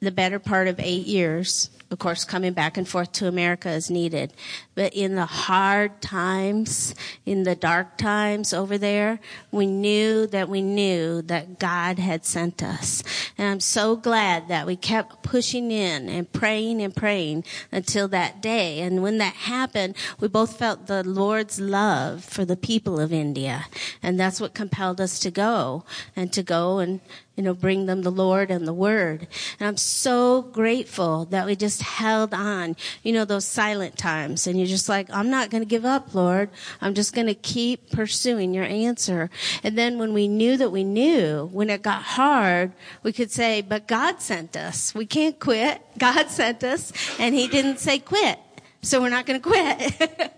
the 0.00 0.10
better 0.10 0.38
part 0.38 0.68
of 0.68 0.78
eight 0.78 1.06
years 1.06 1.70
of 1.92 1.98
course, 1.98 2.24
coming 2.24 2.54
back 2.54 2.78
and 2.78 2.88
forth 2.88 3.12
to 3.12 3.28
America 3.28 3.70
is 3.70 3.90
needed. 3.90 4.32
But 4.74 4.94
in 4.94 5.14
the 5.14 5.26
hard 5.26 6.00
times, 6.00 6.94
in 7.26 7.42
the 7.42 7.54
dark 7.54 7.98
times 7.98 8.54
over 8.54 8.78
there, 8.78 9.20
we 9.50 9.66
knew 9.66 10.26
that 10.28 10.48
we 10.48 10.62
knew 10.62 11.20
that 11.22 11.58
God 11.58 11.98
had 11.98 12.24
sent 12.24 12.62
us. 12.62 13.02
And 13.36 13.46
I'm 13.46 13.60
so 13.60 13.94
glad 13.94 14.48
that 14.48 14.66
we 14.66 14.74
kept 14.74 15.22
pushing 15.22 15.70
in 15.70 16.08
and 16.08 16.32
praying 16.32 16.80
and 16.80 16.96
praying 16.96 17.44
until 17.70 18.08
that 18.08 18.40
day. 18.40 18.80
And 18.80 19.02
when 19.02 19.18
that 19.18 19.34
happened, 19.34 19.94
we 20.18 20.28
both 20.28 20.58
felt 20.58 20.86
the 20.86 21.04
Lord's 21.04 21.60
love 21.60 22.24
for 22.24 22.46
the 22.46 22.56
people 22.56 22.98
of 22.98 23.12
India. 23.12 23.66
And 24.02 24.18
that's 24.18 24.40
what 24.40 24.54
compelled 24.54 25.00
us 25.00 25.18
to 25.20 25.30
go 25.30 25.84
and 26.16 26.32
to 26.32 26.42
go 26.42 26.78
and 26.78 27.00
you 27.36 27.42
know, 27.42 27.54
bring 27.54 27.86
them 27.86 28.02
the 28.02 28.10
Lord 28.10 28.50
and 28.50 28.68
the 28.68 28.74
Word. 28.74 29.26
And 29.58 29.66
I'm 29.66 29.78
so 29.78 30.42
grateful 30.42 31.24
that 31.26 31.46
we 31.46 31.56
just 31.56 31.80
held 31.80 32.34
on, 32.34 32.76
you 33.02 33.12
know, 33.12 33.24
those 33.24 33.46
silent 33.46 33.96
times. 33.96 34.46
And 34.46 34.58
you're 34.58 34.66
just 34.66 34.88
like, 34.88 35.08
I'm 35.10 35.30
not 35.30 35.50
going 35.50 35.62
to 35.62 35.68
give 35.68 35.86
up, 35.86 36.14
Lord. 36.14 36.50
I'm 36.82 36.92
just 36.92 37.14
going 37.14 37.28
to 37.28 37.34
keep 37.34 37.90
pursuing 37.90 38.52
your 38.52 38.64
answer. 38.64 39.30
And 39.62 39.78
then 39.78 39.98
when 39.98 40.12
we 40.12 40.28
knew 40.28 40.58
that 40.58 40.70
we 40.70 40.84
knew, 40.84 41.48
when 41.52 41.70
it 41.70 41.80
got 41.82 42.02
hard, 42.02 42.72
we 43.02 43.12
could 43.12 43.30
say, 43.30 43.62
but 43.62 43.88
God 43.88 44.20
sent 44.20 44.54
us. 44.56 44.94
We 44.94 45.06
can't 45.06 45.38
quit. 45.40 45.80
God 45.98 46.28
sent 46.28 46.62
us 46.64 46.92
and 47.18 47.34
he 47.34 47.48
didn't 47.48 47.78
say 47.78 47.98
quit. 47.98 48.38
So 48.82 49.00
we're 49.00 49.10
not 49.10 49.24
going 49.26 49.40
to 49.40 49.48
quit. 49.48 50.32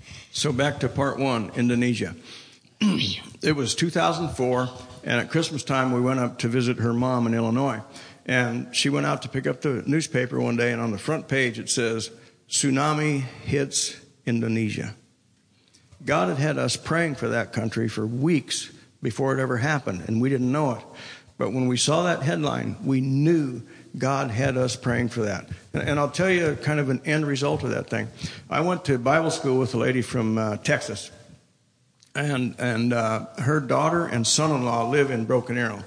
so 0.30 0.52
back 0.52 0.80
to 0.80 0.88
part 0.88 1.18
one, 1.18 1.50
Indonesia. 1.56 2.14
it 2.80 3.56
was 3.56 3.74
2004 3.74 4.68
and 5.06 5.20
at 5.20 5.30
Christmas 5.30 5.62
time, 5.62 5.92
we 5.92 6.00
went 6.00 6.18
up 6.18 6.38
to 6.40 6.48
visit 6.48 6.78
her 6.78 6.92
mom 6.92 7.28
in 7.28 7.34
Illinois. 7.34 7.80
And 8.26 8.74
she 8.74 8.88
went 8.88 9.06
out 9.06 9.22
to 9.22 9.28
pick 9.28 9.46
up 9.46 9.60
the 9.60 9.84
newspaper 9.86 10.40
one 10.40 10.56
day, 10.56 10.72
and 10.72 10.82
on 10.82 10.90
the 10.90 10.98
front 10.98 11.28
page 11.28 11.60
it 11.60 11.70
says, 11.70 12.10
Tsunami 12.50 13.20
hits 13.20 13.96
Indonesia. 14.26 14.96
God 16.04 16.28
had 16.28 16.38
had 16.38 16.58
us 16.58 16.76
praying 16.76 17.14
for 17.14 17.28
that 17.28 17.52
country 17.52 17.88
for 17.88 18.04
weeks 18.04 18.72
before 19.00 19.32
it 19.32 19.40
ever 19.40 19.58
happened, 19.58 20.02
and 20.08 20.20
we 20.20 20.28
didn't 20.28 20.50
know 20.50 20.72
it. 20.72 20.84
But 21.38 21.52
when 21.52 21.68
we 21.68 21.76
saw 21.76 22.02
that 22.02 22.22
headline, 22.22 22.76
we 22.84 23.00
knew 23.00 23.62
God 23.96 24.32
had 24.32 24.56
us 24.56 24.74
praying 24.74 25.10
for 25.10 25.22
that. 25.22 25.48
And, 25.72 25.88
and 25.88 26.00
I'll 26.00 26.10
tell 26.10 26.30
you 26.30 26.58
kind 26.62 26.80
of 26.80 26.88
an 26.88 27.00
end 27.04 27.26
result 27.26 27.62
of 27.62 27.70
that 27.70 27.88
thing. 27.88 28.08
I 28.50 28.60
went 28.60 28.84
to 28.86 28.98
Bible 28.98 29.30
school 29.30 29.58
with 29.60 29.72
a 29.74 29.78
lady 29.78 30.02
from 30.02 30.36
uh, 30.36 30.56
Texas 30.56 31.12
and 32.16 32.54
and 32.58 32.92
uh, 32.92 33.26
her 33.38 33.60
daughter 33.60 34.06
and 34.06 34.26
son-in-law 34.26 34.88
live 34.88 35.10
in 35.10 35.24
Broken 35.24 35.58
Arrow, 35.58 35.84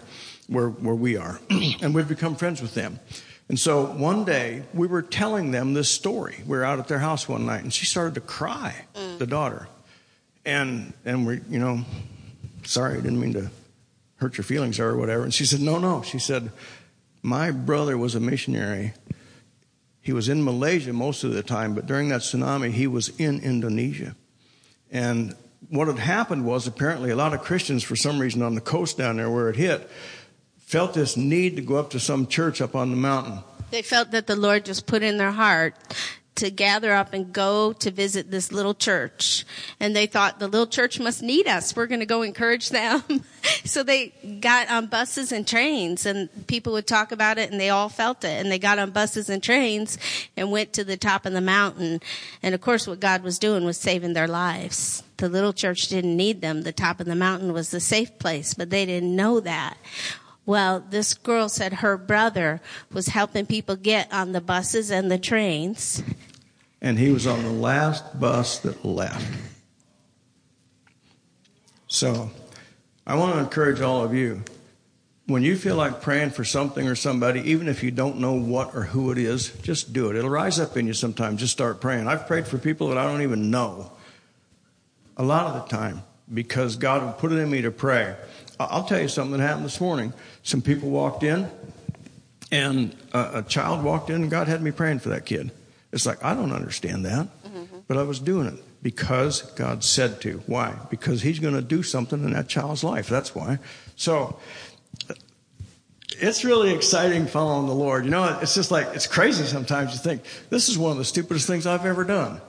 where 0.48 0.70
where 0.70 0.96
we 0.96 1.18
are, 1.18 1.39
and 1.82 1.94
we've 1.94 2.08
become 2.08 2.36
friends 2.36 2.62
with 2.62 2.74
them. 2.74 3.00
And 3.50 3.60
so 3.60 3.86
one 3.86 4.26
day 4.26 4.63
we 4.74 4.86
were 4.86 5.02
telling 5.02 5.52
them 5.52 5.74
this 5.74 5.89
story. 5.89 6.44
We 6.46 6.56
were 6.58 6.63
out 6.63 6.78
at 6.78 6.88
their 6.88 7.00
house 7.00 7.28
one 7.28 7.48
night, 7.48 7.63
and 7.63 7.74
she 7.74 7.86
started 7.86 8.13
to 8.15 8.22
cry, 8.22 8.86
mm. 8.94 9.18
the 9.18 9.28
daughter, 9.28 9.68
and 10.46 10.94
and 11.04 11.26
we 11.26 11.42
you 11.50 11.60
know, 11.60 11.84
sorry, 12.63 12.94
I 12.94 13.02
didn't 13.02 13.20
mean 13.20 13.34
to 13.34 13.50
hurt 14.20 14.38
your 14.38 14.44
feelings 14.44 14.80
or 14.80 14.96
whatever. 14.96 15.24
And 15.24 15.34
she 15.34 15.46
said, 15.46 15.62
no, 15.62 15.80
no. 15.80 16.02
She 16.02 16.20
said, 16.20 16.52
my 17.22 17.52
brother 17.52 17.98
was 17.98 18.15
a 18.15 18.20
missionary. 18.20 18.94
He 20.02 20.13
was 20.13 20.30
in 20.30 20.44
Malaysia 20.44 20.94
most 20.94 21.24
of 21.24 21.34
the 21.34 21.44
time, 21.44 21.74
but 21.74 21.86
during 21.86 22.10
that 22.10 22.22
tsunami, 22.22 22.72
he 22.72 22.88
was 22.88 23.10
in 23.18 23.39
Indonesia. 23.39 24.15
And 24.92 25.36
what 25.70 25.88
had 25.88 26.00
happened 26.00 26.46
was 26.46 26.68
apparently 26.68 27.12
a 27.12 27.16
lot 27.16 27.34
of 27.34 27.42
Christians, 27.42 27.84
for 27.84 27.96
some 27.96 28.20
reason 28.20 28.42
on 28.42 28.56
the 28.56 28.62
coast 28.62 28.98
down 28.98 29.18
there 29.18 29.30
where 29.30 29.50
it 29.50 29.56
hit, 29.56 29.90
felt 30.58 30.94
this 30.94 31.16
need 31.16 31.56
to 31.56 31.62
go 31.62 31.76
up 31.76 31.92
to 31.92 32.00
some 32.00 32.28
church 32.28 32.62
up 32.62 32.76
on 32.76 32.92
the 32.92 32.98
mountain. 32.98 33.40
They 33.72 33.82
felt 33.84 34.12
that 34.12 34.28
the 34.28 34.36
Lord 34.36 34.66
just 34.66 34.88
put 34.88 35.04
in 35.04 35.18
their 35.18 35.32
heart 35.32 35.76
to 36.40 36.50
gather 36.50 36.94
up 36.94 37.14
and 37.14 37.34
go 37.34 37.74
to 37.74 37.92
visit 37.92 38.32
this 38.32 38.52
little 38.52 38.74
church. 38.74 39.46
And 39.80 39.96
they 39.96 40.06
thought 40.06 40.40
the 40.40 40.48
little 40.48 40.68
church 40.68 41.00
must 41.00 41.22
need 41.22 41.48
us. 41.48 41.76
We're 41.76 41.86
going 41.86 42.00
to 42.00 42.06
go 42.06 42.22
encourage 42.22 42.70
them. 42.70 43.04
so 43.66 43.84
they 43.84 44.10
got 44.40 44.70
on 44.70 44.88
buses 44.88 45.32
and 45.32 45.48
trains 45.48 46.06
and 46.06 46.30
people 46.48 46.74
would 46.74 46.88
talk 46.88 47.12
about 47.12 47.38
it 47.38 47.52
and 47.52 47.60
they 47.60 47.70
all 47.70 47.90
felt 47.90 48.24
it. 48.24 48.42
And 48.42 48.52
they 48.52 48.58
got 48.58 48.80
on 48.80 48.92
buses 48.92 49.30
and 49.30 49.44
trains 49.44 49.98
and 50.38 50.50
went 50.50 50.74
to 50.74 50.84
the 50.84 50.98
top 50.98 51.26
of 51.26 51.34
the 51.34 51.42
mountain. 51.42 52.00
And 52.42 52.56
of 52.56 52.62
course 52.62 52.88
what 52.88 53.00
God 53.00 53.22
was 53.22 53.38
doing 53.38 53.66
was 53.66 53.78
saving 53.78 54.14
their 54.14 54.28
lives. 54.28 55.04
The 55.20 55.30
little 55.30 55.54
church 55.54 55.88
didn't 55.88 56.18
need 56.18 56.42
them. 56.42 56.64
The 56.64 56.74
top 56.74 57.00
of 57.00 57.06
the 57.06 57.16
mountain 57.16 57.54
was 57.54 57.72
the 57.72 57.80
safe 57.80 58.18
place, 58.20 58.54
but 58.54 58.70
they 58.70 58.86
didn't 58.86 59.16
know 59.16 59.40
that. 59.40 59.78
Well, 60.46 60.84
this 60.90 61.14
girl 61.14 61.48
said 61.48 61.74
her 61.74 61.98
brother 61.98 62.60
was 62.92 63.08
helping 63.08 63.46
people 63.46 63.76
get 63.76 64.12
on 64.12 64.32
the 64.32 64.42
buses 64.42 64.90
and 64.90 65.12
the 65.12 65.20
trains 65.20 66.04
and 66.82 66.98
he 66.98 67.12
was 67.12 67.28
on 67.28 67.44
the 67.44 67.52
last 67.52 68.20
bus 68.20 68.60
that 68.60 68.86
left. 68.86 69.26
So 71.88 72.30
I 73.06 73.16
want 73.16 73.34
to 73.34 73.40
encourage 73.40 73.82
all 73.82 74.04
of 74.04 74.14
you 74.14 74.44
when 75.26 75.44
you 75.44 75.56
feel 75.56 75.76
like 75.76 76.02
praying 76.02 76.32
for 76.32 76.44
something 76.44 76.88
or 76.88 76.96
somebody, 76.96 77.42
even 77.52 77.68
if 77.68 77.84
you 77.84 77.92
don't 77.92 78.20
know 78.20 78.34
what 78.34 78.74
or 78.76 78.84
who 78.84 79.12
it 79.12 79.18
is, 79.18 79.50
just 79.62 79.94
do 79.94 80.10
it. 80.10 80.16
It'll 80.16 80.30
rise 80.30 80.60
up 80.60 80.76
in 80.78 80.88
you 80.88 80.94
sometimes. 80.94 81.40
Just 81.40 81.54
start 81.54 81.82
praying. 81.82 82.08
I've 82.08 82.26
prayed 82.26 82.48
for 82.48 82.58
people 82.58 82.88
that 82.90 82.98
I 82.98 83.04
don't 83.04 83.22
even 83.22 83.52
know 83.52 83.92
a 85.20 85.24
lot 85.24 85.46
of 85.46 85.54
the 85.54 85.76
time 85.76 86.02
because 86.34 86.78
God 86.78 87.04
would 87.04 87.18
put 87.18 87.32
it 87.32 87.36
in 87.36 87.52
me 87.52 87.62
to 87.62 87.72
pray. 87.72 88.16
I'll 88.60 88.86
tell 88.86 89.00
you 89.00 89.08
something 89.08 89.38
that 89.38 89.46
happened 89.46 89.66
this 89.66 89.80
morning. 89.80 90.14
Some 90.44 90.62
people 90.62 90.90
walked 90.90 91.24
in, 91.24 91.50
and 92.52 92.96
a, 93.14 93.40
a 93.40 93.44
child 93.44 93.84
walked 93.84 94.10
in, 94.10 94.24
and 94.24 94.32
God 94.32 94.48
had 94.48 94.64
me 94.64 94.72
praying 94.72 95.00
for 95.00 95.10
that 95.10 95.26
kid. 95.26 95.52
It's 95.92 96.06
like, 96.06 96.24
I 96.24 96.34
don't 96.34 96.52
understand 96.52 97.06
that. 97.06 97.28
Mm-hmm. 97.44 97.80
But 97.88 97.98
I 97.98 98.04
was 98.04 98.20
doing 98.20 98.48
it 98.48 98.64
because 98.82 99.42
God 99.54 99.84
said 99.84 100.22
to. 100.22 100.42
Why? 100.46 100.76
Because 100.90 101.22
He's 101.22 101.40
going 101.40 101.56
to 101.56 101.62
do 101.62 101.84
something 101.84 102.24
in 102.24 102.32
that 102.32 102.48
child's 102.48 102.84
life. 102.84 103.10
That's 103.10 103.36
why. 103.36 103.60
So 103.96 104.40
it's 106.10 106.46
really 106.46 106.74
exciting 106.74 107.28
following 107.28 107.68
the 107.68 107.74
Lord. 107.74 108.06
You 108.06 108.12
know, 108.12 108.40
it's 108.42 108.56
just 108.56 108.72
like, 108.72 108.88
it's 108.94 109.08
crazy 109.08 109.46
sometimes 109.46 109.94
you 109.94 110.00
think, 110.00 110.22
this 110.50 110.70
is 110.70 110.78
one 110.78 110.92
of 110.92 110.98
the 110.98 111.06
stupidest 111.06 111.48
things 111.48 111.66
I've 111.66 111.86
ever 111.86 112.04
done. 112.04 112.42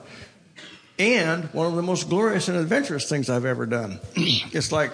And 1.01 1.45
one 1.55 1.67
of 1.67 1.77
the 1.77 1.83
most 1.83 2.11
glorious 2.11 2.49
and 2.49 2.59
adventurous 2.59 3.09
things 3.09 3.31
I've 3.31 3.47
ever 3.47 3.65
done. 3.65 4.01
it's 4.17 4.71
like, 4.71 4.93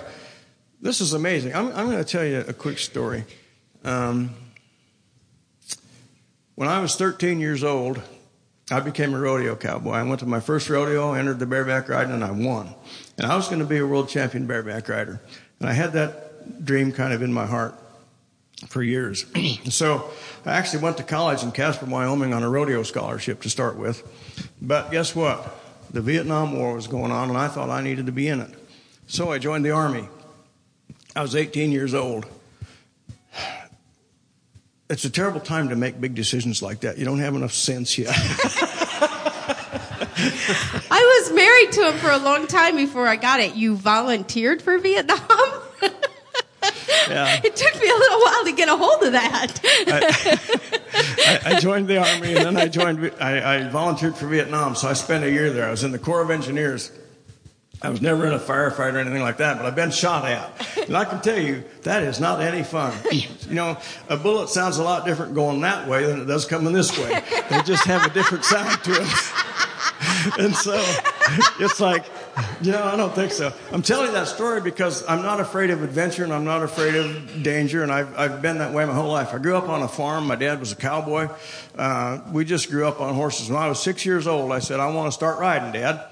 this 0.81 1.01
is 1.01 1.15
amazing. 1.15 1.53
I'm, 1.53 1.67
I'm 1.73 1.91
going 1.91 1.99
to 1.99 2.05
tell 2.05 2.25
you 2.25 2.45
a 2.47 2.53
quick 2.53 2.79
story. 2.79 3.25
Um, 3.83 4.31
when 6.55 6.69
I 6.69 6.79
was 6.79 6.95
13 6.95 7.41
years 7.41 7.65
old, 7.65 8.01
I 8.71 8.79
became 8.79 9.15
a 9.15 9.19
rodeo 9.19 9.57
cowboy. 9.57 9.95
I 9.95 10.05
went 10.05 10.21
to 10.21 10.27
my 10.27 10.39
first 10.39 10.71
rodeo, 10.71 11.15
entered 11.15 11.41
the 11.41 11.47
bareback 11.47 11.89
riding, 11.89 12.13
and 12.13 12.23
I 12.23 12.31
won. 12.31 12.73
And 13.19 13.27
I 13.27 13.35
was 13.35 13.49
going 13.49 13.59
to 13.59 13.67
be 13.67 13.79
a 13.79 13.87
world 13.87 14.09
champion 14.09 14.47
bareback 14.47 14.89
rider. 14.89 15.21
And 15.59 15.69
I 15.69 15.73
had 15.73 15.93
that 15.95 16.65
dream 16.65 16.93
kind 16.93 17.15
of 17.15 17.23
in 17.23 17.33
my 17.33 17.47
heart 17.47 17.75
for 18.69 18.81
years. 18.81 19.27
so 19.71 20.09
I 20.45 20.53
actually 20.53 20.85
went 20.85 20.99
to 20.99 21.03
college 21.03 21.43
in 21.43 21.51
Casper, 21.51 21.87
Wyoming 21.87 22.33
on 22.33 22.45
a 22.45 22.49
rodeo 22.49 22.85
scholarship 22.85 23.43
to 23.43 23.51
start 23.51 23.77
with. 23.77 24.05
But 24.63 24.93
guess 24.93 25.13
what? 25.17 25.65
The 25.91 26.01
Vietnam 26.01 26.57
War 26.57 26.75
was 26.75 26.87
going 26.87 27.13
on, 27.13 27.29
and 27.29 27.39
I 27.39 27.49
thought 27.49 27.71
I 27.71 27.83
needed 27.83 28.07
to 28.07 28.13
be 28.13 28.29
in 28.29 28.41
it. 28.41 28.51
So 29.07 29.31
I 29.33 29.39
joined 29.39 29.65
the 29.65 29.71
Army. 29.71 30.09
I 31.15 31.23
was 31.23 31.35
18 31.35 31.73
years 31.73 31.95
old 31.95 32.27
it's 34.89 35.05
a 35.05 35.11
terrible 35.11 35.41
time 35.41 35.69
to 35.71 35.77
make 35.77 36.01
big 36.01 36.15
decisions 36.15 36.63
like 36.63 36.81
that. 36.81 36.99
You 36.99 37.05
don't 37.05 37.19
have 37.19 37.35
enough 37.35 37.53
sense 37.53 37.99
yet. 37.99 38.15
I 40.91 41.21
was 41.21 41.33
married 41.33 41.73
to 41.73 41.91
him 41.91 41.99
for 41.99 42.11
a 42.11 42.19
long 42.19 42.47
time 42.47 42.77
before 42.77 43.09
I 43.09 43.17
got 43.17 43.41
it. 43.41 43.57
You 43.57 43.77
volunteered 43.77 44.63
for 44.63 44.79
Vietnam? 44.79 45.19
yeah. 47.09 47.41
It 47.45 47.57
took 47.57 47.81
me 47.81 47.89
a 47.89 47.95
little 47.95 48.21
while 48.21 48.45
to 48.45 48.53
get 48.53 48.69
a 48.69 48.77
hold 48.77 49.03
of 49.03 49.13
that. 49.13 49.61
I, 49.65 50.66
I, 51.45 51.59
joined 51.61 51.89
the 51.89 51.99
army 51.99 52.35
and 52.35 52.45
then 52.45 52.57
I 52.57 52.69
joined. 52.69 53.13
I, 53.21 53.57
I 53.57 53.69
volunteered 53.69 54.17
for 54.17 54.27
Vietnam, 54.27 54.75
so 54.75 54.89
I 54.89 54.95
spent 54.95 55.25
a 55.25 55.31
year 55.31 55.51
there. 55.51 55.67
I 55.67 55.71
was 55.71 55.85
in 55.85 55.93
the 55.93 55.99
Corps 55.99 56.23
of 56.23 56.31
Engineers. 56.31 56.91
I 57.83 57.91
was 57.91 58.01
never 58.01 58.27
in 58.27 58.33
a 58.33 58.39
firefight 58.39 58.95
or 58.95 58.99
anything 58.99 59.21
like 59.21 59.37
that, 59.37 59.59
but 59.59 59.67
I've 59.67 59.75
been 59.77 59.91
shot 59.91 60.25
at. 60.25 60.87
And 60.87 60.97
I 60.97 61.05
can 61.05 61.21
tell 61.21 61.39
you, 61.39 61.63
that 61.83 62.03
is 62.03 62.19
not 62.19 62.41
any 62.41 62.63
fun. 62.63 62.95
You 63.13 63.55
know, 63.55 63.79
a 64.09 64.17
bullet 64.17 64.49
sounds 64.49 64.79
a 64.79 64.83
lot 64.83 65.05
different 65.05 65.35
going 65.35 65.61
that 65.61 65.87
way 65.87 66.07
than 66.07 66.23
it 66.23 66.25
does 66.25 66.47
coming 66.47 66.73
this 66.73 66.97
way. 66.99 67.23
They 67.51 67.61
just 67.63 67.85
have 67.85 68.07
a 68.07 68.15
different 68.15 68.45
sound 68.45 68.83
to 68.85 68.93
them. 68.93 69.09
and 70.39 70.55
so 70.55 70.83
it's 71.61 71.79
like, 71.79 72.07
know, 72.63 72.85
I 72.85 72.97
don't 72.97 73.15
think 73.15 73.33
so. 73.33 73.53
I'm 73.73 73.83
telling 73.83 74.13
that 74.13 74.29
story 74.29 74.61
because 74.61 75.07
I'm 75.09 75.23
not 75.23 75.41
afraid 75.41 75.71
of 75.71 75.83
adventure 75.83 76.25
and 76.25 76.33
I'm 76.33 76.45
not 76.45 76.63
afraid 76.63 76.95
of 76.95 77.43
danger, 77.43 77.83
and 77.83 77.91
I've, 77.91 78.17
I've 78.19 78.43
been 78.43 78.59
that 78.59 78.75
way 78.75 78.85
my 78.85 78.95
whole 78.95 79.11
life. 79.11 79.33
I 79.33 79.39
grew 79.39 79.57
up 79.57 79.69
on 79.69 79.83
a 79.83 79.89
farm. 79.89 80.27
My 80.27 80.37
dad 80.37 80.61
was 80.61 80.73
a 80.73 80.77
cowboy. 80.77 81.29
Uh, 81.77 82.21
we 82.33 82.45
just 82.45 82.71
grew 82.71 82.87
up 82.87 83.01
on 83.01 83.15
horses. 83.15 83.49
When 83.49 83.63
I 83.63 83.69
was 83.69 83.83
six 83.83 84.05
years 84.05 84.27
old, 84.27 84.53
I 84.53 84.59
said, 84.59 84.81
I 84.81 84.91
want 84.91 85.09
to 85.09 85.13
start 85.13 85.39
riding, 85.39 85.73
Dad. 85.73 86.05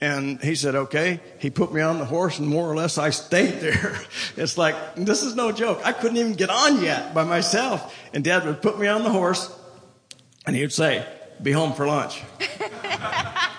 And 0.00 0.40
he 0.40 0.54
said, 0.54 0.74
okay. 0.74 1.20
He 1.38 1.50
put 1.50 1.72
me 1.72 1.80
on 1.80 1.98
the 1.98 2.04
horse 2.04 2.38
and 2.38 2.46
more 2.46 2.70
or 2.70 2.76
less 2.76 2.98
I 2.98 3.10
stayed 3.10 3.60
there. 3.60 3.98
It's 4.36 4.58
like, 4.58 4.76
this 4.96 5.22
is 5.22 5.34
no 5.34 5.52
joke. 5.52 5.80
I 5.84 5.92
couldn't 5.92 6.16
even 6.16 6.34
get 6.34 6.50
on 6.50 6.82
yet 6.82 7.14
by 7.14 7.24
myself. 7.24 7.96
And 8.12 8.24
dad 8.24 8.44
would 8.44 8.60
put 8.60 8.78
me 8.78 8.88
on 8.88 9.04
the 9.04 9.10
horse 9.10 9.50
and 10.44 10.54
he 10.54 10.62
would 10.62 10.72
say, 10.72 11.06
be 11.40 11.52
home 11.52 11.72
for 11.72 11.86
lunch. 11.86 12.20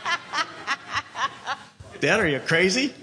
dad, 1.99 2.19
are 2.19 2.27
you 2.27 2.39
crazy? 2.39 2.93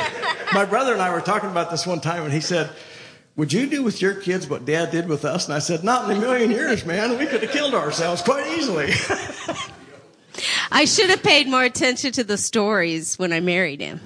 My 0.52 0.64
brother 0.64 0.92
and 0.92 1.02
I 1.02 1.12
were 1.12 1.20
talking 1.20 1.50
about 1.50 1.70
this 1.70 1.86
one 1.86 2.00
time 2.00 2.24
and 2.24 2.32
he 2.32 2.40
said, 2.40 2.70
would 3.36 3.52
you 3.52 3.66
do 3.66 3.82
with 3.82 4.02
your 4.02 4.14
kids 4.14 4.46
what 4.46 4.64
dad 4.64 4.90
did 4.90 5.08
with 5.08 5.24
us? 5.24 5.46
And 5.46 5.54
I 5.54 5.58
said, 5.58 5.84
not 5.84 6.10
in 6.10 6.18
a 6.18 6.20
million 6.20 6.50
years, 6.50 6.84
man. 6.84 7.18
We 7.18 7.26
could 7.26 7.42
have 7.42 7.50
killed 7.50 7.74
ourselves 7.74 8.20
quite 8.20 8.46
easily. 8.58 8.92
I 10.70 10.84
should 10.84 11.10
have 11.10 11.22
paid 11.22 11.48
more 11.48 11.62
attention 11.62 12.12
to 12.12 12.24
the 12.24 12.36
stories 12.36 13.18
when 13.18 13.32
I 13.32 13.40
married 13.40 13.80
him. 13.80 14.00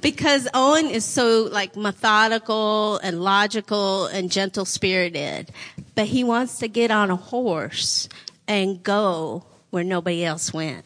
because 0.00 0.48
Owen 0.54 0.86
is 0.86 1.04
so 1.04 1.48
like 1.50 1.76
methodical 1.76 2.98
and 2.98 3.20
logical 3.20 4.06
and 4.06 4.30
gentle 4.30 4.64
spirited, 4.64 5.50
but 5.96 6.06
he 6.06 6.22
wants 6.22 6.58
to 6.58 6.68
get 6.68 6.90
on 6.90 7.10
a 7.10 7.16
horse 7.16 8.08
and 8.46 8.82
go 8.82 9.44
where 9.70 9.84
nobody 9.84 10.24
else 10.24 10.52
went. 10.52 10.84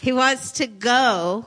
He 0.00 0.12
wants 0.12 0.52
to 0.52 0.66
go 0.66 1.46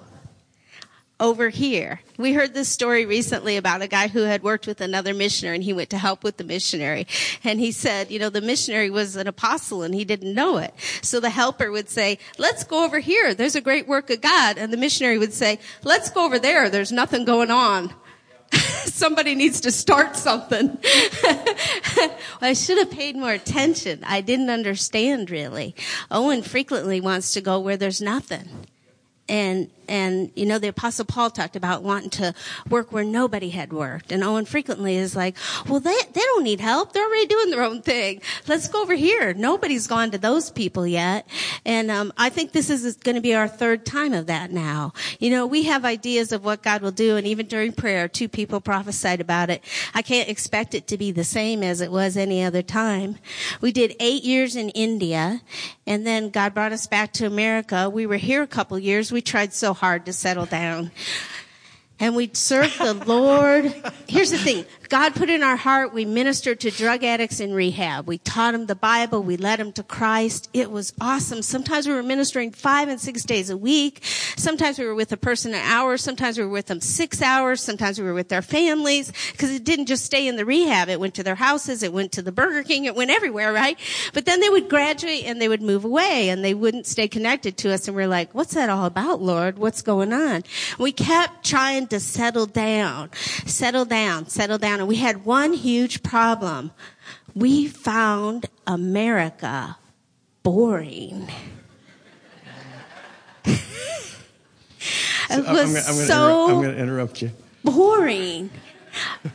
over 1.19 1.47
here. 1.47 2.01
We 2.17 2.33
heard 2.33 2.53
this 2.53 2.67
story 2.67 3.05
recently 3.05 3.55
about 3.55 3.81
a 3.81 3.87
guy 3.87 4.09
who 4.09 4.23
had 4.23 4.43
worked 4.43 4.67
with 4.67 4.81
another 4.81 5.13
missionary 5.13 5.55
and 5.55 5.63
he 5.63 5.71
went 5.71 5.89
to 5.91 5.97
help 5.97 6.23
with 6.23 6.37
the 6.37 6.43
missionary. 6.43 7.07
And 7.43 7.59
he 7.59 7.71
said, 7.71 8.11
you 8.11 8.19
know, 8.19 8.29
the 8.29 8.41
missionary 8.41 8.89
was 8.89 9.15
an 9.15 9.27
apostle 9.27 9.83
and 9.83 9.95
he 9.95 10.03
didn't 10.03 10.33
know 10.33 10.57
it. 10.57 10.73
So 11.01 11.19
the 11.19 11.29
helper 11.29 11.71
would 11.71 11.89
say, 11.89 12.19
let's 12.37 12.65
go 12.65 12.83
over 12.83 12.99
here. 12.99 13.33
There's 13.33 13.55
a 13.55 13.61
great 13.61 13.87
work 13.87 14.09
of 14.09 14.19
God. 14.19 14.57
And 14.57 14.73
the 14.73 14.77
missionary 14.77 15.17
would 15.17 15.33
say, 15.33 15.59
let's 15.83 16.09
go 16.09 16.25
over 16.25 16.37
there. 16.37 16.69
There's 16.69 16.91
nothing 16.91 17.23
going 17.23 17.51
on. 17.51 17.93
Somebody 18.95 19.33
needs 19.35 19.61
to 19.61 19.71
start 19.71 20.15
something. 20.15 20.77
I 22.41 22.53
should 22.53 22.77
have 22.77 22.91
paid 22.91 23.15
more 23.15 23.31
attention. 23.31 24.03
I 24.05 24.21
didn't 24.21 24.49
understand 24.49 25.31
really. 25.31 25.75
Owen 26.11 26.43
frequently 26.43 27.01
wants 27.01 27.33
to 27.33 27.41
go 27.41 27.59
where 27.59 27.77
there's 27.77 28.01
nothing. 28.01 28.47
And 29.27 29.71
and 29.87 30.31
you 30.35 30.45
know 30.45 30.59
the 30.59 30.67
apostle 30.67 31.05
paul 31.05 31.29
talked 31.29 31.55
about 31.55 31.83
wanting 31.83 32.09
to 32.09 32.33
work 32.69 32.91
where 32.91 33.03
nobody 33.03 33.49
had 33.49 33.71
worked. 33.71 34.11
And 34.11 34.23
owen 34.23 34.45
frequently 34.45 34.95
is 34.95 35.15
like 35.15 35.37
well 35.67 35.79
they 35.79 35.95
they 36.13 36.21
don't 36.21 36.43
need 36.43 36.59
help. 36.59 36.93
They're 36.93 37.05
already 37.05 37.27
doing 37.27 37.51
their 37.51 37.63
own 37.63 37.81
thing. 37.81 38.21
Let's 38.47 38.67
go 38.67 38.81
over 38.81 38.95
here. 38.95 39.33
Nobody's 39.33 39.87
gone 39.87 40.11
to 40.11 40.17
those 40.17 40.49
people 40.49 40.87
yet. 40.87 41.27
And 41.65 41.91
um, 41.91 42.13
i 42.17 42.29
think 42.29 42.51
this 42.51 42.69
is 42.69 42.95
going 42.97 43.15
to 43.15 43.21
be 43.21 43.35
our 43.35 43.47
third 43.47 43.85
time 43.85 44.13
of 44.13 44.27
that 44.27 44.51
now. 44.51 44.93
You 45.19 45.29
know 45.29 45.45
we 45.45 45.63
have 45.63 45.85
ideas 45.85 46.31
of 46.31 46.43
what 46.43 46.63
god 46.63 46.81
will 46.81 46.91
do. 46.91 47.17
And 47.17 47.27
even 47.27 47.47
during 47.47 47.73
prayer 47.73 48.07
two 48.07 48.27
people 48.27 48.61
prophesied 48.61 49.21
about 49.21 49.49
it. 49.49 49.63
I 49.93 50.01
can't 50.01 50.29
expect 50.29 50.73
it 50.73 50.87
to 50.87 50.97
be 50.97 51.11
the 51.11 51.23
same 51.23 51.63
as 51.63 51.81
it 51.81 51.91
was 51.91 52.17
any 52.17 52.43
other 52.43 52.61
time. 52.61 53.17
We 53.61 53.71
did 53.71 53.95
eight 53.99 54.23
years 54.23 54.55
in 54.55 54.69
india. 54.69 55.41
And 55.85 56.05
then 56.05 56.29
god 56.29 56.53
brought 56.53 56.71
us 56.71 56.87
back 56.87 57.13
to 57.13 57.27
america. 57.27 57.89
We 57.89 58.05
were 58.05 58.17
here 58.17 58.41
a 58.41 58.47
couple 58.47 58.77
years. 58.79 59.11
We 59.11 59.21
tried 59.21 59.53
so 59.53 59.73
hard 59.75 60.07
to 60.07 60.13
settle 60.13 60.45
down. 60.45 60.91
And 61.99 62.15
we 62.15 62.29
serve 62.33 62.77
the 62.77 62.93
Lord. 62.93 63.73
Here's 64.07 64.31
the 64.31 64.37
thing. 64.37 64.65
God 64.89 65.15
put 65.15 65.29
in 65.29 65.43
our 65.43 65.55
heart, 65.55 65.93
we 65.93 66.05
ministered 66.05 66.59
to 66.61 66.71
drug 66.71 67.03
addicts 67.03 67.39
in 67.39 67.53
rehab. 67.53 68.07
We 68.07 68.17
taught 68.19 68.51
them 68.51 68.67
the 68.67 68.75
Bible. 68.75 69.23
We 69.23 69.37
led 69.37 69.59
them 69.59 69.71
to 69.73 69.83
Christ. 69.83 70.49
It 70.53 70.71
was 70.71 70.93
awesome. 71.01 71.41
Sometimes 71.41 71.87
we 71.87 71.93
were 71.93 72.03
ministering 72.03 72.51
five 72.51 72.89
and 72.89 72.99
six 72.99 73.23
days 73.23 73.49
a 73.49 73.57
week. 73.57 74.01
Sometimes 74.37 74.77
we 74.77 74.85
were 74.85 74.95
with 74.95 75.11
a 75.11 75.17
person 75.17 75.53
an 75.53 75.61
hour. 75.61 75.97
Sometimes 75.97 76.37
we 76.37 76.43
were 76.43 76.49
with 76.51 76.67
them 76.67 76.81
six 76.81 77.21
hours. 77.21 77.61
Sometimes 77.61 77.99
we 77.99 78.05
were 78.05 78.13
with 78.13 78.29
their 78.29 78.41
families 78.41 79.11
because 79.31 79.51
it 79.51 79.63
didn't 79.63 79.87
just 79.87 80.05
stay 80.05 80.27
in 80.27 80.35
the 80.35 80.45
rehab. 80.45 80.89
It 80.89 80.99
went 80.99 81.15
to 81.15 81.23
their 81.23 81.35
houses. 81.35 81.83
It 81.83 81.93
went 81.93 82.11
to 82.13 82.21
the 82.21 82.31
Burger 82.31 82.63
King. 82.63 82.85
It 82.85 82.95
went 82.95 83.11
everywhere, 83.11 83.51
right? 83.51 83.77
But 84.13 84.25
then 84.25 84.39
they 84.39 84.49
would 84.49 84.69
graduate 84.69 85.25
and 85.25 85.41
they 85.41 85.47
would 85.47 85.61
move 85.61 85.85
away 85.85 86.29
and 86.29 86.43
they 86.43 86.53
wouldn't 86.53 86.85
stay 86.85 87.07
connected 87.07 87.57
to 87.57 87.73
us. 87.73 87.87
And 87.87 87.95
we're 87.95 88.07
like, 88.07 88.33
what's 88.33 88.53
that 88.53 88.69
all 88.69 88.85
about, 88.85 89.21
Lord? 89.21 89.57
What's 89.57 89.81
going 89.81 90.13
on? 90.13 90.43
We 90.77 90.91
kept 90.91 91.45
trying 91.45 91.87
to 91.87 91.99
settle 91.99 92.45
down, 92.45 93.09
settle 93.45 93.85
down, 93.85 94.27
settle 94.27 94.57
down 94.57 94.74
and 94.79 94.87
we 94.87 94.97
had 94.97 95.25
one 95.25 95.53
huge 95.53 96.03
problem. 96.03 96.71
We 97.33 97.67
found 97.67 98.45
America 98.65 99.77
boring. 100.43 101.27
it 103.45 103.59
was 105.29 105.29
I'm, 105.29 105.47
I'm, 105.47 105.67
so 106.05 106.45
inter- 106.45 106.55
I'm 106.55 106.61
gonna 106.63 106.77
interrupt 106.77 107.21
you. 107.21 107.31
boring. 107.63 108.49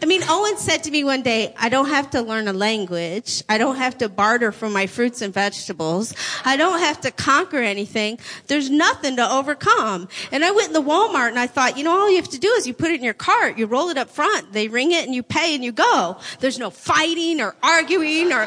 I 0.02 0.06
mean, 0.06 0.22
Owen 0.28 0.56
said 0.56 0.84
to 0.84 0.90
me 0.90 1.04
one 1.04 1.22
day, 1.22 1.54
I 1.58 1.68
don't 1.68 1.88
have 1.88 2.10
to 2.10 2.22
learn 2.22 2.48
a 2.48 2.52
language. 2.52 3.42
I 3.48 3.58
don't 3.58 3.76
have 3.76 3.98
to 3.98 4.08
barter 4.08 4.52
for 4.52 4.70
my 4.70 4.86
fruits 4.86 5.22
and 5.22 5.32
vegetables. 5.34 6.14
I 6.44 6.56
don't 6.56 6.80
have 6.80 7.00
to 7.02 7.10
conquer 7.10 7.58
anything. 7.58 8.18
There's 8.46 8.70
nothing 8.70 9.16
to 9.16 9.30
overcome. 9.30 10.08
And 10.32 10.44
I 10.44 10.50
went 10.52 10.68
in 10.68 10.72
the 10.74 10.82
Walmart 10.82 11.28
and 11.28 11.38
I 11.38 11.46
thought, 11.46 11.76
you 11.76 11.84
know, 11.84 11.92
all 11.92 12.10
you 12.10 12.16
have 12.16 12.28
to 12.30 12.38
do 12.38 12.48
is 12.52 12.66
you 12.66 12.74
put 12.74 12.90
it 12.90 12.98
in 12.98 13.04
your 13.04 13.14
cart, 13.14 13.58
you 13.58 13.66
roll 13.66 13.88
it 13.88 13.98
up 13.98 14.10
front, 14.10 14.52
they 14.52 14.68
ring 14.68 14.92
it 14.92 15.04
and 15.04 15.14
you 15.14 15.22
pay 15.22 15.54
and 15.54 15.64
you 15.64 15.72
go. 15.72 16.18
There's 16.40 16.58
no 16.58 16.70
fighting 16.70 17.40
or 17.40 17.54
arguing 17.62 18.32
or 18.32 18.46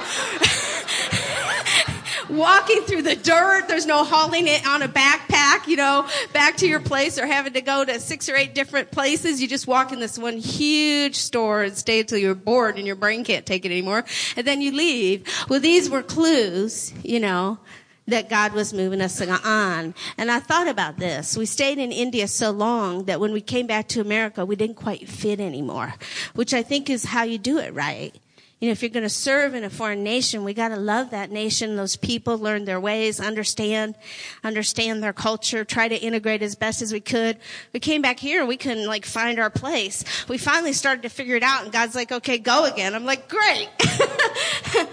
walking 2.30 2.82
through 2.82 3.04
the 3.04 3.16
dirt. 3.16 3.68
There's 3.68 3.86
no 3.86 4.04
hauling 4.04 4.48
it 4.48 4.66
on 4.68 4.82
a 4.82 4.88
backpack, 4.88 5.68
you 5.68 5.76
know, 5.76 6.08
back 6.34 6.58
to 6.58 6.68
your 6.68 6.80
place 6.80 7.18
or 7.18 7.26
having 7.26 7.54
to 7.54 7.62
go 7.62 7.86
to 7.86 8.00
six 8.00 8.30
or 8.30 8.36
eight 8.36 8.54
different 8.54 8.92
places. 8.92 9.42
You 9.42 9.48
just 9.48 9.68
walk 9.68 9.92
in 9.92 10.00
this 10.00 10.18
one 10.18 10.38
huge 10.38 11.16
store 11.16 11.64
and 11.64 11.78
stay 11.78 12.02
until 12.02 12.18
you're 12.18 12.36
bored 12.36 12.78
and 12.78 12.86
your 12.86 12.96
brain 12.96 13.24
can't 13.24 13.46
take 13.46 13.66
it 13.66 13.72
anymore. 13.72 14.06
And 14.36 14.48
then 14.48 14.62
you 14.62 14.72
leave. 14.72 15.28
Well, 15.50 15.60
these 15.60 15.90
were 15.90 16.04
clues, 16.04 16.94
you 17.04 17.20
know, 17.20 17.60
that 18.08 18.30
God 18.30 18.54
was 18.54 18.74
moving 18.74 19.02
us 19.02 19.22
on. 19.22 19.96
And 20.18 20.32
I 20.32 20.40
thought 20.40 20.68
about 20.68 20.98
this. 20.98 21.38
We 21.38 21.46
stayed 21.46 21.78
in 21.78 21.92
India 21.92 22.28
so 22.28 22.52
long 22.52 23.06
that 23.06 23.20
when 23.20 23.32
we 23.32 23.42
came 23.42 23.68
back 23.68 23.88
to 23.90 24.02
America, 24.02 24.46
we 24.46 24.56
didn't 24.56 24.76
quite 24.76 25.08
fit 25.08 25.40
anymore, 25.40 25.94
which 26.34 26.54
I 26.54 26.64
think 26.64 26.90
is 26.90 27.06
how 27.06 27.24
you 27.24 27.38
do 27.38 27.60
it 27.60 27.74
right. 27.74 28.16
You 28.64 28.70
know, 28.70 28.72
if 28.72 28.82
you're 28.82 28.92
going 28.92 29.04
to 29.04 29.10
serve 29.10 29.56
in 29.56 29.66
a 29.66 29.70
foreign 29.70 30.04
nation, 30.04 30.46
we 30.46 30.54
got 30.54 30.70
to 30.70 30.78
love 30.78 31.10
that 31.10 31.30
nation, 31.30 31.76
those 31.76 31.98
people, 31.98 32.38
learn 32.38 32.64
their 32.64 32.80
ways, 32.80 33.20
understand, 33.20 33.94
understand 34.42 35.04
their 35.04 35.12
culture, 35.12 35.66
try 35.66 35.90
to 35.90 35.98
integrate 35.98 36.42
as 36.42 36.56
best 36.56 36.82
as 36.82 36.94
we 36.94 37.02
could. 37.02 37.38
We 37.74 37.82
came 37.82 38.02
back 38.02 38.22
here 38.22 38.40
and 38.40 38.48
we 38.48 38.56
couldn't 38.56 38.88
like 38.88 39.06
find 39.06 39.38
our 39.38 39.50
place. 39.50 40.06
We 40.30 40.38
finally 40.38 40.72
started 40.72 41.02
to 41.02 41.10
figure 41.10 41.36
it 41.36 41.44
out 41.44 41.64
and 41.64 41.74
God's 41.74 41.94
like, 41.94 42.14
okay, 42.14 42.38
go 42.38 42.64
again. 42.64 42.96
I'm 42.96 43.04
like, 43.04 43.28
great. 43.28 43.68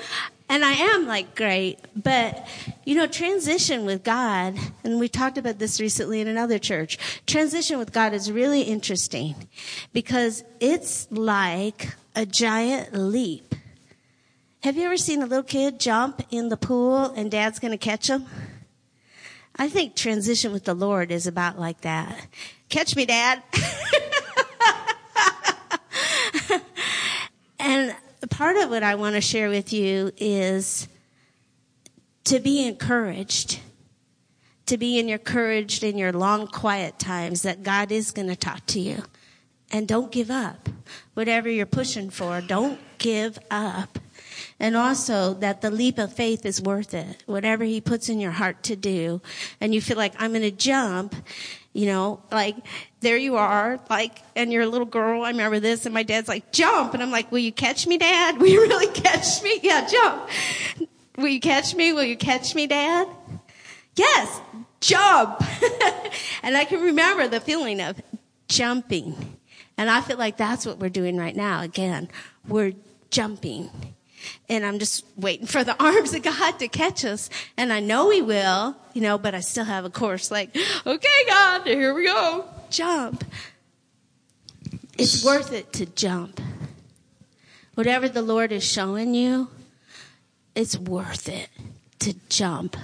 and 0.49 0.65
I 0.65 0.73
am 0.73 1.07
like, 1.07 1.37
great. 1.37 1.79
But, 1.95 2.45
you 2.85 2.97
know, 2.97 3.07
transition 3.07 3.85
with 3.85 4.03
God, 4.03 4.57
and 4.83 4.99
we 4.99 5.07
talked 5.09 5.39
about 5.39 5.61
this 5.61 5.81
recently 5.81 6.21
in 6.21 6.27
another 6.27 6.59
church, 6.59 6.99
transition 7.25 7.79
with 7.79 7.93
God 7.93 8.15
is 8.15 8.33
really 8.33 8.63
interesting 8.63 9.37
because 9.93 10.43
it's 10.59 11.07
like 11.13 11.87
a 12.15 12.27
giant 12.27 12.95
leap. 12.95 13.55
Have 14.63 14.77
you 14.77 14.85
ever 14.85 14.97
seen 14.97 15.23
a 15.23 15.27
little 15.27 15.43
kid 15.43 15.81
jump 15.81 16.23
in 16.31 16.49
the 16.49 16.57
pool 16.57 17.07
and 17.17 17.31
dad's 17.31 17.59
going 17.59 17.73
to 17.73 17.79
catch 17.79 18.09
him? 18.09 18.27
I 19.57 19.69
think 19.69 19.95
transition 19.95 20.53
with 20.53 20.65
the 20.65 20.75
Lord 20.75 21.11
is 21.11 21.27
about 21.27 21.59
like 21.59 21.81
that. 21.83 22.27
Catch 22.69 22.97
me, 22.97 23.07
dad. 23.07 23.43
and 27.59 27.95
part 28.31 28.57
of 28.57 28.71
what 28.71 28.83
I 28.83 28.95
want 28.95 29.17
to 29.17 29.21
share 29.21 29.49
with 29.49 29.73
you 29.73 30.13
is 30.17 30.89
to 32.25 32.41
be 32.41 32.67
encouraged. 32.67 33.61
To 34.67 34.79
be 34.79 34.99
encouraged 34.99 35.83
in 35.83 35.99
your 35.99 36.13
long, 36.13 36.47
quiet 36.47 36.99
times 36.99 37.43
that 37.43 37.63
God 37.63 37.91
is 37.91 38.13
going 38.13 38.29
to 38.29 38.37
talk 38.37 38.65
to 38.67 38.81
you. 38.81 39.03
And 39.73 39.87
don't 39.87 40.13
give 40.13 40.31
up. 40.31 40.69
Whatever 41.21 41.51
you're 41.51 41.67
pushing 41.67 42.09
for, 42.09 42.41
don't 42.41 42.81
give 42.97 43.39
up. 43.51 43.99
And 44.59 44.75
also 44.75 45.35
that 45.35 45.61
the 45.61 45.71
leap 45.71 45.99
of 45.99 46.15
faith 46.15 46.47
is 46.47 46.63
worth 46.63 46.95
it. 46.95 47.23
Whatever 47.27 47.63
he 47.63 47.83
puts 47.83 48.09
in 48.09 48.21
your 48.21 48.31
heart 48.31 48.63
to 48.63 48.75
do. 48.75 49.21
And 49.61 49.75
you 49.75 49.83
feel 49.83 49.99
like, 49.99 50.15
I'm 50.19 50.31
going 50.31 50.41
to 50.41 50.51
jump. 50.51 51.15
You 51.75 51.85
know, 51.85 52.23
like, 52.33 52.57
there 53.01 53.19
you 53.19 53.37
are, 53.37 53.79
like, 53.91 54.23
and 54.35 54.51
you're 54.51 54.63
a 54.63 54.67
little 54.67 54.87
girl. 54.87 55.23
I 55.23 55.29
remember 55.29 55.61
this, 55.61 55.85
and 55.85 55.93
my 55.93 56.05
dad's 56.05 56.27
like, 56.27 56.53
jump. 56.53 56.95
And 56.95 57.03
I'm 57.03 57.11
like, 57.11 57.31
will 57.31 57.41
you 57.41 57.53
catch 57.53 57.87
me, 57.87 57.99
dad? 57.99 58.39
Will 58.41 58.49
you 58.49 58.63
really 58.63 58.91
catch 58.91 59.43
me? 59.43 59.61
Yeah, 59.63 59.87
jump. 59.87 60.27
Will 61.19 61.29
you 61.29 61.41
catch 61.41 61.75
me? 61.75 61.93
Will 61.93 62.05
you 62.05 62.17
catch 62.17 62.55
me, 62.55 62.67
dad? 62.67 63.09
Yes, 63.95 64.41
jump. 64.81 65.45
and 66.43 66.57
I 66.57 66.65
can 66.65 66.81
remember 66.81 67.29
the 67.29 67.41
feeling 67.41 67.83
of 67.83 68.01
jumping. 68.49 69.37
And 69.81 69.89
I 69.89 70.03
feel 70.03 70.19
like 70.19 70.37
that's 70.37 70.67
what 70.67 70.79
we're 70.79 70.91
doing 70.91 71.17
right 71.17 71.35
now. 71.35 71.63
Again, 71.63 72.11
we're 72.47 72.75
jumping. 73.11 73.71
And 74.47 74.67
I'm 74.67 74.79
just 74.79 75.07
waiting 75.17 75.47
for 75.47 75.65
the 75.65 75.75
arms 75.83 76.13
of 76.13 76.23
God 76.23 76.59
to 76.59 76.69
catch 76.69 77.03
us. 77.03 77.31
And 77.57 77.73
I 77.73 77.81
know 77.81 78.11
He 78.11 78.21
will, 78.21 78.77
you 78.93 79.01
know, 79.01 79.17
but 79.17 79.35
I 79.35 79.41
still 79.41 79.65
have 79.65 79.87
a 79.87 79.91
course 79.91 80.31
like, 80.31 80.55
okay, 80.85 81.09
God, 81.27 81.67
here 81.67 81.95
we 81.95 82.05
go. 82.05 82.45
Jump. 82.69 83.25
It's 84.99 85.25
worth 85.25 85.51
it 85.55 85.73
to 85.73 85.87
jump. 85.87 86.43
Whatever 87.75 88.07
the 88.07 88.21
Lord 88.21 88.53
is 88.53 88.63
showing 88.63 89.15
you, 89.15 89.49
it's 90.55 90.77
worth 90.77 91.27
it 91.27 91.49
to 92.01 92.15
jump. 92.29 92.77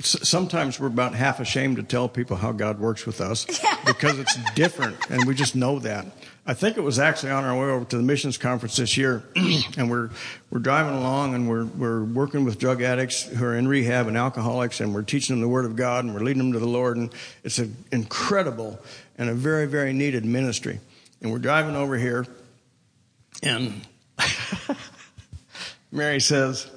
Sometimes 0.00 0.78
we're 0.78 0.88
about 0.88 1.14
half 1.14 1.40
ashamed 1.40 1.76
to 1.76 1.82
tell 1.82 2.08
people 2.08 2.36
how 2.36 2.52
God 2.52 2.78
works 2.78 3.06
with 3.06 3.20
us 3.20 3.46
because 3.86 4.18
it's 4.18 4.36
different, 4.54 4.96
and 5.10 5.24
we 5.24 5.34
just 5.34 5.56
know 5.56 5.78
that. 5.80 6.06
I 6.48 6.54
think 6.54 6.76
it 6.76 6.82
was 6.82 7.00
actually 7.00 7.32
on 7.32 7.44
our 7.44 7.58
way 7.58 7.66
over 7.66 7.84
to 7.86 7.96
the 7.96 8.02
missions 8.02 8.38
conference 8.38 8.76
this 8.76 8.96
year, 8.96 9.24
and 9.76 9.90
we're 9.90 10.10
we're 10.50 10.60
driving 10.60 10.94
along 10.94 11.34
and 11.34 11.48
we're 11.48 11.64
we're 11.64 12.04
working 12.04 12.44
with 12.44 12.58
drug 12.58 12.82
addicts 12.82 13.22
who 13.22 13.44
are 13.44 13.56
in 13.56 13.66
rehab 13.66 14.06
and 14.06 14.16
alcoholics, 14.16 14.80
and 14.80 14.94
we're 14.94 15.02
teaching 15.02 15.34
them 15.34 15.40
the 15.40 15.48
Word 15.48 15.64
of 15.64 15.74
God 15.74 16.04
and 16.04 16.14
we're 16.14 16.20
leading 16.20 16.42
them 16.42 16.52
to 16.52 16.58
the 16.58 16.68
Lord, 16.68 16.96
and 16.98 17.12
it's 17.42 17.58
an 17.58 17.76
incredible 17.90 18.78
and 19.18 19.28
a 19.28 19.34
very 19.34 19.66
very 19.66 19.92
needed 19.92 20.24
ministry. 20.24 20.78
And 21.20 21.32
we're 21.32 21.38
driving 21.38 21.74
over 21.74 21.96
here, 21.96 22.26
and 23.42 23.80
Mary 25.90 26.20
says, 26.20 26.70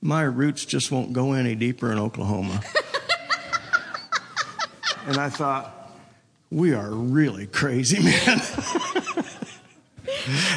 "My 0.00 0.22
roots 0.22 0.64
just 0.64 0.90
won't 0.90 1.12
go 1.12 1.32
any 1.32 1.54
deeper 1.54 1.92
in 1.92 1.98
Oklahoma." 1.98 2.62
and 5.06 5.16
I 5.16 5.28
thought 5.28 5.72
we 6.50 6.74
are 6.74 6.90
really 6.90 7.46
crazy, 7.46 8.02
man. 8.02 8.40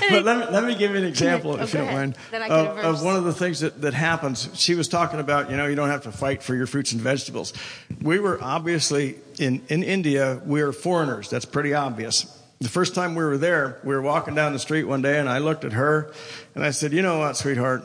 but 0.09 0.23
let 0.23 0.37
me, 0.37 0.45
let 0.51 0.63
me 0.63 0.75
give 0.75 0.91
you 0.91 0.97
an 0.97 1.03
example, 1.03 1.51
Oh, 1.51 1.63
if 1.63 1.73
you 1.73 1.79
don't 1.79 1.93
mind, 1.93 2.15
ahead. 2.15 2.31
Then 2.31 2.41
I 2.43 2.47
get 2.47 2.57
a 2.57 2.71
of, 2.71 2.95
of 2.95 3.03
one 3.03 3.15
of 3.15 3.23
the 3.23 3.33
things 3.33 3.59
that, 3.61 3.81
that 3.81 3.93
happens. 3.93 4.49
She 4.53 4.75
was 4.75 4.87
talking 4.87 5.19
about, 5.19 5.49
you 5.49 5.57
know, 5.57 5.67
you 5.67 5.75
don't 5.75 5.89
have 5.89 6.03
to 6.03 6.11
fight 6.11 6.43
for 6.43 6.55
your 6.55 6.67
fruits 6.67 6.91
and 6.91 7.01
vegetables. 7.01 7.53
We 8.01 8.19
were 8.19 8.39
obviously 8.41 9.15
in, 9.39 9.61
in 9.69 9.83
India, 9.83 10.41
we 10.45 10.61
are 10.61 10.71
foreigners. 10.71 11.29
That's 11.29 11.45
pretty 11.45 11.73
obvious. 11.73 12.35
The 12.59 12.69
first 12.69 12.93
time 12.93 13.15
we 13.15 13.23
were 13.23 13.37
there, 13.37 13.79
we 13.83 13.95
were 13.95 14.01
walking 14.01 14.35
down 14.35 14.53
the 14.53 14.59
street 14.59 14.83
one 14.83 15.01
day, 15.01 15.17
and 15.17 15.29
I 15.29 15.37
looked 15.37 15.63
at 15.63 15.73
her, 15.73 16.11
and 16.55 16.63
I 16.63 16.71
said, 16.71 16.91
"You 16.91 17.01
know 17.01 17.19
what, 17.19 17.37
sweetheart? 17.37 17.83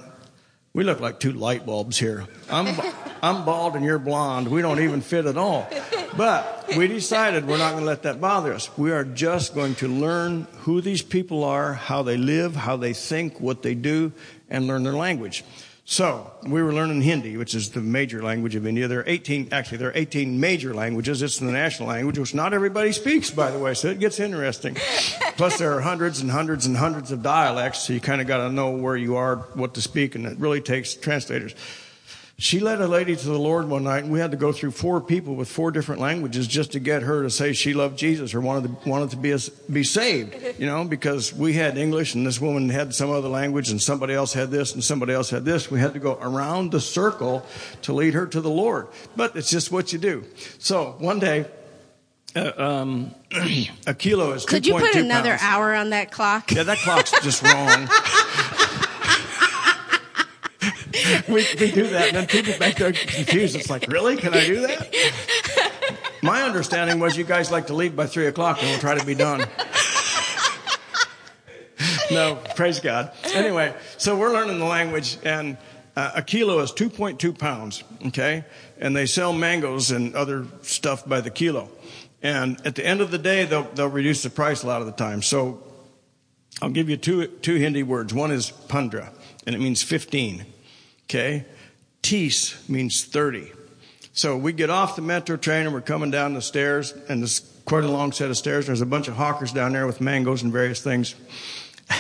We 0.74 0.82
look 0.82 0.98
like 0.98 1.20
two 1.20 1.30
light 1.30 1.64
bulbs 1.64 1.96
here. 1.96 2.26
I'm, 2.50 2.76
I'm 3.22 3.44
bald 3.44 3.76
and 3.76 3.84
you're 3.84 4.00
blonde. 4.00 4.48
We 4.48 4.60
don't 4.60 4.80
even 4.80 5.02
fit 5.02 5.24
at 5.24 5.37
all. 5.37 5.70
But 6.16 6.68
we 6.76 6.88
decided 6.88 7.46
we're 7.46 7.58
not 7.58 7.70
going 7.70 7.84
to 7.84 7.87
let 7.87 8.02
that 8.02 8.20
bother 8.20 8.52
us. 8.52 8.76
We 8.76 8.90
are 8.90 9.04
just 9.04 9.54
going 9.54 9.76
to 9.76 9.87
learn 9.87 10.48
who 10.62 10.80
these 10.80 11.00
people 11.00 11.44
are, 11.44 11.74
how 11.74 12.02
they 12.02 12.16
live, 12.16 12.56
how 12.56 12.76
they 12.76 12.92
think, 12.92 13.40
what 13.40 13.62
they 13.62 13.76
do, 13.76 14.10
and 14.50 14.66
learn 14.66 14.82
their 14.82 14.94
language. 14.94 15.44
So 15.87 16.33
we 16.47 16.62
were 16.62 16.73
learning 16.73 17.03
Hindi, 17.03 17.37
which 17.37 17.55
is 17.55 17.70
the 17.70 17.81
major 17.81 18.23
language 18.23 18.55
of 18.55 18.66
India. 18.66 18.88
There 18.88 19.01
are 19.01 19.05
18, 19.07 19.49
actually, 19.53 19.79
there 19.79 19.90
are 19.90 19.94
18 19.94 20.40
major 20.40 20.73
languages. 20.73 21.20
It's 21.20 21.38
the 21.38 21.53
national 21.53 21.90
language, 21.90 22.18
which 22.18 22.35
not 22.35 22.55
everybody 22.55 22.90
speaks, 22.90 23.31
by 23.31 23.51
the 23.51 23.59
way, 23.59 23.75
so 23.75 23.88
it 23.88 24.01
gets 24.01 24.18
interesting. 24.18 24.75
Plus, 25.37 25.59
there 25.59 25.75
are 25.75 25.83
hundreds 25.83 26.20
and 26.20 26.31
hundreds 26.31 26.64
and 26.64 26.75
hundreds 26.75 27.12
of 27.12 27.23
dialects, 27.23 27.81
so 27.81 27.92
you 27.92 28.01
kind 28.01 28.23
of 28.23 28.27
got 28.27 28.38
to 28.38 28.51
know 28.51 28.70
where 28.70 28.97
you 28.97 29.16
are, 29.16 29.37
what 29.55 29.75
to 29.75 29.83
speak, 29.83 30.14
and 30.14 30.25
it 30.25 30.38
really 30.38 30.62
takes 30.62 30.94
translators. 30.94 31.55
She 32.37 32.59
led 32.59 32.81
a 32.81 32.88
lady 32.88 33.14
to 33.14 33.27
the 33.27 33.38
Lord 33.38 33.68
one 33.68 33.85
night, 33.85 34.03
and 34.03 34.12
we 34.12 34.18
had 34.18 34.33
to 34.33 34.37
go 34.37 34.51
through 34.51 34.73
four 34.73 35.01
people 35.01 35.37
with 35.37 35.49
four 35.49 35.70
different 35.70 36.01
languages 36.01 36.49
just 36.49 36.73
to 36.73 36.81
get 36.81 37.03
her 37.03 37.23
to 37.23 37.31
say 37.31 37.53
she 37.53 37.75
loved 37.75 37.97
Jesus 37.97 38.35
or 38.35 38.40
wanted 38.40 38.83
to, 38.83 38.88
wanted 38.88 39.11
to 39.11 39.16
be, 39.16 39.31
a, 39.31 39.38
be 39.70 39.85
saved, 39.85 40.35
you 40.59 40.66
know, 40.66 40.85
because 40.85 41.33
we 41.33 41.53
had 41.53 41.79
English 41.79 42.16
and 42.16 42.27
this 42.27 42.40
woman 42.40 42.70
had 42.70 42.92
some 42.92 43.11
other 43.11 43.29
language 43.29 43.70
and 43.70 43.81
somebody 43.81 44.14
else 44.14 44.33
had 44.33 44.51
this 44.51 44.75
and 44.75 44.83
somebody 44.83 45.12
else 45.12 45.31
had 45.31 45.44
this. 45.44 45.70
We 45.70 45.79
had 45.79 45.92
to 45.94 46.01
go 46.01 46.18
around 46.20 46.73
the 46.73 46.81
circle 46.81 47.47
to 47.83 47.92
lead 47.92 48.14
her 48.14 48.27
to 48.27 48.40
the 48.40 48.51
Lord. 48.51 48.88
But 49.14 49.37
it's 49.37 49.49
just 49.51 49.70
what 49.70 49.92
you 49.92 50.01
do. 50.01 50.25
So 50.59 50.97
one 50.99 51.20
day, 51.20 51.47
uh, 52.35 52.51
um, 52.57 53.14
a 53.87 53.94
kilo 53.94 54.33
is 54.33 54.44
2.2 54.44 54.49
Could 54.49 54.66
you 54.66 54.75
put 54.75 54.97
another 54.97 55.37
pounds. 55.37 55.42
hour 55.42 55.75
on 55.75 55.90
that 55.90 56.11
clock? 56.11 56.51
Yeah, 56.51 56.64
that 56.64 56.79
clock's 56.79 57.12
just 57.23 57.44
wrong. 57.44 57.88
we, 61.28 61.46
we 61.58 61.70
do 61.70 61.88
that, 61.88 62.08
and 62.08 62.16
then 62.16 62.26
people 62.26 62.58
back 62.58 62.76
there 62.76 62.92
confused. 62.92 63.56
It's 63.56 63.70
like, 63.70 63.86
really? 63.88 64.16
Can 64.16 64.34
I 64.34 64.46
do 64.46 64.60
that? 64.66 65.98
My 66.22 66.42
understanding 66.42 66.98
was 66.98 67.16
you 67.16 67.24
guys 67.24 67.50
like 67.50 67.66
to 67.66 67.74
leave 67.74 67.94
by 67.94 68.06
three 68.06 68.26
o'clock, 68.26 68.58
and 68.62 68.70
we'll 68.70 68.80
try 68.80 68.94
to 68.96 69.04
be 69.04 69.14
done. 69.14 69.40
no, 72.10 72.36
praise 72.56 72.80
God. 72.80 73.12
Anyway, 73.34 73.74
so 73.98 74.16
we're 74.16 74.32
learning 74.32 74.58
the 74.58 74.64
language, 74.64 75.18
and 75.24 75.58
uh, 75.96 76.12
a 76.16 76.22
kilo 76.22 76.60
is 76.60 76.72
2.2 76.72 77.38
pounds, 77.38 77.84
okay? 78.06 78.44
And 78.78 78.96
they 78.96 79.06
sell 79.06 79.32
mangoes 79.32 79.90
and 79.90 80.14
other 80.14 80.46
stuff 80.62 81.06
by 81.06 81.20
the 81.20 81.30
kilo. 81.30 81.68
And 82.22 82.58
at 82.66 82.74
the 82.74 82.86
end 82.86 83.02
of 83.02 83.10
the 83.10 83.18
day, 83.18 83.44
they'll, 83.44 83.64
they'll 83.74 83.88
reduce 83.88 84.22
the 84.22 84.30
price 84.30 84.62
a 84.62 84.66
lot 84.66 84.80
of 84.80 84.86
the 84.86 84.92
time. 84.92 85.20
So 85.20 85.62
I'll 86.62 86.70
give 86.70 86.88
you 86.88 86.96
two, 86.96 87.26
two 87.26 87.56
Hindi 87.56 87.82
words. 87.82 88.14
One 88.14 88.30
is 88.30 88.50
pandra, 88.68 89.12
and 89.46 89.54
it 89.54 89.58
means 89.58 89.82
15. 89.82 90.46
Okay? 91.04 91.44
Tees 92.02 92.62
means 92.68 93.04
30. 93.04 93.50
So 94.12 94.36
we 94.36 94.52
get 94.52 94.70
off 94.70 94.94
the 94.94 95.02
metro 95.02 95.36
train 95.36 95.66
and 95.66 95.74
we're 95.74 95.80
coming 95.80 96.10
down 96.10 96.34
the 96.34 96.42
stairs, 96.42 96.92
and 97.08 97.20
there's 97.20 97.40
quite 97.64 97.84
a 97.84 97.90
long 97.90 98.12
set 98.12 98.30
of 98.30 98.36
stairs. 98.36 98.66
There's 98.66 98.80
a 98.80 98.86
bunch 98.86 99.08
of 99.08 99.14
hawkers 99.14 99.52
down 99.52 99.72
there 99.72 99.86
with 99.86 100.00
mangoes 100.00 100.42
and 100.42 100.52
various 100.52 100.80
things. 100.80 101.14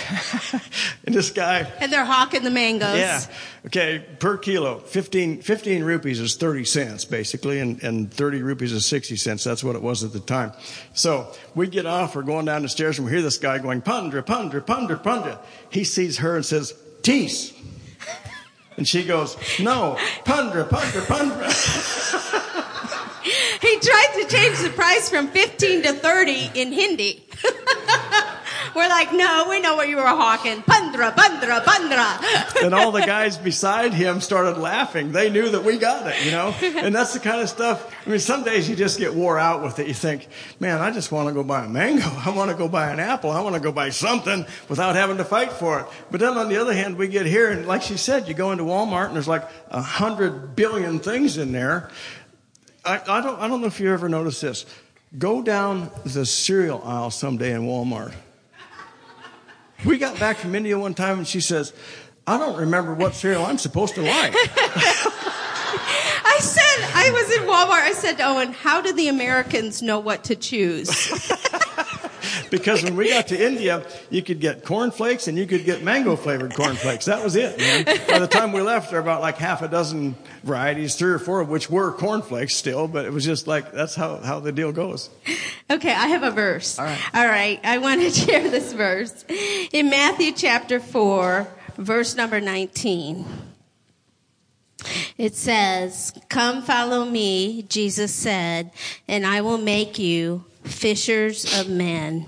and 1.04 1.14
this 1.14 1.30
guy, 1.30 1.70
And 1.80 1.92
they're 1.92 2.04
hawking 2.04 2.42
the 2.42 2.50
mangoes. 2.50 2.96
yeah, 2.96 3.20
okay, 3.66 4.04
per 4.18 4.38
kilo, 4.38 4.78
15, 4.78 5.42
15 5.42 5.82
rupees 5.82 6.20
is 6.20 6.36
30 6.36 6.64
cents, 6.64 7.04
basically, 7.04 7.60
and, 7.60 7.82
and 7.82 8.12
30 8.12 8.42
rupees 8.42 8.72
is 8.72 8.86
60 8.86 9.16
cents. 9.16 9.44
That's 9.44 9.62
what 9.62 9.76
it 9.76 9.82
was 9.82 10.02
at 10.02 10.12
the 10.12 10.20
time. 10.20 10.52
So 10.94 11.32
we 11.54 11.66
get 11.66 11.84
off, 11.84 12.16
we're 12.16 12.22
going 12.22 12.46
down 12.46 12.62
the 12.62 12.68
stairs, 12.68 12.98
and 12.98 13.06
we 13.06 13.12
hear 13.12 13.22
this 13.22 13.38
guy 13.38 13.58
going, 13.58 13.82
Pandra, 13.82 14.22
Pandra, 14.22 14.64
Pandra, 14.64 15.02
Pandra. 15.02 15.38
He 15.70 15.84
sees 15.84 16.18
her 16.18 16.36
and 16.36 16.44
says, 16.46 16.72
Tees. 17.02 17.52
And 18.76 18.86
she 18.86 19.04
goes, 19.04 19.36
No, 19.60 19.96
Pandra, 20.24 20.68
Pandra, 20.68 21.02
Pandra. 21.02 21.50
He 23.24 23.78
tried 23.80 24.20
to 24.20 24.28
change 24.28 24.58
the 24.58 24.68
price 24.70 25.08
from 25.08 25.28
15 25.28 25.82
to 25.84 25.92
30 25.94 26.50
in 26.54 26.72
Hindi. 26.72 27.26
We're 28.74 28.88
like, 28.88 29.12
no, 29.12 29.46
we 29.48 29.60
know 29.60 29.76
what 29.76 29.88
you 29.88 29.96
were 29.96 30.02
hawking. 30.02 30.62
Pandra, 30.62 31.14
pandra, 31.14 31.62
pandra. 31.62 32.62
and 32.64 32.74
all 32.74 32.90
the 32.90 33.06
guys 33.06 33.36
beside 33.36 33.94
him 33.94 34.20
started 34.20 34.58
laughing. 34.58 35.12
They 35.12 35.30
knew 35.30 35.48
that 35.50 35.64
we 35.64 35.78
got 35.78 36.06
it, 36.06 36.24
you 36.24 36.32
know? 36.32 36.54
And 36.60 36.94
that's 36.94 37.12
the 37.12 37.20
kind 37.20 37.40
of 37.40 37.48
stuff. 37.48 37.94
I 38.04 38.10
mean, 38.10 38.18
some 38.18 38.42
days 38.42 38.68
you 38.68 38.74
just 38.74 38.98
get 38.98 39.14
wore 39.14 39.38
out 39.38 39.62
with 39.62 39.78
it. 39.78 39.86
You 39.86 39.94
think, 39.94 40.26
man, 40.58 40.80
I 40.80 40.90
just 40.90 41.12
want 41.12 41.28
to 41.28 41.34
go 41.34 41.44
buy 41.44 41.64
a 41.64 41.68
mango. 41.68 42.04
I 42.04 42.30
want 42.30 42.50
to 42.50 42.56
go 42.56 42.68
buy 42.68 42.90
an 42.90 42.98
apple. 42.98 43.30
I 43.30 43.40
want 43.40 43.54
to 43.54 43.60
go 43.60 43.70
buy 43.70 43.90
something 43.90 44.44
without 44.68 44.96
having 44.96 45.18
to 45.18 45.24
fight 45.24 45.52
for 45.52 45.80
it. 45.80 45.86
But 46.10 46.20
then 46.20 46.36
on 46.36 46.48
the 46.48 46.56
other 46.56 46.74
hand, 46.74 46.96
we 46.96 47.08
get 47.08 47.26
here 47.26 47.50
and 47.50 47.66
like 47.66 47.82
she 47.82 47.96
said, 47.96 48.28
you 48.28 48.34
go 48.34 48.50
into 48.50 48.64
Walmart 48.64 49.06
and 49.06 49.14
there's 49.14 49.28
like 49.28 49.48
a 49.70 49.82
hundred 49.82 50.56
billion 50.56 50.98
things 50.98 51.38
in 51.38 51.52
there. 51.52 51.90
I, 52.84 53.00
I 53.06 53.20
don't, 53.20 53.40
I 53.40 53.48
don't 53.48 53.60
know 53.60 53.66
if 53.66 53.80
you 53.80 53.92
ever 53.92 54.08
noticed 54.08 54.42
this. 54.42 54.66
Go 55.16 55.42
down 55.42 55.90
the 56.04 56.26
cereal 56.26 56.82
aisle 56.84 57.10
someday 57.10 57.52
in 57.52 57.62
Walmart. 57.62 58.14
We 59.84 59.98
got 59.98 60.18
back 60.18 60.38
from 60.38 60.54
India 60.54 60.78
one 60.78 60.94
time 60.94 61.18
and 61.18 61.28
she 61.28 61.40
says, 61.40 61.72
I 62.26 62.38
don't 62.38 62.56
remember 62.56 62.94
what 62.94 63.14
cereal 63.14 63.44
I'm 63.44 63.58
supposed 63.58 63.94
to 63.96 64.02
like. 64.02 64.32
I 66.26 66.38
said, 66.40 66.88
I 66.94 67.10
was 67.12 67.36
in 67.36 67.42
Walmart. 67.42 67.82
I 67.82 67.92
said 67.92 68.16
to 68.16 68.24
Owen, 68.24 68.52
how 68.52 68.80
do 68.80 68.92
the 68.92 69.08
Americans 69.08 69.82
know 69.82 69.98
what 69.98 70.24
to 70.24 70.36
choose? 70.36 70.88
because 72.50 72.82
when 72.82 72.96
we 72.96 73.08
got 73.08 73.28
to 73.28 73.46
India, 73.46 73.86
you 74.10 74.22
could 74.22 74.40
get 74.40 74.64
cornflakes 74.64 75.28
and 75.28 75.38
you 75.38 75.46
could 75.46 75.64
get 75.64 75.82
mango 75.82 76.16
flavored 76.16 76.54
cornflakes. 76.54 77.06
That 77.06 77.22
was 77.22 77.36
it, 77.36 77.58
man. 77.58 77.84
By 78.08 78.18
the 78.18 78.26
time 78.26 78.52
we 78.52 78.62
left, 78.62 78.90
there 78.90 79.00
were 79.00 79.06
about 79.06 79.20
like 79.20 79.38
half 79.38 79.62
a 79.62 79.68
dozen 79.68 80.14
varieties, 80.42 80.94
three 80.94 81.12
or 81.12 81.18
four 81.18 81.40
of 81.40 81.48
which 81.48 81.70
were 81.70 81.92
cornflakes 81.92 82.54
still, 82.54 82.88
but 82.88 83.04
it 83.04 83.12
was 83.12 83.24
just 83.24 83.46
like, 83.46 83.72
that's 83.72 83.94
how, 83.94 84.16
how 84.18 84.40
the 84.40 84.52
deal 84.52 84.72
goes. 84.72 85.10
Okay, 85.70 85.92
I 85.92 86.08
have 86.08 86.22
a 86.22 86.30
verse. 86.30 86.78
All 86.78 86.84
right. 86.84 87.00
All 87.14 87.26
right, 87.26 87.60
I 87.64 87.78
want 87.78 88.00
to 88.00 88.10
share 88.12 88.48
this 88.48 88.72
verse. 88.72 89.24
In 89.72 89.90
Matthew 89.90 90.32
chapter 90.32 90.80
4, 90.80 91.48
verse 91.76 92.14
number 92.14 92.40
19. 92.40 93.24
It 95.16 95.34
says, 95.34 96.12
Come 96.28 96.62
follow 96.62 97.04
me, 97.04 97.62
Jesus 97.68 98.12
said, 98.14 98.70
and 99.08 99.26
I 99.26 99.40
will 99.40 99.58
make 99.58 99.98
you 99.98 100.44
fishers 100.64 101.58
of 101.58 101.68
men. 101.68 102.26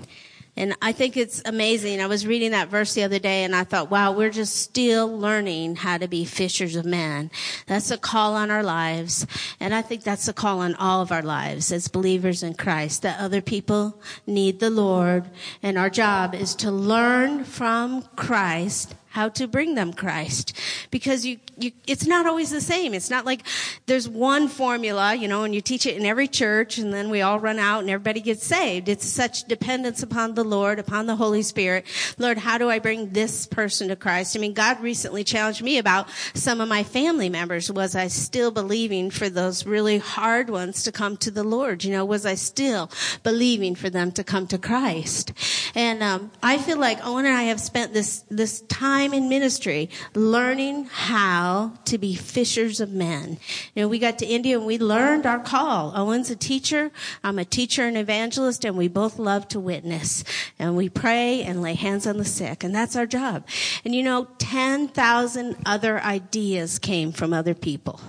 And 0.57 0.75
I 0.81 0.91
think 0.91 1.15
it's 1.17 1.43
amazing. 1.45 2.01
I 2.01 2.07
was 2.07 2.25
reading 2.25 2.51
that 2.51 2.69
verse 2.69 2.95
the 2.95 3.03
other 3.03 3.19
day 3.19 3.43
and 3.43 3.55
I 3.55 3.63
thought, 3.63 3.91
wow, 3.91 4.11
we're 4.11 4.31
just 4.31 4.55
still 4.55 5.07
learning 5.15 5.75
how 5.75 5.99
to 5.99 6.07
be 6.07 6.25
fishers 6.25 6.75
of 6.75 6.83
men. 6.83 7.29
That's 7.67 7.91
a 7.91 7.97
call 7.97 8.33
on 8.33 8.49
our 8.49 8.63
lives. 8.63 9.27
And 9.59 9.75
I 9.75 9.83
think 9.83 10.01
that's 10.01 10.27
a 10.27 10.33
call 10.33 10.61
on 10.61 10.73
all 10.75 11.01
of 11.01 11.11
our 11.11 11.21
lives 11.21 11.71
as 11.71 11.87
believers 11.87 12.41
in 12.41 12.55
Christ, 12.55 13.03
that 13.03 13.19
other 13.19 13.39
people 13.39 14.01
need 14.25 14.59
the 14.59 14.71
Lord. 14.71 15.29
And 15.61 15.77
our 15.77 15.91
job 15.91 16.33
is 16.33 16.55
to 16.55 16.71
learn 16.71 17.43
from 17.43 18.01
Christ 18.15 18.95
how 19.09 19.29
to 19.29 19.47
bring 19.47 19.75
them 19.75 19.93
Christ. 19.93 20.53
Because 20.91 21.25
you, 21.25 21.37
you, 21.57 21.71
it's 21.87 22.05
not 22.05 22.25
always 22.25 22.51
the 22.51 22.61
same. 22.61 22.93
It's 22.93 23.09
not 23.09 23.25
like 23.25 23.43
there's 23.85 24.07
one 24.07 24.47
formula, 24.47 25.15
you 25.15 25.27
know, 25.27 25.43
and 25.43 25.55
you 25.55 25.61
teach 25.61 25.85
it 25.85 25.97
in 25.97 26.05
every 26.05 26.27
church 26.27 26.77
and 26.77 26.93
then 26.93 27.09
we 27.09 27.21
all 27.21 27.39
run 27.39 27.59
out 27.59 27.79
and 27.79 27.89
everybody 27.89 28.21
gets 28.21 28.45
saved. 28.45 28.89
It's 28.89 29.05
such 29.05 29.45
dependence 29.45 30.03
upon 30.03 30.35
the 30.35 30.43
Lord, 30.43 30.79
upon 30.79 31.05
the 31.05 31.15
Holy 31.15 31.41
Spirit. 31.41 31.85
Lord, 32.17 32.37
how 32.37 32.57
do 32.57 32.69
I 32.69 32.79
bring 32.79 33.11
this 33.11 33.45
person 33.45 33.87
to 33.87 33.95
Christ? 33.95 34.35
I 34.35 34.39
mean, 34.39 34.53
God 34.53 34.81
recently 34.81 35.23
challenged 35.23 35.61
me 35.61 35.77
about 35.77 36.09
some 36.33 36.61
of 36.61 36.67
my 36.67 36.83
family 36.83 37.29
members. 37.29 37.71
Was 37.71 37.95
I 37.95 38.07
still 38.07 38.51
believing 38.51 39.09
for 39.09 39.29
those 39.29 39.65
really 39.65 39.99
hard 39.99 40.49
ones 40.49 40.83
to 40.83 40.91
come 40.91 41.17
to 41.17 41.31
the 41.31 41.43
Lord? 41.43 41.83
You 41.83 41.91
know, 41.91 42.05
was 42.05 42.25
I 42.25 42.35
still 42.35 42.91
believing 43.23 43.75
for 43.75 43.89
them 43.89 44.11
to 44.13 44.23
come 44.23 44.47
to 44.47 44.57
Christ? 44.57 45.33
And, 45.75 46.03
um, 46.03 46.31
I 46.43 46.57
feel 46.57 46.77
like 46.77 47.05
Owen 47.05 47.25
and 47.25 47.35
I 47.35 47.43
have 47.43 47.59
spent 47.59 47.93
this, 47.93 48.23
this 48.29 48.61
time 48.61 48.96
time 48.97 49.13
in 49.13 49.29
ministry 49.29 49.89
learning 50.15 50.85
how 50.85 51.71
to 51.85 51.99
be 51.99 52.15
fishers 52.15 52.79
of 52.79 52.91
men. 52.91 53.37
You 53.75 53.83
know, 53.83 53.87
we 53.87 53.99
got 53.99 54.17
to 54.19 54.25
India 54.25 54.57
and 54.57 54.65
we 54.65 54.79
learned 54.79 55.27
our 55.27 55.39
call. 55.39 55.93
Owen's 55.95 56.31
a 56.31 56.35
teacher. 56.35 56.89
I'm 57.23 57.37
a 57.37 57.45
teacher 57.45 57.83
and 57.83 57.95
evangelist 57.95 58.65
and 58.65 58.75
we 58.75 58.87
both 58.87 59.19
love 59.19 59.47
to 59.49 59.59
witness 59.59 60.23
and 60.57 60.75
we 60.75 60.89
pray 60.89 61.43
and 61.43 61.61
lay 61.61 61.75
hands 61.75 62.07
on 62.07 62.17
the 62.17 62.25
sick 62.25 62.63
and 62.63 62.73
that's 62.73 62.95
our 62.95 63.05
job. 63.05 63.45
And 63.85 63.93
you 63.93 64.01
know, 64.01 64.29
10,000 64.39 65.57
other 65.63 65.99
ideas 66.01 66.79
came 66.79 67.11
from 67.11 67.33
other 67.33 67.53
people. 67.53 68.01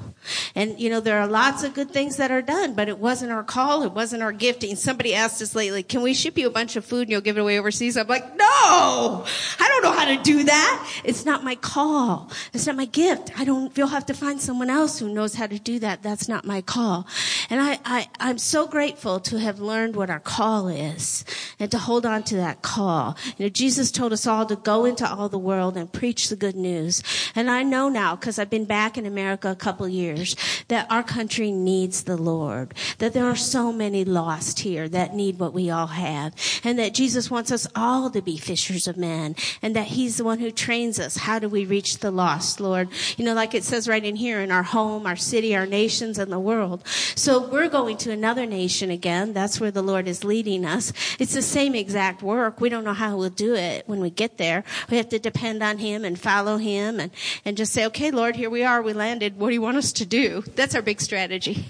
And 0.55 0.79
you 0.79 0.91
know, 0.91 1.01
there 1.01 1.19
are 1.19 1.27
lots 1.27 1.65
of 1.65 1.75
good 1.75 1.91
things 1.91 2.17
that 2.17 2.31
are 2.31 2.43
done, 2.43 2.75
but 2.75 2.89
it 2.89 2.99
wasn't 2.99 3.33
our 3.33 3.45
call. 3.45 3.83
It 3.83 3.93
wasn't 3.93 4.23
our 4.23 4.33
gifting. 4.33 4.77
Somebody 4.77 5.15
asked 5.15 5.41
us 5.43 5.55
lately, 5.55 5.83
can 5.83 6.03
we 6.03 6.15
ship 6.15 6.39
you 6.39 6.47
a 6.47 6.51
bunch 6.51 6.77
of 6.77 6.85
food 6.85 7.03
and 7.03 7.11
you'll 7.11 7.21
give 7.21 7.39
it 7.39 7.41
away 7.41 7.59
overseas? 7.59 7.97
I'm 7.97 8.07
like, 8.07 8.37
no, 8.37 9.25
I 9.61 9.69
don't 9.69 9.83
know 9.83 9.93
how 9.93 10.07
to 10.07 10.23
do 10.23 10.45
that. 10.45 11.01
It's 11.05 11.25
not 11.25 11.45
my 11.45 11.55
call. 11.55 12.31
It's 12.53 12.67
not 12.67 12.77
my 12.77 12.85
gift. 12.87 13.39
I 13.39 13.45
don't, 13.45 13.77
you'll 13.77 13.89
have 13.89 14.07
to 14.07 14.15
find 14.15 14.41
someone 14.41 14.71
else 14.71 14.99
who 14.99 15.13
knows 15.13 15.35
how 15.35 15.47
to 15.47 15.59
do 15.59 15.79
that. 15.81 16.03
That's 16.03 16.29
not 16.29 16.45
my 16.45 16.61
call. 16.61 17.07
And 17.51 17.61
I, 17.61 17.79
I, 17.85 18.09
I'm 18.21 18.39
so 18.39 18.67
grateful 18.67 19.21
to 19.21 19.39
have 19.39 19.61
learned 19.61 19.97
what 19.97 20.11
our 20.11 20.21
call 20.21 20.69
is 20.69 21.25
and 21.59 21.71
to 21.71 21.79
hold 21.79 22.05
on 22.05 22.23
to 22.25 22.37
that 22.37 22.63
call. 22.63 23.17
You 23.37 23.47
know, 23.47 23.49
Jesus 23.49 23.91
told 23.91 24.13
us 24.13 24.27
all 24.27 24.47
to 24.47 24.57
go 24.57 24.85
into 24.85 25.09
all 25.09 25.29
the 25.29 25.39
world 25.39 25.77
and 25.77 25.93
preach 25.93 26.29
the 26.29 26.37
good 26.37 26.57
news. 26.57 27.03
And 27.35 27.51
I 27.51 27.63
know 27.63 27.89
now, 27.89 28.17
because 28.17 28.39
I've 28.39 28.51
been 28.51 28.65
back 28.65 28.99
in 28.99 29.07
America 29.07 29.51
a 29.51 29.57
couple 29.57 29.89
years, 29.89 30.18
that 30.69 30.87
our 30.91 31.03
country 31.03 31.51
needs 31.51 32.05
the 32.05 32.17
Lord, 32.17 32.75
that 32.99 33.13
there 33.13 33.27
are 33.27 33.37
so 33.37 33.73
many 33.73 34.05
lost 34.05 34.61
here 34.61 34.89
that 34.89 35.15
need 35.15 35.39
what 35.39 35.53
we 35.53 35.71
all 35.71 35.89
have, 35.89 36.35
and 36.65 36.79
that 36.79 36.95
Jesus 36.95 37.31
wants 37.31 37.51
us 37.51 37.67
all 37.75 38.11
to 38.11 38.23
be 38.23 38.37
fishers 38.37 38.89
of 38.89 38.97
men, 38.97 39.37
and 39.63 39.75
that 39.77 39.89
He's 39.89 40.17
the 40.17 40.25
one 40.25 40.39
who 40.39 40.51
trains 40.51 40.99
us. 40.99 41.17
How 41.19 41.39
do 41.39 41.49
we 41.49 41.65
reach 41.65 41.99
the 41.99 42.11
lost, 42.11 42.61
Lord? 42.61 42.89
You 43.17 43.25
know, 43.25 43.35
like 43.35 43.55
it 43.55 43.65
says 43.65 43.89
right 43.89 44.05
in 44.05 44.17
here, 44.17 44.41
in 44.41 44.51
our 44.51 44.63
home, 44.63 45.07
our 45.07 45.17
city, 45.17 45.55
our 45.55 45.67
nations, 45.67 46.19
and 46.19 46.33
the 46.33 46.39
world. 46.39 46.87
So 47.15 47.49
we're 47.49 47.69
going 47.69 47.97
to 47.99 48.11
another 48.11 48.47
nation 48.47 48.91
again. 48.91 49.33
That's 49.33 49.61
where 49.61 49.71
the 49.71 49.83
Lord 49.83 50.09
is 50.09 50.25
leading 50.25 50.65
us. 50.65 50.93
It's 51.19 51.35
the 51.35 51.43
same 51.43 51.75
exact 51.75 52.23
work. 52.23 52.61
We 52.61 52.69
don't 52.69 52.85
know 52.85 52.95
how 52.95 53.17
we'll 53.17 53.31
do 53.31 53.55
it 53.55 53.85
when 53.87 54.01
we 54.01 54.11
get 54.11 54.39
there. 54.39 54.65
We 54.91 54.97
have 54.97 55.09
to 55.11 55.19
depend 55.19 55.63
on 55.63 55.79
Him 55.79 56.05
and 56.05 56.19
follow 56.19 56.57
Him 56.57 57.01
and, 57.01 57.11
and 57.45 57.57
just 57.57 57.73
say, 57.73 57.87
okay, 57.87 58.11
Lord, 58.11 58.37
here 58.37 58.51
we 58.51 58.65
are. 58.65 58.83
We 58.83 58.93
landed. 58.93 59.39
What 59.39 59.49
do 59.49 59.55
you 59.55 59.63
want 59.63 59.77
us 59.77 59.93
to 59.93 60.07
do. 60.09 60.43
That's 60.57 60.75
our 60.75 60.83
big 60.83 61.01
strategy. 61.01 61.65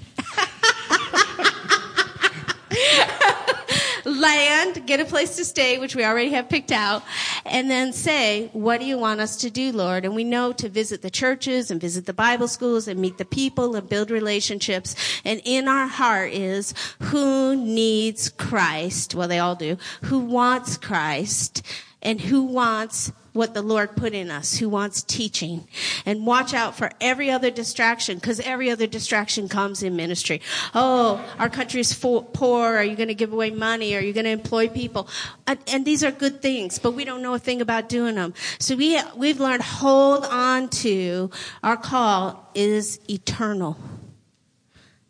Land, 4.05 4.87
get 4.87 5.01
a 5.01 5.05
place 5.05 5.37
to 5.37 5.45
stay, 5.45 5.79
which 5.79 5.95
we 5.95 6.03
already 6.05 6.31
have 6.31 6.49
picked 6.49 6.73
out, 6.73 7.03
and 7.45 7.71
then 7.71 7.93
say, 7.93 8.49
what 8.53 8.81
do 8.81 8.87
you 8.87 8.99
want 8.99 9.21
us 9.21 9.37
to 9.39 9.51
do, 9.51 9.71
Lord? 9.71 10.05
And 10.05 10.15
we 10.15 10.25
know 10.25 10.53
to 10.53 10.69
visit 10.69 11.03
the 11.03 11.11
churches 11.11 11.71
and 11.71 11.81
visit 11.81 12.07
the 12.07 12.15
Bible 12.15 12.49
schools 12.49 12.89
and 12.89 12.99
meet 12.99 13.19
the 13.19 13.27
people 13.27 13.77
and 13.77 13.89
build 13.89 14.11
relationships. 14.11 14.97
And 15.25 15.43
in 15.45 15.69
our 15.69 15.87
heart 15.87 16.33
is 16.33 16.73
who 17.03 17.55
needs 17.55 18.31
Christ? 18.31 19.15
Well, 19.15 19.29
they 19.29 19.39
all 19.39 19.57
do. 19.57 19.77
Who 20.05 20.21
wants 20.21 20.79
Christ? 20.79 21.63
And 22.01 22.21
who 22.21 22.43
wants 22.43 23.13
what 23.39 23.55
the 23.55 23.63
Lord 23.63 23.97
put 23.97 24.13
in 24.13 24.31
us, 24.31 24.59
who 24.59 24.69
wants 24.69 25.01
teaching. 25.03 25.67
And 26.05 26.27
watch 26.27 26.53
out 26.53 26.77
for 26.77 26.91
every 27.01 27.31
other 27.31 27.51
distraction, 27.51 28.17
because 28.17 28.41
every 28.41 28.69
other 28.69 28.87
distraction 28.87 29.49
comes 29.49 29.83
in 29.83 29.95
ministry. 29.97 30.43
Oh, 30.75 31.25
our 31.39 31.49
country 31.49 31.81
is 31.81 31.95
poor. 31.95 32.77
Are 32.77 32.85
you 32.85 32.97
going 32.97 33.09
to 33.09 33.15
give 33.15 33.33
away 33.33 33.51
money? 33.51 33.95
Are 33.97 34.01
you 34.01 34.13
going 34.13 34.25
to 34.25 34.31
employ 34.31 34.69
people? 34.69 35.09
And, 35.47 35.59
and 35.69 35.85
these 35.85 36.03
are 36.03 36.11
good 36.11 36.43
things, 36.43 36.79
but 36.79 36.93
we 36.93 37.05
don't 37.05 37.23
know 37.23 37.35
a 37.35 37.39
thing 37.39 37.61
about 37.61 37.89
doing 37.89 38.17
them. 38.17 38.35
So 38.59 38.75
we, 38.75 39.01
we've 39.17 39.39
learned 39.39 39.63
hold 39.63 40.25
on 40.25 40.69
to 40.69 41.31
our 41.63 41.77
call 41.77 42.51
is 42.55 42.99
eternal. 43.09 43.77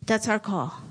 That's 0.05 0.27
our 0.27 0.39
call. 0.39 0.88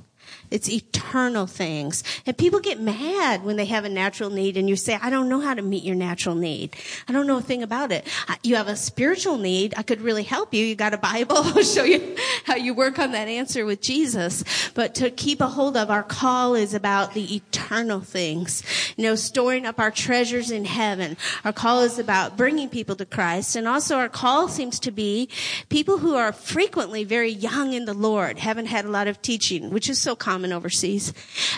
It's 0.51 0.69
eternal 0.69 1.47
things. 1.47 2.03
And 2.27 2.37
people 2.37 2.61
get 2.61 2.81
mad 2.81 3.45
when 3.45 3.57
they 3.57 3.67
have 3.67 3.85
a 3.85 3.89
natural 3.89 4.31
need 4.31 4.57
and 4.57 4.69
you 4.69 4.77
say, 4.77 4.99
I 5.01 5.11
don't 5.11 5.29
know 5.29 5.41
how 5.41 5.55
to 5.55 5.63
meet 5.63 5.85
your 5.85 5.95
natural 5.95 6.35
need. 6.35 6.77
I 7.07 7.13
don't 7.13 7.27
know 7.27 7.39
a 7.39 7.43
thing 7.43 7.63
about 7.63 7.93
it. 7.93 8.07
You 8.43 8.57
have 8.57 8.69
a 8.69 8.77
spiritual 8.77 9.39
need. 9.39 9.75
I 9.77 9.83
could 9.83 10.01
really 10.01 10.23
help 10.23 10.55
you. 10.55 10.65
You 10.65 10.75
got 10.75 10.95
a 10.95 10.99
Bible. 10.99 11.37
I'll 11.37 11.63
show 11.63 11.85
you 11.85 12.17
how 12.45 12.57
you 12.57 12.75
work 12.75 12.99
on 12.99 13.13
that 13.13 13.29
answer 13.29 13.65
with 13.65 13.81
Jesus. 13.81 14.45
But 14.75 14.95
to 14.97 15.11
keep 15.11 15.41
a 15.41 15.49
hold 15.49 15.77
of 15.77 15.91
our 15.91 16.03
call 16.03 16.55
is 16.55 16.75
about 16.75 17.15
the 17.15 17.37
eternal 17.37 18.01
things. 18.01 18.63
You 18.97 19.05
know, 19.05 19.15
storing 19.15 19.67
up 19.67 19.79
our 19.79 19.91
treasures 19.91 20.51
in 20.51 20.65
heaven. 20.65 21.17
Our 21.45 21.53
call 21.53 21.83
is 21.83 21.99
about 21.99 22.37
bringing 22.37 22.69
people 22.69 22.97
to 22.97 23.07
Christ. 23.07 23.57
And 23.57 23.69
also 23.69 23.97
our 23.97 24.09
call 24.09 24.49
seems 24.49 24.81
to 24.81 24.91
be 24.91 25.29
people 25.69 25.99
who 25.99 26.15
are 26.15 26.33
frequently 26.33 27.05
very 27.05 27.31
young 27.31 27.73
in 27.73 27.85
the 27.85 27.95
Lord, 27.95 28.39
haven't 28.39 28.67
had 28.67 28.85
a 28.85 28.91
lot 28.91 29.09
of 29.09 29.21
teaching, 29.21 29.71
which 29.71 29.89
is 29.89 30.01
so 30.01 30.17
common 30.17 30.38
overseas. 30.45 31.13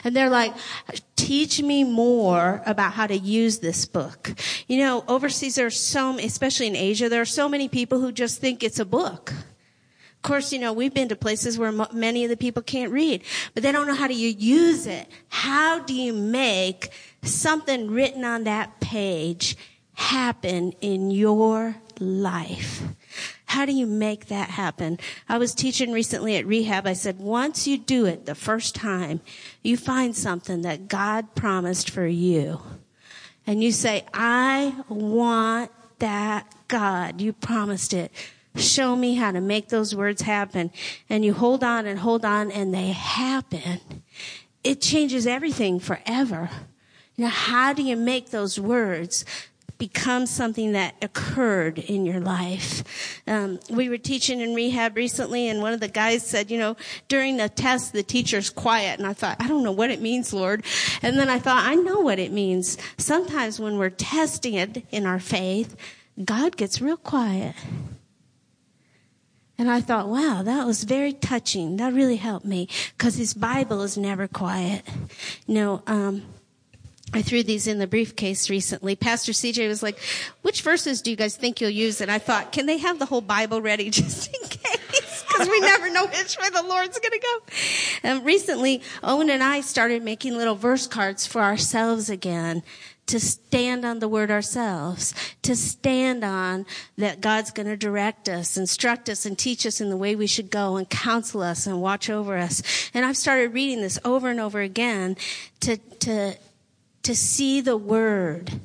And 0.04 0.14
they're 0.14 0.30
like, 0.30 0.54
teach 1.16 1.62
me 1.62 1.84
more 1.84 2.62
about 2.66 2.92
how 2.92 3.06
to 3.06 3.16
use 3.16 3.58
this 3.58 3.84
book. 3.86 4.32
You 4.66 4.78
know, 4.78 5.04
overseas 5.08 5.54
there 5.54 5.66
are 5.66 5.70
so, 5.70 6.18
especially 6.18 6.66
in 6.66 6.76
Asia, 6.76 7.08
there 7.08 7.20
are 7.20 7.26
so 7.26 7.48
many 7.48 7.68
people 7.68 8.00
who 8.00 8.12
just 8.12 8.40
think 8.40 8.62
it's 8.62 8.78
a 8.78 8.84
book. 8.84 9.32
Of 9.32 10.22
course, 10.22 10.52
you 10.52 10.58
know, 10.58 10.74
we've 10.74 10.92
been 10.92 11.08
to 11.08 11.16
places 11.16 11.58
where 11.58 11.72
many 11.92 12.24
of 12.24 12.30
the 12.30 12.36
people 12.36 12.62
can't 12.62 12.92
read, 12.92 13.22
but 13.54 13.62
they 13.62 13.72
don't 13.72 13.86
know 13.86 13.94
how 13.94 14.06
to 14.06 14.12
use 14.12 14.86
it. 14.86 15.08
How 15.28 15.78
do 15.78 15.94
you 15.94 16.12
make 16.12 16.90
something 17.22 17.90
written 17.90 18.22
on 18.22 18.44
that 18.44 18.80
page 18.80 19.56
happen 19.94 20.72
in 20.82 21.10
your 21.10 21.76
life? 21.98 22.82
How 23.50 23.66
do 23.66 23.72
you 23.72 23.84
make 23.84 24.26
that 24.26 24.48
happen? 24.50 25.00
I 25.28 25.36
was 25.36 25.56
teaching 25.56 25.90
recently 25.90 26.36
at 26.36 26.46
rehab. 26.46 26.86
I 26.86 26.92
said, 26.92 27.18
once 27.18 27.66
you 27.66 27.78
do 27.78 28.06
it 28.06 28.24
the 28.24 28.36
first 28.36 28.76
time, 28.76 29.20
you 29.64 29.76
find 29.76 30.14
something 30.14 30.62
that 30.62 30.86
God 30.86 31.34
promised 31.34 31.90
for 31.90 32.06
you. 32.06 32.60
And 33.48 33.60
you 33.60 33.72
say, 33.72 34.04
I 34.14 34.76
want 34.88 35.72
that 35.98 36.46
God. 36.68 37.20
You 37.20 37.32
promised 37.32 37.92
it. 37.92 38.12
Show 38.54 38.94
me 38.94 39.16
how 39.16 39.32
to 39.32 39.40
make 39.40 39.68
those 39.68 39.96
words 39.96 40.22
happen. 40.22 40.70
And 41.08 41.24
you 41.24 41.34
hold 41.34 41.64
on 41.64 41.86
and 41.86 41.98
hold 41.98 42.24
on 42.24 42.52
and 42.52 42.72
they 42.72 42.92
happen. 42.92 43.80
It 44.62 44.80
changes 44.80 45.26
everything 45.26 45.80
forever. 45.80 46.50
Now, 47.18 47.30
how 47.30 47.72
do 47.72 47.82
you 47.82 47.96
make 47.96 48.30
those 48.30 48.60
words 48.60 49.24
become 49.80 50.26
something 50.26 50.72
that 50.72 50.94
occurred 51.02 51.78
in 51.78 52.06
your 52.06 52.20
life. 52.20 52.84
Um, 53.26 53.58
we 53.68 53.88
were 53.88 53.98
teaching 53.98 54.40
in 54.40 54.54
rehab 54.54 54.94
recently, 54.96 55.48
and 55.48 55.60
one 55.60 55.72
of 55.72 55.80
the 55.80 55.88
guys 55.88 56.24
said, 56.24 56.50
you 56.50 56.58
know, 56.58 56.76
during 57.08 57.38
the 57.38 57.48
test, 57.48 57.92
the 57.92 58.04
teacher's 58.04 58.50
quiet. 58.50 59.00
And 59.00 59.08
I 59.08 59.14
thought, 59.14 59.38
I 59.40 59.48
don't 59.48 59.64
know 59.64 59.72
what 59.72 59.90
it 59.90 60.00
means, 60.00 60.32
Lord. 60.32 60.64
And 61.02 61.18
then 61.18 61.28
I 61.28 61.40
thought, 61.40 61.64
I 61.64 61.74
know 61.74 61.98
what 61.98 62.20
it 62.20 62.30
means. 62.30 62.78
Sometimes 62.98 63.58
when 63.58 63.78
we're 63.78 63.90
testing 63.90 64.54
it 64.54 64.84
in 64.92 65.06
our 65.06 65.18
faith, 65.18 65.74
God 66.22 66.56
gets 66.56 66.80
real 66.80 66.98
quiet. 66.98 67.56
And 69.56 69.70
I 69.70 69.80
thought, 69.80 70.08
wow, 70.08 70.42
that 70.42 70.66
was 70.66 70.84
very 70.84 71.12
touching. 71.12 71.76
That 71.78 71.92
really 71.92 72.16
helped 72.16 72.46
me 72.46 72.68
because 72.96 73.16
his 73.16 73.34
Bible 73.34 73.82
is 73.82 73.96
never 73.96 74.28
quiet. 74.28 74.86
You 75.46 75.54
know, 75.54 75.82
um, 75.86 76.22
I 77.12 77.22
threw 77.22 77.42
these 77.42 77.66
in 77.66 77.78
the 77.78 77.86
briefcase 77.86 78.48
recently. 78.48 78.94
Pastor 78.94 79.32
CJ 79.32 79.66
was 79.66 79.82
like, 79.82 79.98
which 80.42 80.62
verses 80.62 81.02
do 81.02 81.10
you 81.10 81.16
guys 81.16 81.36
think 81.36 81.60
you'll 81.60 81.70
use? 81.70 82.00
And 82.00 82.10
I 82.10 82.18
thought, 82.18 82.52
can 82.52 82.66
they 82.66 82.78
have 82.78 82.98
the 82.98 83.06
whole 83.06 83.20
Bible 83.20 83.60
ready 83.60 83.90
just 83.90 84.32
in 84.32 84.48
case? 84.48 85.24
Because 85.26 85.48
we 85.48 85.60
never 85.60 85.90
know 85.90 86.06
which 86.06 86.38
way 86.38 86.50
the 86.50 86.62
Lord's 86.62 86.98
going 86.98 87.18
to 87.18 87.26
go. 88.02 88.10
Um, 88.10 88.24
recently, 88.24 88.82
Owen 89.02 89.30
and 89.30 89.42
I 89.42 89.60
started 89.60 90.02
making 90.02 90.36
little 90.36 90.54
verse 90.54 90.86
cards 90.86 91.26
for 91.26 91.40
ourselves 91.40 92.10
again 92.10 92.62
to 93.06 93.18
stand 93.18 93.84
on 93.84 93.98
the 93.98 94.08
word 94.08 94.30
ourselves, 94.30 95.12
to 95.42 95.56
stand 95.56 96.22
on 96.22 96.64
that 96.96 97.20
God's 97.20 97.50
going 97.50 97.66
to 97.66 97.76
direct 97.76 98.28
us, 98.28 98.56
instruct 98.56 99.08
us, 99.08 99.26
and 99.26 99.36
teach 99.36 99.66
us 99.66 99.80
in 99.80 99.90
the 99.90 99.96
way 99.96 100.14
we 100.14 100.28
should 100.28 100.48
go, 100.48 100.76
and 100.76 100.88
counsel 100.88 101.42
us, 101.42 101.66
and 101.66 101.82
watch 101.82 102.08
over 102.08 102.36
us. 102.36 102.62
And 102.94 103.04
I've 103.04 103.16
started 103.16 103.52
reading 103.52 103.80
this 103.80 103.98
over 104.04 104.30
and 104.30 104.38
over 104.38 104.60
again 104.60 105.16
to, 105.60 105.76
to, 105.76 106.36
to 107.02 107.14
see 107.14 107.60
the 107.60 107.76
word 107.76 108.60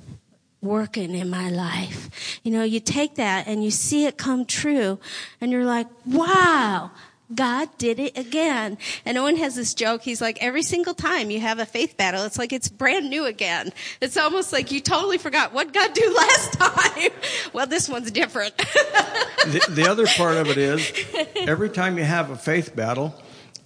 working 0.62 1.16
in 1.16 1.30
my 1.30 1.50
life. 1.50 2.40
You 2.44 2.52
know, 2.52 2.64
you 2.64 2.80
take 2.80 3.16
that 3.16 3.48
and 3.48 3.64
you 3.64 3.72
see 3.72 4.06
it 4.06 4.18
come 4.18 4.46
true 4.46 5.00
and 5.40 5.52
you're 5.52 5.66
like, 5.66 5.88
wow, 6.06 6.92
God 7.34 7.70
did 7.78 8.00
it 8.00 8.18
again. 8.18 8.78
And 9.04 9.18
Owen 9.18 9.38
has 9.38 9.56
this 9.56 9.74
joke. 9.74 10.02
He's 10.04 10.22
like, 10.22 10.38
every 10.42 10.62
single 10.62 10.94
time 10.94 11.32
you 11.32 11.40
have 11.40 11.60
a 11.60 11.66
faith 11.66 11.98
battle, 11.98 12.24
it's 12.24 12.38
like 12.38 12.54
it's 12.54 12.70
brand 12.70 13.10
new 13.10 13.26
again. 13.26 13.74
It's 14.02 14.18
almost 14.18 14.54
like 14.54 14.72
you 14.72 14.80
totally 14.80 15.18
forgot 15.18 15.54
what 15.54 15.74
God 15.74 15.94
do 15.94 16.14
last 16.18 16.54
time. 16.54 17.12
well, 17.54 17.66
this 17.66 17.90
one's 17.90 18.12
different. 18.12 18.56
the, 18.58 19.66
the 19.70 19.90
other 19.90 20.06
part 20.08 20.38
of 20.38 20.48
it 20.48 20.58
is 20.58 20.92
every 21.48 21.70
time 21.70 21.98
you 21.98 22.04
have 22.04 22.30
a 22.30 22.38
faith 22.38 22.76
battle, 22.76 23.16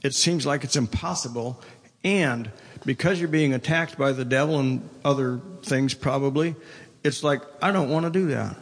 it 0.03 0.13
seems 0.13 0.45
like 0.45 0.63
it's 0.63 0.77
impossible. 0.77 1.61
And 2.03 2.49
because 2.85 3.19
you're 3.19 3.29
being 3.29 3.53
attacked 3.53 3.97
by 3.97 4.11
the 4.11 4.25
devil 4.25 4.59
and 4.59 4.87
other 5.03 5.39
things, 5.63 5.93
probably, 5.93 6.55
it's 7.03 7.23
like, 7.23 7.41
I 7.61 7.71
don't 7.71 7.89
want 7.89 8.05
to 8.05 8.11
do 8.11 8.27
that. 8.27 8.55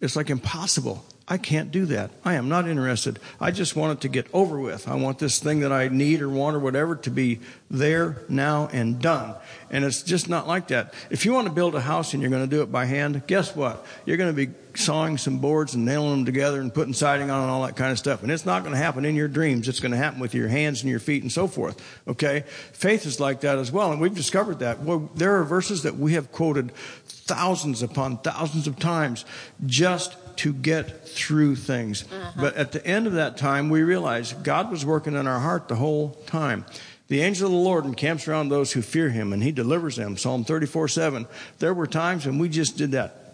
It's 0.00 0.16
like 0.16 0.30
impossible. 0.30 1.04
I 1.28 1.38
can't 1.38 1.70
do 1.70 1.86
that. 1.86 2.10
I 2.24 2.34
am 2.34 2.48
not 2.48 2.66
interested. 2.66 3.20
I 3.40 3.52
just 3.52 3.76
want 3.76 3.98
it 3.98 4.00
to 4.02 4.08
get 4.08 4.26
over 4.32 4.58
with. 4.58 4.88
I 4.88 4.96
want 4.96 5.20
this 5.20 5.38
thing 5.38 5.60
that 5.60 5.70
I 5.70 5.86
need 5.86 6.22
or 6.22 6.28
want 6.28 6.56
or 6.56 6.58
whatever 6.58 6.96
to 6.96 7.10
be 7.10 7.38
there, 7.70 8.22
now, 8.28 8.68
and 8.72 9.00
done. 9.00 9.36
And 9.70 9.84
it's 9.84 10.02
just 10.02 10.28
not 10.28 10.48
like 10.48 10.68
that. 10.68 10.92
If 11.08 11.24
you 11.24 11.32
want 11.32 11.46
to 11.46 11.52
build 11.52 11.76
a 11.76 11.80
house 11.80 12.14
and 12.14 12.22
you're 12.22 12.32
going 12.32 12.48
to 12.48 12.50
do 12.50 12.62
it 12.62 12.72
by 12.72 12.86
hand, 12.86 13.22
guess 13.28 13.54
what? 13.54 13.86
You're 14.04 14.16
going 14.16 14.34
to 14.34 14.46
be 14.46 14.52
sawing 14.74 15.18
some 15.18 15.38
boards 15.38 15.74
and 15.74 15.84
nailing 15.84 16.10
them 16.10 16.24
together 16.24 16.60
and 16.60 16.72
putting 16.72 16.94
siding 16.94 17.30
on 17.30 17.42
and 17.42 17.50
all 17.50 17.62
that 17.62 17.76
kind 17.76 17.92
of 17.92 17.98
stuff. 17.98 18.22
And 18.22 18.30
it's 18.30 18.46
not 18.46 18.62
going 18.62 18.72
to 18.74 18.78
happen 18.78 19.04
in 19.04 19.14
your 19.14 19.28
dreams. 19.28 19.68
It's 19.68 19.80
going 19.80 19.92
to 19.92 19.98
happen 19.98 20.20
with 20.20 20.34
your 20.34 20.48
hands 20.48 20.82
and 20.82 20.90
your 20.90 21.00
feet 21.00 21.22
and 21.22 21.30
so 21.30 21.46
forth. 21.46 21.82
Okay? 22.08 22.44
Faith 22.72 23.06
is 23.06 23.20
like 23.20 23.40
that 23.40 23.58
as 23.58 23.72
well. 23.72 23.92
And 23.92 24.00
we've 24.00 24.14
discovered 24.14 24.60
that. 24.60 24.80
Well, 24.80 25.10
there 25.14 25.36
are 25.36 25.44
verses 25.44 25.82
that 25.82 25.96
we 25.96 26.14
have 26.14 26.32
quoted 26.32 26.72
thousands 27.04 27.82
upon 27.82 28.18
thousands 28.18 28.66
of 28.66 28.78
times 28.78 29.24
just 29.66 30.16
to 30.36 30.52
get 30.52 31.06
through 31.06 31.56
things. 31.56 32.04
Uh-huh. 32.10 32.32
But 32.40 32.56
at 32.56 32.72
the 32.72 32.84
end 32.86 33.06
of 33.06 33.12
that 33.14 33.36
time, 33.36 33.68
we 33.68 33.82
realized 33.82 34.42
God 34.42 34.70
was 34.70 34.84
working 34.86 35.14
in 35.14 35.26
our 35.26 35.40
heart 35.40 35.68
the 35.68 35.76
whole 35.76 36.10
time. 36.26 36.64
The 37.08 37.22
angel 37.22 37.46
of 37.46 37.52
the 37.52 37.58
Lord 37.58 37.84
encamps 37.84 38.28
around 38.28 38.48
those 38.48 38.72
who 38.72 38.82
fear 38.82 39.10
him 39.10 39.32
and 39.32 39.42
he 39.42 39.50
delivers 39.50 39.96
them. 39.96 40.16
Psalm 40.16 40.44
34 40.44 40.88
7. 40.88 41.26
There 41.58 41.74
were 41.74 41.86
times 41.86 42.24
when 42.24 42.38
we 42.38 42.48
just 42.48 42.76
did 42.76 42.92
that. 42.92 43.29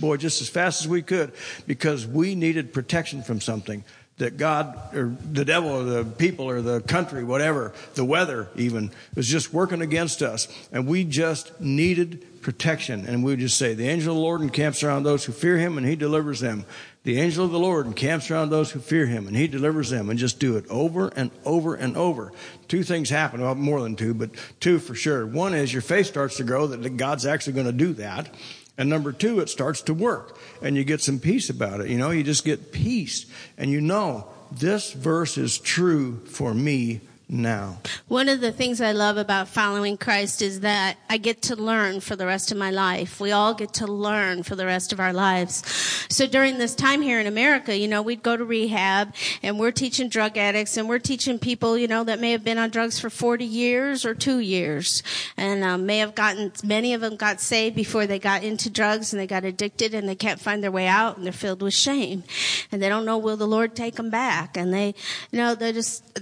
Boy, 0.00 0.16
just 0.16 0.40
as 0.40 0.48
fast 0.48 0.82
as 0.82 0.88
we 0.88 1.02
could 1.02 1.32
because 1.66 2.06
we 2.06 2.34
needed 2.34 2.72
protection 2.72 3.22
from 3.22 3.40
something 3.40 3.84
that 4.18 4.36
God 4.36 4.94
or 4.94 5.16
the 5.32 5.44
devil 5.44 5.70
or 5.70 5.84
the 5.84 6.04
people 6.04 6.48
or 6.48 6.62
the 6.62 6.80
country, 6.80 7.24
whatever, 7.24 7.72
the 7.94 8.04
weather 8.04 8.48
even, 8.54 8.90
was 9.14 9.26
just 9.26 9.52
working 9.52 9.80
against 9.82 10.22
us. 10.22 10.48
And 10.70 10.86
we 10.86 11.04
just 11.04 11.60
needed 11.60 12.40
protection. 12.42 13.06
And 13.06 13.24
we 13.24 13.32
would 13.32 13.40
just 13.40 13.56
say, 13.56 13.74
The 13.74 13.88
angel 13.88 14.12
of 14.12 14.16
the 14.16 14.22
Lord 14.22 14.42
encamps 14.42 14.82
around 14.82 15.02
those 15.02 15.24
who 15.24 15.32
fear 15.32 15.58
him 15.58 15.78
and 15.78 15.86
he 15.86 15.96
delivers 15.96 16.40
them. 16.40 16.66
The 17.04 17.18
angel 17.18 17.44
of 17.44 17.50
the 17.50 17.58
Lord 17.58 17.86
encamps 17.86 18.30
around 18.30 18.50
those 18.50 18.70
who 18.70 18.78
fear 18.78 19.06
him 19.06 19.26
and 19.26 19.36
he 19.36 19.48
delivers 19.48 19.90
them. 19.90 20.08
And 20.08 20.18
just 20.18 20.38
do 20.38 20.56
it 20.56 20.64
over 20.68 21.08
and 21.08 21.30
over 21.44 21.74
and 21.74 21.96
over. 21.96 22.32
Two 22.68 22.84
things 22.84 23.10
happen, 23.10 23.40
well, 23.40 23.54
more 23.54 23.80
than 23.80 23.96
two, 23.96 24.14
but 24.14 24.30
two 24.60 24.78
for 24.78 24.94
sure. 24.94 25.26
One 25.26 25.54
is 25.54 25.72
your 25.72 25.82
faith 25.82 26.06
starts 26.06 26.36
to 26.36 26.44
grow 26.44 26.68
that 26.68 26.96
God's 26.96 27.26
actually 27.26 27.54
going 27.54 27.66
to 27.66 27.72
do 27.72 27.92
that. 27.94 28.32
And 28.78 28.88
number 28.88 29.12
two, 29.12 29.40
it 29.40 29.48
starts 29.48 29.82
to 29.82 29.94
work 29.94 30.38
and 30.62 30.76
you 30.76 30.84
get 30.84 31.00
some 31.00 31.18
peace 31.18 31.50
about 31.50 31.80
it. 31.80 31.88
You 31.88 31.98
know, 31.98 32.10
you 32.10 32.22
just 32.22 32.44
get 32.44 32.72
peace 32.72 33.26
and 33.58 33.70
you 33.70 33.80
know 33.80 34.28
this 34.50 34.92
verse 34.92 35.38
is 35.38 35.58
true 35.58 36.24
for 36.26 36.54
me 36.54 37.00
now. 37.32 37.78
One 38.08 38.28
of 38.28 38.40
the 38.40 38.52
things 38.52 38.80
I 38.80 38.92
love 38.92 39.16
about 39.16 39.48
following 39.48 39.96
Christ 39.96 40.42
is 40.42 40.60
that 40.60 40.98
I 41.08 41.16
get 41.16 41.40
to 41.42 41.56
learn 41.56 42.00
for 42.00 42.14
the 42.14 42.26
rest 42.26 42.52
of 42.52 42.58
my 42.58 42.70
life. 42.70 43.20
We 43.20 43.32
all 43.32 43.54
get 43.54 43.72
to 43.74 43.86
learn 43.86 44.42
for 44.42 44.54
the 44.54 44.66
rest 44.66 44.92
of 44.92 45.00
our 45.00 45.14
lives. 45.14 45.62
So 46.10 46.26
during 46.26 46.58
this 46.58 46.74
time 46.74 47.00
here 47.00 47.18
in 47.18 47.26
America, 47.26 47.76
you 47.76 47.88
know, 47.88 48.02
we'd 48.02 48.22
go 48.22 48.36
to 48.36 48.44
rehab 48.44 49.14
and 49.42 49.58
we're 49.58 49.70
teaching 49.70 50.10
drug 50.10 50.36
addicts 50.36 50.76
and 50.76 50.88
we're 50.88 50.98
teaching 50.98 51.38
people, 51.38 51.78
you 51.78 51.88
know, 51.88 52.04
that 52.04 52.20
may 52.20 52.32
have 52.32 52.44
been 52.44 52.58
on 52.58 52.68
drugs 52.68 53.00
for 53.00 53.08
40 53.08 53.46
years 53.46 54.04
or 54.04 54.14
two 54.14 54.38
years 54.38 55.02
and 55.38 55.64
um, 55.64 55.86
may 55.86 55.98
have 55.98 56.14
gotten, 56.14 56.52
many 56.62 56.92
of 56.92 57.00
them 57.00 57.16
got 57.16 57.40
saved 57.40 57.74
before 57.74 58.06
they 58.06 58.18
got 58.18 58.44
into 58.44 58.68
drugs 58.68 59.12
and 59.12 59.20
they 59.20 59.26
got 59.26 59.44
addicted 59.44 59.94
and 59.94 60.06
they 60.06 60.14
can't 60.14 60.38
find 60.38 60.62
their 60.62 60.70
way 60.70 60.86
out 60.86 61.16
and 61.16 61.24
they're 61.24 61.32
filled 61.32 61.62
with 61.62 61.72
shame 61.72 62.24
and 62.70 62.82
they 62.82 62.90
don't 62.90 63.06
know 63.06 63.16
will 63.16 63.38
the 63.38 63.46
Lord 63.46 63.74
take 63.74 63.94
them 63.94 64.10
back 64.10 64.56
and 64.56 64.74
they, 64.74 64.94
you 65.30 65.38
know, 65.38 65.54
they're 65.54 65.72
just, 65.72 66.20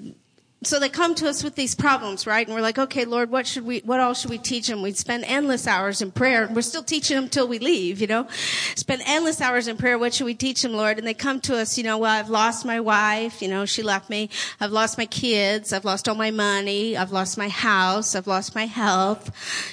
so 0.62 0.78
they 0.78 0.90
come 0.90 1.14
to 1.14 1.28
us 1.28 1.42
with 1.42 1.54
these 1.54 1.74
problems, 1.74 2.26
right? 2.26 2.46
And 2.46 2.54
we're 2.54 2.60
like, 2.62 2.78
okay, 2.78 3.06
Lord, 3.06 3.30
what 3.30 3.46
should 3.46 3.64
we, 3.64 3.80
what 3.80 3.98
else 3.98 4.20
should 4.20 4.30
we 4.30 4.38
teach 4.38 4.68
them? 4.68 4.82
We 4.82 4.92
spend 4.92 5.24
endless 5.24 5.66
hours 5.66 6.02
in 6.02 6.10
prayer 6.10 6.48
we're 6.54 6.62
still 6.62 6.82
teaching 6.82 7.16
them 7.16 7.28
till 7.28 7.48
we 7.48 7.58
leave, 7.58 8.00
you 8.00 8.06
know? 8.06 8.26
Spend 8.74 9.02
endless 9.06 9.40
hours 9.40 9.68
in 9.68 9.76
prayer. 9.76 9.98
What 9.98 10.14
should 10.14 10.24
we 10.24 10.34
teach 10.34 10.62
them, 10.62 10.72
Lord? 10.72 10.98
And 10.98 11.06
they 11.06 11.14
come 11.14 11.40
to 11.42 11.56
us, 11.56 11.78
you 11.78 11.84
know, 11.84 11.98
well, 11.98 12.10
I've 12.10 12.28
lost 12.28 12.64
my 12.64 12.80
wife, 12.80 13.40
you 13.40 13.48
know, 13.48 13.64
she 13.64 13.82
left 13.82 14.10
me. 14.10 14.30
I've 14.60 14.72
lost 14.72 14.98
my 14.98 15.06
kids. 15.06 15.72
I've 15.72 15.84
lost 15.84 16.08
all 16.08 16.14
my 16.14 16.30
money. 16.30 16.96
I've 16.96 17.12
lost 17.12 17.38
my 17.38 17.48
house. 17.48 18.14
I've 18.14 18.26
lost 18.26 18.54
my 18.54 18.66
health. 18.66 19.30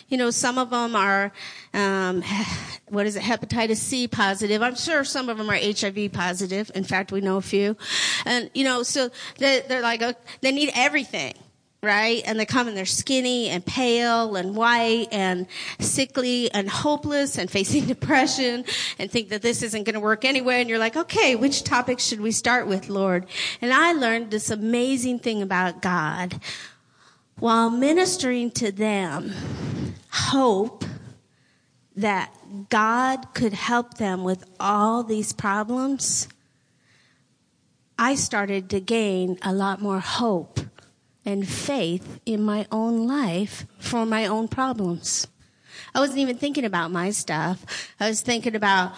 You 0.09 0.17
know, 0.17 0.29
some 0.29 0.57
of 0.57 0.69
them 0.69 0.95
are, 0.95 1.31
um, 1.73 2.23
what 2.89 3.05
is 3.05 3.15
it, 3.15 3.23
hepatitis 3.23 3.77
C 3.77 4.07
positive. 4.07 4.61
I'm 4.61 4.75
sure 4.75 5.03
some 5.03 5.29
of 5.29 5.37
them 5.37 5.49
are 5.49 5.57
HIV 5.57 6.11
positive. 6.13 6.71
In 6.75 6.83
fact, 6.83 7.11
we 7.11 7.21
know 7.21 7.37
a 7.37 7.41
few. 7.41 7.77
And, 8.25 8.49
you 8.53 8.63
know, 8.63 8.83
so 8.83 9.09
they're, 9.37 9.61
they're 9.61 9.81
like, 9.81 10.01
uh, 10.01 10.13
they 10.41 10.51
need 10.51 10.71
everything 10.75 11.33
right? 11.83 12.23
And 12.25 12.39
they 12.39 12.45
come 12.45 12.67
and 12.67 12.75
they're 12.75 12.85
skinny 12.85 13.49
and 13.49 13.65
pale 13.65 14.35
and 14.35 14.55
white 14.55 15.07
and 15.11 15.47
sickly 15.79 16.51
and 16.51 16.69
hopeless 16.69 17.37
and 17.37 17.49
facing 17.49 17.85
depression 17.87 18.65
and 18.97 19.11
think 19.11 19.29
that 19.29 19.41
this 19.41 19.61
isn't 19.61 19.83
going 19.83 19.93
to 19.93 19.99
work 19.99 20.25
anyway. 20.25 20.59
And 20.59 20.69
you're 20.69 20.79
like, 20.79 20.97
okay, 20.97 21.35
which 21.35 21.63
topic 21.63 21.99
should 21.99 22.19
we 22.19 22.31
start 22.31 22.67
with, 22.67 22.89
Lord? 22.89 23.27
And 23.61 23.73
I 23.73 23.93
learned 23.93 24.31
this 24.31 24.49
amazing 24.49 25.19
thing 25.19 25.41
about 25.41 25.81
God. 25.81 26.39
While 27.39 27.69
ministering 27.69 28.49
to 28.51 28.71
them, 28.71 29.31
hope 30.09 30.83
that 31.97 32.31
God 32.69 33.33
could 33.33 33.53
help 33.53 33.95
them 33.95 34.23
with 34.23 34.45
all 34.59 35.03
these 35.03 35.33
problems, 35.33 36.27
I 37.97 38.13
started 38.15 38.69
to 38.69 38.79
gain 38.79 39.39
a 39.41 39.51
lot 39.51 39.81
more 39.81 39.99
hope 39.99 40.59
and 41.25 41.47
faith 41.47 42.19
in 42.25 42.43
my 42.43 42.67
own 42.71 43.07
life 43.07 43.65
for 43.79 44.05
my 44.05 44.27
own 44.27 44.47
problems. 44.47 45.27
I 45.93 45.99
wasn't 45.99 46.19
even 46.19 46.37
thinking 46.37 46.65
about 46.65 46.91
my 46.91 47.09
stuff. 47.09 47.91
I 47.99 48.07
was 48.07 48.21
thinking 48.21 48.55
about 48.55 48.93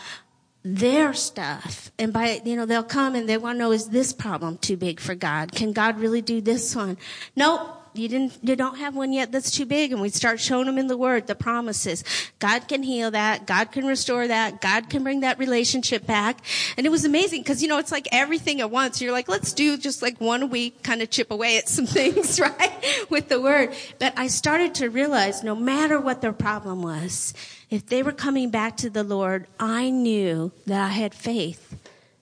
their 0.63 1.13
stuff. 1.13 1.91
And 1.97 2.11
by, 2.11 2.41
you 2.43 2.57
know, 2.57 2.65
they'll 2.65 2.83
come 2.83 3.15
and 3.15 3.29
they 3.29 3.37
want 3.37 3.55
to 3.55 3.59
know, 3.59 3.71
is 3.71 3.89
this 3.89 4.11
problem 4.11 4.57
too 4.57 4.75
big 4.75 4.99
for 4.99 5.15
God? 5.15 5.53
Can 5.53 5.71
God 5.71 5.99
really 5.99 6.21
do 6.21 6.41
this 6.41 6.75
one? 6.75 6.97
Nope 7.35 7.78
you 7.93 8.07
didn't 8.07 8.37
you 8.41 8.55
don't 8.55 8.77
have 8.77 8.95
one 8.95 9.11
yet 9.11 9.31
that's 9.31 9.51
too 9.51 9.65
big. 9.65 9.91
And 9.91 10.01
we 10.01 10.09
start 10.09 10.39
showing 10.39 10.65
them 10.65 10.77
in 10.77 10.87
the 10.87 10.97
word 10.97 11.27
the 11.27 11.35
promises. 11.35 12.03
God 12.39 12.67
can 12.67 12.83
heal 12.83 13.11
that. 13.11 13.45
God 13.45 13.71
can 13.71 13.85
restore 13.85 14.27
that. 14.27 14.61
God 14.61 14.89
can 14.89 15.03
bring 15.03 15.21
that 15.21 15.39
relationship 15.39 16.05
back. 16.05 16.39
And 16.77 16.85
it 16.85 16.89
was 16.89 17.05
amazing 17.05 17.41
because 17.41 17.61
you 17.61 17.67
know 17.67 17.77
it's 17.79 17.91
like 17.91 18.07
everything 18.11 18.61
at 18.61 18.69
once. 18.69 19.01
You're 19.01 19.11
like 19.11 19.27
let's 19.27 19.53
do 19.53 19.77
just 19.77 20.01
like 20.01 20.21
one 20.21 20.49
week 20.49 20.83
kind 20.83 21.01
of 21.01 21.09
chip 21.09 21.31
away 21.31 21.57
at 21.57 21.67
some 21.67 21.85
things 21.99 22.39
right 22.39 23.07
with 23.09 23.29
the 23.29 23.41
word. 23.41 23.73
But 23.97 24.13
i 24.19 24.27
started 24.27 24.75
to 24.75 24.89
realize 24.89 25.43
no 25.43 25.55
matter 25.55 25.99
what 25.99 26.21
their 26.21 26.33
problem 26.33 26.81
was 26.81 27.33
if 27.69 27.85
they 27.85 28.03
were 28.03 28.11
coming 28.11 28.49
back 28.49 28.75
to 28.77 28.89
the 28.89 29.03
lord 29.03 29.47
i 29.59 29.89
knew 29.89 30.51
that 30.65 30.81
i 30.81 30.89
had 30.89 31.13
faith 31.13 31.77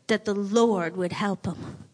that 0.07 0.25
the 0.25 0.33
lord 0.33 0.95
would 0.95 1.11
help 1.11 1.43
them 1.43 1.86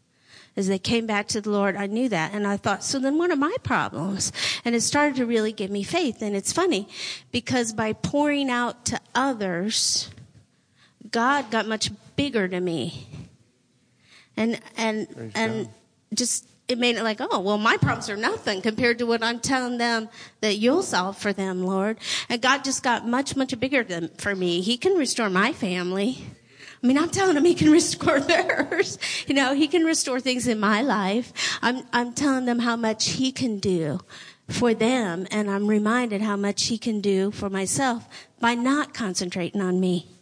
as 0.56 0.68
they 0.68 0.78
came 0.78 1.08
back 1.08 1.28
to 1.30 1.42
the 1.42 1.50
Lord, 1.50 1.76
I 1.76 1.88
knew 1.88 2.10
that. 2.10 2.34
And 2.34 2.46
I 2.46 2.58
thought, 2.58 2.84
so 2.84 3.00
then 3.00 3.18
what 3.18 3.32
are 3.32 3.36
my 3.36 3.56
problems? 3.64 4.32
And 4.64 4.76
it 4.76 4.82
started 4.82 5.16
to 5.16 5.26
really 5.26 5.52
give 5.52 5.72
me 5.72 5.84
faith. 5.84 6.22
And 6.22 6.36
it's 6.36 6.54
funny 6.54 6.88
because 7.32 7.74
by 7.74 7.94
pouring 7.94 8.50
out 8.50 8.86
to 8.86 9.00
others, 9.16 10.12
God 11.10 11.50
got 11.50 11.68
much 11.68 11.92
bigger 12.16 12.48
to 12.48 12.60
me. 12.60 13.08
And, 14.38 14.60
and, 14.78 15.10
Praise 15.10 15.32
and 15.36 15.66
God. 15.66 15.74
just, 16.14 16.48
it 16.68 16.78
made 16.78 16.98
it 16.98 17.04
like, 17.04 17.18
oh, 17.20 17.40
well, 17.40 17.58
my 17.58 17.78
problems 17.78 18.10
are 18.10 18.18
nothing 18.18 18.62
compared 18.62 19.00
to 19.00 19.06
what 19.06 19.24
I'm 19.24 19.40
telling 19.40 19.78
them 19.78 20.10
that 20.42 20.58
you'll 20.58 20.84
solve 20.84 21.18
for 21.18 21.34
them, 21.34 21.66
Lord. 21.66 21.98
And 22.30 22.42
God 22.42 22.64
just 22.64 22.84
got 22.84 23.08
much, 23.08 23.36
much 23.36 23.60
bigger 23.60 23.84
than 23.84 24.10
for 24.18 24.36
me. 24.36 24.62
He 24.62 24.78
can 24.78 24.94
restore 24.94 25.30
my 25.30 25.52
family. 25.52 26.24
I 26.84 26.88
mean, 26.88 26.98
I'm 26.98 27.10
telling 27.10 27.38
him 27.38 27.46
he 27.46 27.56
can 27.56 27.72
restore 27.72 28.20
theirs. 28.20 28.98
You 29.26 29.36
know, 29.36 29.54
he 29.54 29.68
can 29.68 29.86
restore 29.86 30.20
things 30.20 30.48
in 30.48 30.60
my 30.60 30.82
life. 30.82 31.32
I'm, 31.62 31.84
I'm 31.94 32.14
telling 32.14 32.46
them 32.46 32.60
how 32.60 32.76
much 32.76 33.10
he 33.12 33.32
can 33.32 33.60
do 33.60 34.02
for 34.50 34.74
them. 34.74 35.26
And 35.32 35.50
I'm 35.50 35.68
reminded 35.68 36.22
how 36.22 36.36
much 36.36 36.66
he 36.66 36.78
can 36.78 37.00
do 37.00 37.32
for 37.32 37.50
myself 37.50 38.08
by 38.42 38.56
not 38.56 38.94
concentrating 38.94 39.62
on 39.62 39.80
me. 39.80 40.13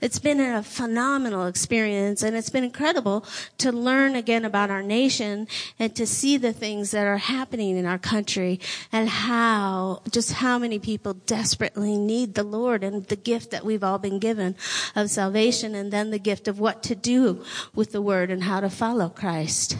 It's 0.00 0.18
been 0.18 0.40
a 0.40 0.62
phenomenal 0.62 1.46
experience 1.46 2.22
and 2.22 2.36
it's 2.36 2.50
been 2.50 2.64
incredible 2.64 3.24
to 3.58 3.72
learn 3.72 4.16
again 4.16 4.44
about 4.44 4.70
our 4.70 4.82
nation 4.82 5.48
and 5.78 5.94
to 5.96 6.06
see 6.06 6.36
the 6.36 6.52
things 6.52 6.90
that 6.90 7.06
are 7.06 7.18
happening 7.18 7.76
in 7.76 7.86
our 7.86 7.98
country 7.98 8.60
and 8.92 9.08
how, 9.08 10.02
just 10.10 10.32
how 10.34 10.58
many 10.58 10.78
people 10.78 11.14
desperately 11.14 11.96
need 11.96 12.34
the 12.34 12.44
Lord 12.44 12.84
and 12.84 13.06
the 13.06 13.16
gift 13.16 13.50
that 13.50 13.64
we've 13.64 13.84
all 13.84 13.98
been 13.98 14.18
given 14.18 14.56
of 14.94 15.10
salvation 15.10 15.74
and 15.74 15.92
then 15.92 16.10
the 16.10 16.18
gift 16.18 16.48
of 16.48 16.58
what 16.60 16.82
to 16.84 16.94
do 16.94 17.44
with 17.74 17.92
the 17.92 18.02
word 18.02 18.30
and 18.30 18.44
how 18.44 18.60
to 18.60 18.70
follow 18.70 19.08
Christ. 19.08 19.76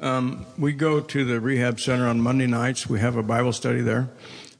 Um, 0.00 0.46
we 0.56 0.72
go 0.72 1.00
to 1.00 1.24
the 1.24 1.40
rehab 1.40 1.80
center 1.80 2.06
on 2.06 2.20
Monday 2.20 2.46
nights. 2.46 2.88
We 2.88 3.00
have 3.00 3.16
a 3.16 3.22
Bible 3.22 3.52
study 3.52 3.80
there, 3.80 4.08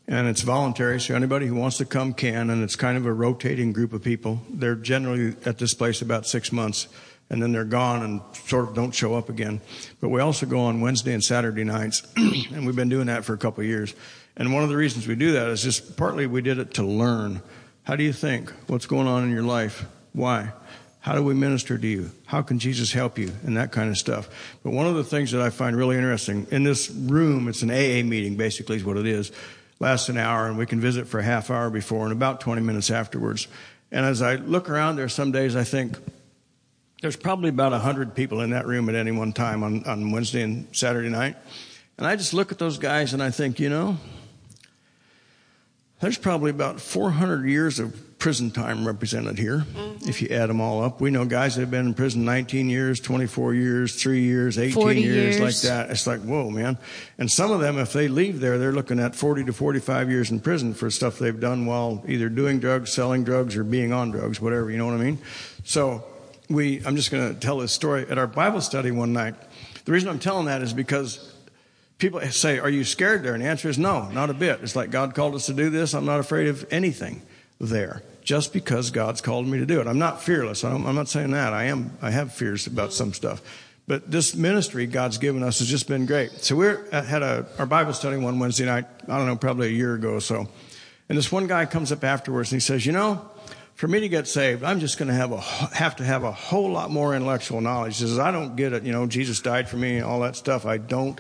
and 0.09 0.27
it's 0.27 0.41
voluntary, 0.41 0.99
so 1.01 1.15
anybody 1.15 1.47
who 1.47 1.55
wants 1.55 1.77
to 1.77 1.85
come 1.85 2.15
can. 2.15 2.49
And 2.49 2.65
it's 2.65 2.77
kind 2.77 2.97
of 2.97 3.05
a 3.05 3.13
rotating 3.13 3.75
group 3.75 3.93
of 3.93 4.03
people. 4.03 4.41
They're 4.49 4.75
generally 4.75 5.37
at 5.45 5.59
this 5.59 5.75
place 5.75 6.01
about 6.01 6.27
six 6.27 6.51
months, 6.51 6.89
and 7.29 7.43
then 7.43 7.53
they're 7.53 7.65
gone 7.65 8.03
and 8.03 8.23
sort 8.33 8.67
of 8.67 8.75
don't 8.75 8.93
show 8.93 9.15
up 9.15 9.29
again. 9.29 9.61
But 10.01 10.09
we 10.09 10.23
also 10.23 10.47
go 10.47 10.61
on 10.61 10.81
Wednesday 10.81 11.13
and 11.13 11.23
Saturday 11.23 11.63
nights, 11.63 12.03
and 12.17 12.65
we've 12.65 12.75
been 12.75 12.89
doing 12.89 13.07
that 13.07 13.27
for 13.27 13.35
a 13.35 13.39
couple 13.39 13.61
of 13.61 13.69
years. 13.69 13.95
And 14.35 14.55
one 14.55 14.63
of 14.63 14.71
the 14.71 14.77
reasons 14.77 15.07
we 15.07 15.15
do 15.15 15.33
that 15.33 15.49
is 15.49 15.63
just 15.63 15.99
partly 15.99 16.27
we 16.27 16.41
did 16.41 16.59
it 16.59 16.75
to 16.75 16.83
learn. 16.83 17.43
How 17.83 17.95
do 17.95 18.03
you 18.03 18.15
think? 18.15 18.51
What's 18.67 18.87
going 18.87 19.07
on 19.07 19.25
in 19.25 19.31
your 19.31 19.43
life? 19.43 19.85
Why? 20.15 20.53
How 21.01 21.15
do 21.15 21.23
we 21.23 21.35
minister 21.35 21.77
to 21.77 21.87
you? 21.87 22.11
How 22.27 22.43
can 22.43 22.59
Jesus 22.59 22.93
help 22.93 23.19
you? 23.19 23.31
And 23.45 23.57
that 23.57 23.73
kind 23.73 23.91
of 23.91 23.99
stuff. 23.99 24.59
But 24.63 24.73
one 24.73 24.87
of 24.87 24.95
the 24.95 25.05
things 25.05 25.33
that 25.33 25.43
I 25.43 25.51
find 25.51 25.77
really 25.77 25.97
interesting 25.97 26.47
in 26.51 26.65
this 26.65 26.91
room, 26.91 27.49
it's 27.49 27.63
an 27.63 27.71
AA 27.71 28.07
meeting, 28.07 28.37
basically, 28.37 28.77
is 28.77 28.85
what 28.85 28.97
it 28.97 29.07
is. 29.07 29.33
Lasts 29.81 30.09
an 30.09 30.17
hour, 30.17 30.47
and 30.47 30.59
we 30.59 30.67
can 30.67 30.81
visit 30.81 31.07
for 31.07 31.21
a 31.21 31.23
half 31.23 31.51
hour 31.51 31.71
before 31.71 32.05
and 32.05 32.13
about 32.13 32.41
20 32.41 32.63
minutes 32.63 32.91
afterwards. 32.91 33.47
And 33.93 34.05
as 34.05 34.23
I 34.23 34.35
look 34.35 34.69
around 34.69 34.97
there, 34.97 35.09
some 35.09 35.31
days 35.31 35.55
I 35.55 35.65
think 35.65 35.97
there's 37.01 37.17
probably 37.17 37.51
about 37.51 37.73
100 37.73 38.15
people 38.15 38.41
in 38.41 38.51
that 38.51 38.67
room 38.67 38.89
at 38.89 38.95
any 38.95 39.13
one 39.13 39.33
time 39.33 39.63
on, 39.63 39.85
on 39.85 40.11
Wednesday 40.11 40.43
and 40.43 40.67
Saturday 40.77 41.09
night. 41.09 41.37
And 41.97 42.07
I 42.07 42.17
just 42.17 42.35
look 42.35 42.51
at 42.51 42.59
those 42.59 42.79
guys 42.79 43.13
and 43.13 43.23
I 43.23 43.31
think, 43.31 43.61
you 43.61 43.69
know, 43.69 43.97
there's 46.01 46.19
probably 46.19 46.51
about 46.51 46.81
400 46.81 47.47
years 47.47 47.79
of 47.79 48.19
prison 48.19 48.51
time 48.51 48.87
represented 48.87 49.39
here, 49.39 49.59
mm-hmm. 49.59 50.09
if 50.09 50.21
you 50.21 50.29
add 50.29 50.49
them 50.49 50.61
all 50.61 50.83
up. 50.83 51.01
We 51.01 51.11
know 51.11 51.25
guys 51.25 51.55
that 51.55 51.63
have 51.63 51.71
been 51.71 51.87
in 51.87 51.95
prison 51.95 52.25
19 52.25 52.69
years, 52.69 53.01
24 53.01 53.55
years, 53.55 54.01
three 54.01 54.23
years, 54.23 54.59
18 54.59 54.99
years, 54.99 55.05
years, 55.05 55.41
like 55.41 55.57
that. 55.71 55.91
It's 55.91 56.07
like, 56.07 56.21
whoa, 56.21 56.51
man. 56.51 56.79
And 57.17 57.31
some 57.31 57.53
of 57.53 57.61
them, 57.61 57.79
if 57.79 57.93
they 57.93 58.09
leave 58.09 58.41
there, 58.41 58.59
they're 58.59 58.73
looking 58.73 58.99
at 58.99 59.15
40 59.15 59.45
to 59.45 59.53
45 59.53 60.11
years 60.11 60.31
in 60.31 60.41
prison 60.41 60.75
for 60.75 60.91
stuff 60.91 61.19
they've 61.19 61.39
done 61.39 61.67
while 61.67 62.05
either 62.09 62.29
doing 62.29 62.59
drugs, 62.59 62.93
selling 62.93 63.23
drugs, 63.23 63.57
or 63.57 63.65
being 63.65 63.93
on 63.93 64.11
drugs, 64.11 64.41
whatever, 64.41 64.71
you 64.71 64.79
know 64.79 64.87
what 64.87 64.95
I 64.95 65.05
mean? 65.05 65.19
So 65.65 66.05
we, 66.49 66.85
I'm 66.85 66.97
just 66.97 67.11
going 67.11 67.35
to 67.35 67.39
tell 67.39 67.59
this 67.59 67.73
story. 67.73 68.07
At 68.09 68.19
our 68.19 68.27
Bible 68.27 68.61
study 68.61 68.91
one 68.91 69.13
night, 69.13 69.35
the 69.85 69.93
reason 69.93 70.09
I'm 70.09 70.19
telling 70.19 70.47
that 70.47 70.63
is 70.63 70.73
because 70.73 71.35
people 71.99 72.21
say, 72.31 72.59
Are 72.59 72.71
you 72.71 72.85
scared 72.85 73.23
there? 73.23 73.35
And 73.35 73.43
the 73.43 73.49
answer 73.49 73.69
is 73.69 73.79
no, 73.79 74.09
not 74.11 74.31
a 74.31 74.35
bit. 74.35 74.61
It's 74.63 74.77
like 74.77 74.91
God 74.91 75.15
called 75.15 75.35
us 75.35 75.47
to 75.47 75.53
do 75.53 75.71
this. 75.71 75.95
I'm 75.95 76.07
not 76.07 76.21
afraid 76.21 76.49
of 76.49 76.67
anything 76.71 77.23
there 77.61 78.03
just 78.23 78.53
because 78.53 78.91
God's 78.91 79.21
called 79.21 79.47
me 79.47 79.59
to 79.59 79.67
do 79.67 79.81
it. 79.81 79.87
I'm 79.87 79.99
not 79.99 80.23
fearless. 80.23 80.65
I'm 80.65 80.95
not 80.95 81.09
saying 81.09 81.33
that. 81.33 81.53
I 81.53 81.65
am. 81.65 81.97
I 82.01 82.11
have 82.11 82.33
fears 82.33 82.67
about 82.67 82.93
some 82.93 83.13
stuff. 83.13 83.43
But 83.87 84.11
this 84.11 84.35
ministry 84.35 84.87
God's 84.87 85.17
given 85.17 85.43
us 85.43 85.61
has 85.61 85.69
just 85.69 85.89
been 85.89 86.05
great. 86.05 86.31
So 86.45 86.55
we 86.55 86.69
uh, 86.69 87.03
had 87.03 87.23
a, 87.23 87.47
our 87.59 87.65
Bible 87.65 87.95
study 87.95 88.19
one 88.19 88.39
Wednesday 88.39 88.67
night, 88.67 88.85
I 89.09 89.17
don't 89.17 89.27
know, 89.27 89.37
probably 89.37 89.69
a 89.69 89.71
year 89.71 89.95
ago 89.95 90.13
or 90.13 90.21
so. 90.21 90.47
And 91.09 91.17
this 91.17 91.33
one 91.33 91.47
guy 91.47 91.65
comes 91.65 91.91
up 91.91 92.05
afterwards 92.05 92.53
and 92.53 92.61
he 92.61 92.61
says, 92.61 92.85
you 92.85 92.93
know, 92.93 93.27
for 93.77 93.89
me 93.89 94.01
to 94.01 94.09
get 94.11 94.29
saved, 94.29 94.63
I'm 94.63 94.79
just 94.79 94.99
going 94.99 95.09
to 95.09 95.15
have 95.15 95.33
a, 95.33 95.41
have 95.41 95.97
to 95.97 96.05
have 96.05 96.23
a 96.23 96.33
whole 96.33 96.71
lot 96.71 96.91
more 96.91 97.15
intellectual 97.15 97.63
knowledge. 97.63 97.97
He 97.97 98.05
says, 98.05 98.19
I 98.19 98.31
don't 98.31 98.57
get 98.57 98.75
it. 98.75 98.83
You 98.83 98.93
know, 98.93 99.07
Jesus 99.07 99.41
died 99.41 99.71
for 99.71 99.79
me 99.79 99.97
and 99.97 100.05
all 100.05 100.21
that 100.21 100.37
stuff. 100.37 100.67
I 100.67 100.77
don't 100.77 101.19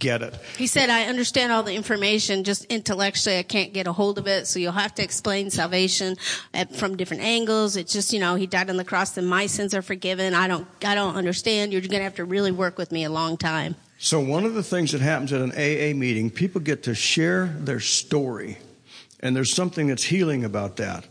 get 0.00 0.22
it. 0.22 0.34
He 0.58 0.66
said, 0.66 0.90
I 0.90 1.04
understand 1.04 1.52
all 1.52 1.62
the 1.62 1.74
information, 1.74 2.42
just 2.42 2.64
intellectually 2.64 3.38
I 3.38 3.44
can't 3.44 3.72
get 3.72 3.86
a 3.86 3.92
hold 3.92 4.18
of 4.18 4.26
it, 4.26 4.48
so 4.48 4.58
you'll 4.58 4.72
have 4.72 4.94
to 4.96 5.04
explain 5.04 5.50
salvation 5.50 6.16
at, 6.52 6.74
from 6.74 6.96
different 6.96 7.22
angles. 7.22 7.76
It's 7.76 7.92
just, 7.92 8.12
you 8.12 8.18
know, 8.18 8.34
he 8.34 8.46
died 8.46 8.68
on 8.68 8.76
the 8.76 8.84
cross 8.84 9.16
and 9.16 9.28
my 9.28 9.46
sins 9.46 9.74
are 9.74 9.82
forgiven. 9.82 10.34
I 10.34 10.48
don't, 10.48 10.66
I 10.84 10.96
don't 10.96 11.14
understand. 11.14 11.72
You're 11.72 11.82
going 11.82 11.90
to 11.92 12.02
have 12.02 12.16
to 12.16 12.24
really 12.24 12.50
work 12.50 12.76
with 12.78 12.90
me 12.90 13.04
a 13.04 13.10
long 13.10 13.36
time. 13.36 13.76
So 13.98 14.18
one 14.18 14.44
of 14.44 14.54
the 14.54 14.62
things 14.62 14.92
that 14.92 15.02
happens 15.02 15.32
at 15.32 15.42
an 15.42 15.52
AA 15.52 15.94
meeting, 15.94 16.30
people 16.30 16.60
get 16.60 16.82
to 16.84 16.94
share 16.94 17.46
their 17.46 17.80
story. 17.80 18.58
And 19.20 19.36
there's 19.36 19.52
something 19.52 19.88
that's 19.88 20.04
healing 20.04 20.44
about 20.44 20.76
that. 20.76 21.06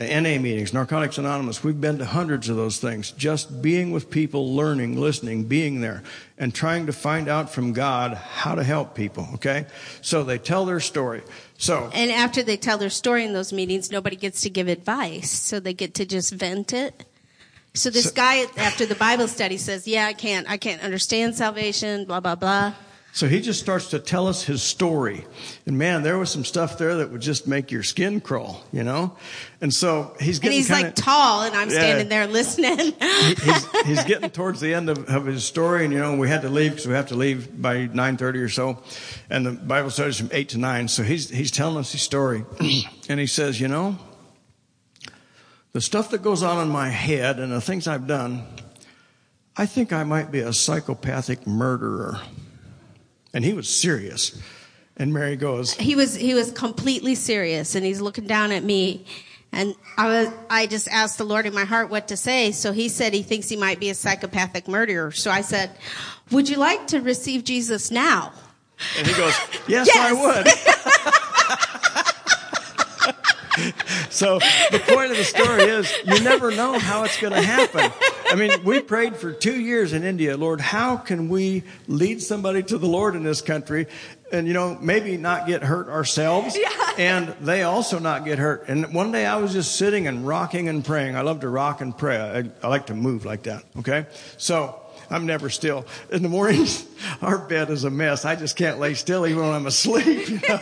Uh, 0.00 0.04
NA 0.04 0.38
meetings, 0.38 0.72
Narcotics 0.72 1.18
Anonymous, 1.18 1.62
we've 1.62 1.80
been 1.80 1.98
to 1.98 2.06
hundreds 2.06 2.48
of 2.48 2.56
those 2.56 2.78
things. 2.78 3.10
Just 3.10 3.60
being 3.60 3.90
with 3.90 4.10
people, 4.10 4.54
learning, 4.56 4.98
listening, 4.98 5.44
being 5.44 5.82
there, 5.82 6.02
and 6.38 6.54
trying 6.54 6.86
to 6.86 6.92
find 6.94 7.28
out 7.28 7.50
from 7.50 7.74
God 7.74 8.14
how 8.14 8.54
to 8.54 8.64
help 8.64 8.94
people, 8.94 9.28
okay? 9.34 9.66
So 10.00 10.24
they 10.24 10.38
tell 10.38 10.64
their 10.64 10.80
story. 10.80 11.22
So. 11.58 11.90
And 11.92 12.10
after 12.10 12.42
they 12.42 12.56
tell 12.56 12.78
their 12.78 12.88
story 12.90 13.24
in 13.26 13.34
those 13.34 13.52
meetings, 13.52 13.90
nobody 13.90 14.16
gets 14.16 14.40
to 14.42 14.50
give 14.50 14.66
advice. 14.66 15.30
So 15.30 15.60
they 15.60 15.74
get 15.74 15.92
to 15.94 16.06
just 16.06 16.32
vent 16.32 16.72
it. 16.72 17.04
So 17.74 17.90
this 17.90 18.04
so, 18.04 18.12
guy 18.14 18.44
after 18.56 18.86
the 18.86 18.94
Bible 18.94 19.28
study 19.28 19.58
says, 19.58 19.86
yeah, 19.86 20.06
I 20.06 20.14
can't, 20.14 20.48
I 20.48 20.56
can't 20.56 20.82
understand 20.82 21.34
salvation, 21.34 22.06
blah, 22.06 22.20
blah, 22.20 22.34
blah. 22.34 22.74
So 23.14 23.28
he 23.28 23.42
just 23.42 23.60
starts 23.60 23.90
to 23.90 23.98
tell 23.98 24.26
us 24.26 24.42
his 24.42 24.62
story. 24.62 25.26
And 25.66 25.76
man, 25.76 26.02
there 26.02 26.16
was 26.16 26.30
some 26.30 26.46
stuff 26.46 26.78
there 26.78 26.96
that 26.96 27.10
would 27.10 27.20
just 27.20 27.46
make 27.46 27.70
your 27.70 27.82
skin 27.82 28.22
crawl, 28.22 28.64
you 28.72 28.82
know? 28.82 29.14
And 29.60 29.72
so 29.72 30.16
he's 30.18 30.38
getting. 30.38 30.56
And 30.56 30.66
he's 30.66 30.68
kinda, 30.68 30.86
like 30.86 30.94
tall, 30.94 31.42
and 31.42 31.54
I'm 31.54 31.68
yeah, 31.68 31.74
standing 31.74 32.08
there 32.08 32.26
listening. 32.26 32.78
he, 33.00 33.34
he's, 33.34 33.82
he's, 33.82 34.04
getting 34.04 34.30
towards 34.30 34.60
the 34.60 34.72
end 34.72 34.88
of, 34.88 35.10
of, 35.10 35.26
his 35.26 35.44
story, 35.44 35.84
and 35.84 35.92
you 35.92 36.00
know, 36.00 36.16
we 36.16 36.26
had 36.26 36.40
to 36.40 36.48
leave 36.48 36.70
because 36.70 36.88
we 36.88 36.94
have 36.94 37.08
to 37.08 37.14
leave 37.14 37.60
by 37.60 37.86
9.30 37.86 38.42
or 38.42 38.48
so. 38.48 38.82
And 39.28 39.44
the 39.44 39.52
Bible 39.52 39.90
studies 39.90 40.16
from 40.16 40.30
8 40.32 40.48
to 40.48 40.58
9. 40.58 40.88
So 40.88 41.02
he's, 41.02 41.28
he's 41.28 41.50
telling 41.50 41.76
us 41.76 41.92
his 41.92 42.00
story. 42.00 42.46
and 43.10 43.20
he 43.20 43.26
says, 43.26 43.60
you 43.60 43.68
know, 43.68 43.98
the 45.72 45.82
stuff 45.82 46.10
that 46.12 46.22
goes 46.22 46.42
on 46.42 46.62
in 46.62 46.72
my 46.72 46.88
head 46.88 47.38
and 47.38 47.52
the 47.52 47.60
things 47.60 47.86
I've 47.86 48.06
done, 48.06 48.46
I 49.54 49.66
think 49.66 49.92
I 49.92 50.02
might 50.04 50.32
be 50.32 50.40
a 50.40 50.54
psychopathic 50.54 51.46
murderer. 51.46 52.18
And 53.34 53.44
he 53.44 53.52
was 53.52 53.68
serious. 53.68 54.40
And 54.96 55.12
Mary 55.12 55.36
goes, 55.36 55.72
He 55.74 55.94
was, 55.94 56.14
he 56.14 56.34
was 56.34 56.52
completely 56.52 57.14
serious 57.14 57.74
and 57.74 57.84
he's 57.84 58.00
looking 58.00 58.26
down 58.26 58.52
at 58.52 58.62
me. 58.62 59.06
And 59.52 59.74
I 59.98 60.06
was, 60.06 60.28
I 60.48 60.66
just 60.66 60.88
asked 60.88 61.18
the 61.18 61.24
Lord 61.24 61.44
in 61.44 61.54
my 61.54 61.64
heart 61.64 61.90
what 61.90 62.08
to 62.08 62.16
say. 62.16 62.52
So 62.52 62.72
he 62.72 62.88
said 62.88 63.12
he 63.12 63.22
thinks 63.22 63.48
he 63.48 63.56
might 63.56 63.80
be 63.80 63.90
a 63.90 63.94
psychopathic 63.94 64.66
murderer. 64.66 65.12
So 65.12 65.30
I 65.30 65.42
said, 65.42 65.76
would 66.30 66.48
you 66.48 66.56
like 66.56 66.86
to 66.88 67.00
receive 67.00 67.44
Jesus 67.44 67.90
now? 67.90 68.32
And 68.96 69.06
he 69.06 69.12
goes, 69.12 69.34
yes, 69.68 69.86
yes. 69.94 69.96
I 69.96 70.12
would. 70.12 70.46
so 74.10 74.38
the 74.70 74.80
point 74.86 75.10
of 75.10 75.16
the 75.16 75.24
story 75.24 75.64
is 75.64 75.92
you 76.04 76.22
never 76.22 76.50
know 76.50 76.78
how 76.78 77.04
it's 77.04 77.20
going 77.20 77.32
to 77.32 77.42
happen. 77.42 77.90
I 78.26 78.34
mean, 78.34 78.64
we 78.64 78.80
prayed 78.80 79.16
for 79.16 79.32
two 79.32 79.60
years 79.60 79.92
in 79.92 80.04
India, 80.04 80.36
Lord, 80.36 80.60
how 80.60 80.96
can 80.96 81.28
we 81.28 81.64
lead 81.86 82.22
somebody 82.22 82.62
to 82.64 82.78
the 82.78 82.86
Lord 82.86 83.14
in 83.14 83.24
this 83.24 83.42
country? 83.42 83.86
And, 84.32 84.46
you 84.46 84.54
know, 84.54 84.78
maybe 84.80 85.18
not 85.18 85.46
get 85.46 85.62
hurt 85.62 85.88
ourselves 85.88 86.56
yeah. 86.56 86.70
and 86.98 87.28
they 87.42 87.62
also 87.62 87.98
not 87.98 88.24
get 88.24 88.38
hurt. 88.38 88.64
And 88.68 88.94
one 88.94 89.12
day 89.12 89.26
I 89.26 89.36
was 89.36 89.52
just 89.52 89.76
sitting 89.76 90.06
and 90.06 90.26
rocking 90.26 90.68
and 90.68 90.82
praying. 90.82 91.16
I 91.16 91.20
love 91.20 91.40
to 91.40 91.48
rock 91.48 91.82
and 91.82 91.96
pray. 91.96 92.16
I, 92.16 92.66
I 92.66 92.68
like 92.68 92.86
to 92.86 92.94
move 92.94 93.26
like 93.26 93.42
that. 93.42 93.64
Okay. 93.80 94.06
So 94.38 94.80
I'm 95.10 95.26
never 95.26 95.50
still. 95.50 95.84
In 96.10 96.22
the 96.22 96.30
mornings, 96.30 96.86
our 97.20 97.36
bed 97.36 97.68
is 97.68 97.84
a 97.84 97.90
mess. 97.90 98.24
I 98.24 98.34
just 98.36 98.56
can't 98.56 98.78
lay 98.78 98.94
still 98.94 99.26
even 99.26 99.42
when 99.42 99.52
I'm 99.52 99.66
asleep. 99.66 100.30
You 100.30 100.40
know? 100.48 100.60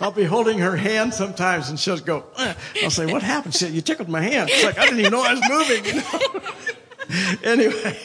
I'll 0.00 0.12
be 0.12 0.24
holding 0.24 0.58
her 0.58 0.76
hand 0.76 1.14
sometimes 1.14 1.68
and 1.68 1.78
she'll 1.78 1.98
go, 1.98 2.24
uh. 2.36 2.54
I'll 2.82 2.90
say, 2.90 3.06
what 3.06 3.22
happened? 3.22 3.54
She 3.54 3.64
said, 3.64 3.72
you 3.72 3.80
tickled 3.80 4.08
my 4.08 4.20
hand. 4.20 4.50
It's 4.52 4.64
like, 4.64 4.78
I 4.78 4.84
didn't 4.84 5.00
even 5.00 5.12
know 5.12 5.22
I 5.22 5.34
was 5.34 5.48
moving, 5.48 5.84
you 5.84 5.94
know? 5.94 7.40
anyway, 7.50 7.98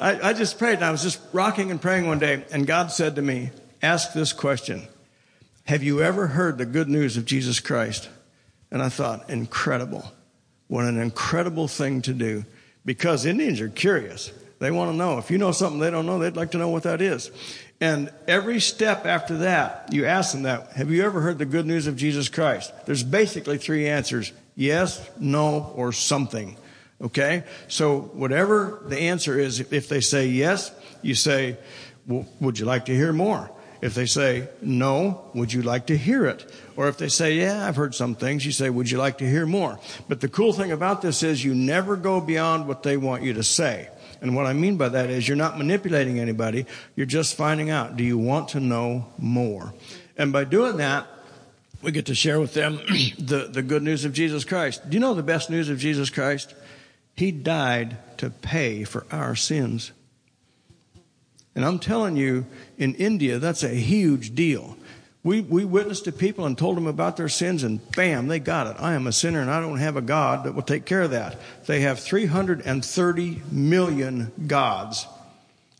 I, 0.00 0.30
I 0.30 0.32
just 0.32 0.58
prayed 0.58 0.74
and 0.74 0.84
I 0.84 0.90
was 0.90 1.02
just 1.02 1.20
rocking 1.32 1.70
and 1.70 1.80
praying 1.80 2.06
one 2.06 2.18
day 2.18 2.44
and 2.50 2.66
God 2.66 2.90
said 2.90 3.16
to 3.16 3.22
me, 3.22 3.50
ask 3.82 4.12
this 4.12 4.32
question. 4.32 4.82
Have 5.64 5.82
you 5.82 6.02
ever 6.02 6.26
heard 6.28 6.58
the 6.58 6.66
good 6.66 6.88
news 6.88 7.16
of 7.16 7.24
Jesus 7.24 7.60
Christ? 7.60 8.08
And 8.70 8.82
I 8.82 8.88
thought, 8.88 9.30
incredible. 9.30 10.12
What 10.68 10.86
an 10.86 10.98
incredible 10.98 11.68
thing 11.68 12.02
to 12.02 12.14
do 12.14 12.44
because 12.84 13.26
Indians 13.26 13.60
are 13.60 13.68
curious. 13.68 14.32
They 14.58 14.70
want 14.70 14.90
to 14.92 14.96
know. 14.96 15.18
If 15.18 15.30
you 15.30 15.38
know 15.38 15.52
something 15.52 15.80
they 15.80 15.90
don't 15.90 16.06
know, 16.06 16.18
they'd 16.18 16.36
like 16.36 16.52
to 16.52 16.58
know 16.58 16.68
what 16.68 16.84
that 16.84 17.02
is. 17.02 17.30
And 17.82 18.12
every 18.28 18.60
step 18.60 19.06
after 19.06 19.38
that, 19.38 19.88
you 19.90 20.06
ask 20.06 20.30
them 20.30 20.44
that, 20.44 20.70
have 20.74 20.92
you 20.92 21.02
ever 21.04 21.20
heard 21.20 21.38
the 21.38 21.44
good 21.44 21.66
news 21.66 21.88
of 21.88 21.96
Jesus 21.96 22.28
Christ? 22.28 22.72
There's 22.86 23.02
basically 23.02 23.58
three 23.58 23.88
answers. 23.88 24.32
Yes, 24.54 25.04
no, 25.18 25.72
or 25.74 25.90
something. 25.90 26.56
Okay? 27.00 27.42
So 27.66 28.02
whatever 28.02 28.84
the 28.86 29.00
answer 29.00 29.36
is, 29.36 29.58
if 29.58 29.88
they 29.88 30.00
say 30.00 30.28
yes, 30.28 30.70
you 31.02 31.16
say, 31.16 31.56
well, 32.06 32.24
would 32.38 32.56
you 32.56 32.66
like 32.66 32.84
to 32.84 32.94
hear 32.94 33.12
more? 33.12 33.50
If 33.80 33.96
they 33.96 34.06
say, 34.06 34.48
no, 34.60 35.28
would 35.34 35.52
you 35.52 35.62
like 35.62 35.86
to 35.86 35.96
hear 35.96 36.26
it? 36.26 36.48
Or 36.76 36.86
if 36.86 36.98
they 36.98 37.08
say, 37.08 37.34
yeah, 37.34 37.66
I've 37.66 37.74
heard 37.74 37.96
some 37.96 38.14
things, 38.14 38.46
you 38.46 38.52
say, 38.52 38.70
would 38.70 38.92
you 38.92 38.98
like 38.98 39.18
to 39.18 39.28
hear 39.28 39.44
more? 39.44 39.80
But 40.06 40.20
the 40.20 40.28
cool 40.28 40.52
thing 40.52 40.70
about 40.70 41.02
this 41.02 41.24
is 41.24 41.44
you 41.44 41.52
never 41.52 41.96
go 41.96 42.20
beyond 42.20 42.68
what 42.68 42.84
they 42.84 42.96
want 42.96 43.24
you 43.24 43.32
to 43.32 43.42
say. 43.42 43.88
And 44.22 44.36
what 44.36 44.46
I 44.46 44.52
mean 44.52 44.76
by 44.76 44.88
that 44.88 45.10
is 45.10 45.26
you're 45.26 45.36
not 45.36 45.58
manipulating 45.58 46.20
anybody. 46.20 46.64
You're 46.94 47.06
just 47.06 47.34
finding 47.34 47.70
out, 47.70 47.96
do 47.96 48.04
you 48.04 48.16
want 48.16 48.48
to 48.50 48.60
know 48.60 49.06
more? 49.18 49.74
And 50.16 50.32
by 50.32 50.44
doing 50.44 50.76
that, 50.76 51.08
we 51.82 51.90
get 51.90 52.06
to 52.06 52.14
share 52.14 52.38
with 52.38 52.54
them 52.54 52.76
the, 53.18 53.48
the 53.52 53.62
good 53.62 53.82
news 53.82 54.04
of 54.04 54.12
Jesus 54.12 54.44
Christ. 54.44 54.88
Do 54.88 54.94
you 54.94 55.00
know 55.00 55.14
the 55.14 55.24
best 55.24 55.50
news 55.50 55.68
of 55.68 55.78
Jesus 55.78 56.08
Christ? 56.08 56.54
He 57.16 57.32
died 57.32 57.96
to 58.18 58.30
pay 58.30 58.84
for 58.84 59.04
our 59.10 59.34
sins. 59.34 59.90
And 61.56 61.64
I'm 61.64 61.80
telling 61.80 62.16
you, 62.16 62.46
in 62.78 62.94
India, 62.94 63.40
that's 63.40 63.64
a 63.64 63.68
huge 63.68 64.36
deal. 64.36 64.76
We, 65.24 65.40
we 65.40 65.64
witnessed 65.64 66.04
to 66.04 66.12
people 66.12 66.46
and 66.46 66.58
told 66.58 66.76
them 66.76 66.88
about 66.88 67.16
their 67.16 67.28
sins, 67.28 67.62
and 67.62 67.80
bam, 67.92 68.26
they 68.26 68.40
got 68.40 68.66
it. 68.66 68.76
I 68.80 68.94
am 68.94 69.06
a 69.06 69.12
sinner 69.12 69.40
and 69.40 69.50
I 69.50 69.60
don't 69.60 69.78
have 69.78 69.96
a 69.96 70.02
God 70.02 70.44
that 70.44 70.54
will 70.54 70.62
take 70.62 70.84
care 70.84 71.02
of 71.02 71.12
that. 71.12 71.38
They 71.66 71.80
have 71.80 72.00
330 72.00 73.42
million 73.50 74.32
gods, 74.48 75.06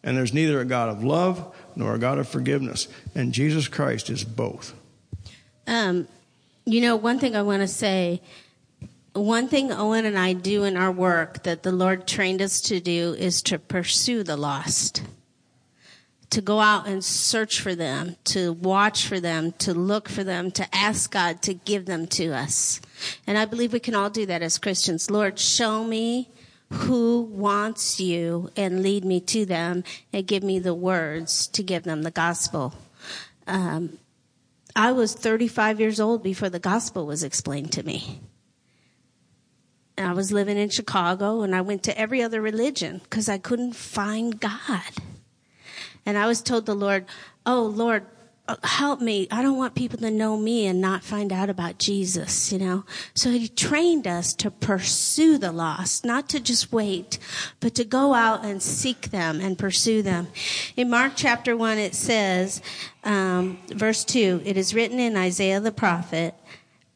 and 0.05 0.17
there's 0.17 0.33
neither 0.33 0.61
a 0.61 0.65
God 0.65 0.91
of 0.91 1.03
love 1.03 1.55
nor 1.75 1.95
a 1.95 1.99
God 1.99 2.19
of 2.19 2.29
forgiveness. 2.29 2.87
And 3.15 3.33
Jesus 3.33 3.67
Christ 3.67 4.11
is 4.11 4.23
both. 4.23 4.75
Um, 5.67 6.07
you 6.65 6.81
know, 6.81 6.95
one 6.95 7.19
thing 7.19 7.35
I 7.35 7.43
want 7.43 7.63
to 7.63 7.69
say 7.69 8.23
one 9.15 9.49
thing 9.49 9.71
Owen 9.73 10.07
and 10.07 10.19
I 10.19 10.33
do 10.33 10.65
in 10.65 10.77
our 10.77 10.91
work 10.91 11.43
that 11.43 11.63
the 11.63 11.73
Lord 11.73 12.07
trained 12.07 12.41
us 12.41 12.63
to 12.63 12.81
do 12.81 13.15
is 13.15 13.43
to 13.43 13.59
pursue 13.59 14.23
the 14.23 14.37
lost 14.37 15.03
to 16.33 16.41
go 16.41 16.61
out 16.61 16.89
and 16.89 17.05
search 17.05 17.61
for 17.61 17.75
them, 17.75 18.17
to 18.25 18.55
watch 18.55 19.07
for 19.07 19.21
them, 19.21 19.53
to 19.53 19.75
look 19.75 20.09
for 20.09 20.25
them, 20.25 20.51
to 20.51 20.67
ask 20.75 21.13
God 21.13 21.43
to 21.43 21.53
give 21.53 21.85
them 21.85 22.07
to 22.07 22.33
us. 22.33 22.81
And 23.27 23.37
I 23.37 23.45
believe 23.45 23.75
we 23.75 23.81
can 23.81 23.95
all 23.95 24.09
do 24.09 24.25
that 24.25 24.41
as 24.41 24.57
Christians. 24.57 25.11
Lord, 25.11 25.39
show 25.39 25.85
me 25.85 26.31
who 26.73 27.21
wants 27.21 28.01
you 28.01 28.49
and 28.57 28.83
lead 28.83 29.05
me 29.05 29.21
to 29.21 29.45
them 29.45 29.85
and 30.11 30.27
give 30.27 30.43
me 30.43 30.59
the 30.59 30.73
words 30.73 31.49
to 31.49 31.63
give 31.63 31.83
them 31.83 32.03
the 32.03 32.11
gospel. 32.11 32.73
Um, 33.47 33.99
I 34.75 34.93
was 34.93 35.13
35 35.13 35.81
years 35.81 36.01
old 36.01 36.23
before 36.23 36.49
the 36.49 36.59
gospel 36.59 37.05
was 37.05 37.23
explained 37.23 37.73
to 37.73 37.83
me. 37.83 38.21
And 39.99 40.09
I 40.09 40.15
was 40.15 40.33
living 40.33 40.57
in 40.57 40.71
Chicago 40.71 41.43
and 41.43 41.55
I 41.55 41.61
went 41.61 41.83
to 41.83 41.99
every 41.99 42.23
other 42.23 42.41
religion 42.41 43.03
because 43.05 43.29
I 43.29 43.37
couldn't 43.37 43.77
find 43.77 44.41
God. 44.41 44.93
And 46.05 46.19
I 46.19 46.27
was 46.27 46.43
told 46.43 46.67
the 46.67 46.75
Lord, 46.75 47.07
Oh 47.47 47.63
Lord, 47.63 48.07
help 48.65 49.01
me. 49.01 49.29
I 49.31 49.41
don't 49.43 49.57
want 49.57 49.75
people 49.75 49.99
to 49.99 50.11
know 50.11 50.37
me 50.37 50.67
and 50.67 50.81
not 50.81 51.05
find 51.05 51.33
out 51.33 51.49
about 51.49 51.79
Jesus, 51.79 52.53
you 52.53 52.59
know. 52.59 52.85
So 53.15 53.31
he 53.31 53.49
trained 53.49 54.07
us 54.07 54.35
to 54.35 54.51
pursue 54.51 55.39
the 55.39 55.53
lost, 55.53 56.05
not 56.05 56.29
to 56.31 56.41
just 56.41 56.73
wait, 56.73 57.19
but 57.61 57.75
to 57.77 57.85
go 57.85 58.15
out 58.15 58.45
and 58.45 58.63
seek 58.63 59.11
them 59.11 59.41
and 59.41 59.59
pursue 59.59 60.03
them. 60.03 60.29
In 60.77 60.91
Mark 60.91 61.13
chapter 61.15 61.57
1, 61.57 61.79
it 61.79 61.95
says, 61.95 62.61
um, 63.05 63.59
verse 63.69 64.05
2, 64.05 64.43
it 64.45 64.57
is 64.57 64.75
written 64.75 64.99
in 64.99 65.17
Isaiah 65.17 65.61
the 65.61 65.73
prophet, 65.73 66.35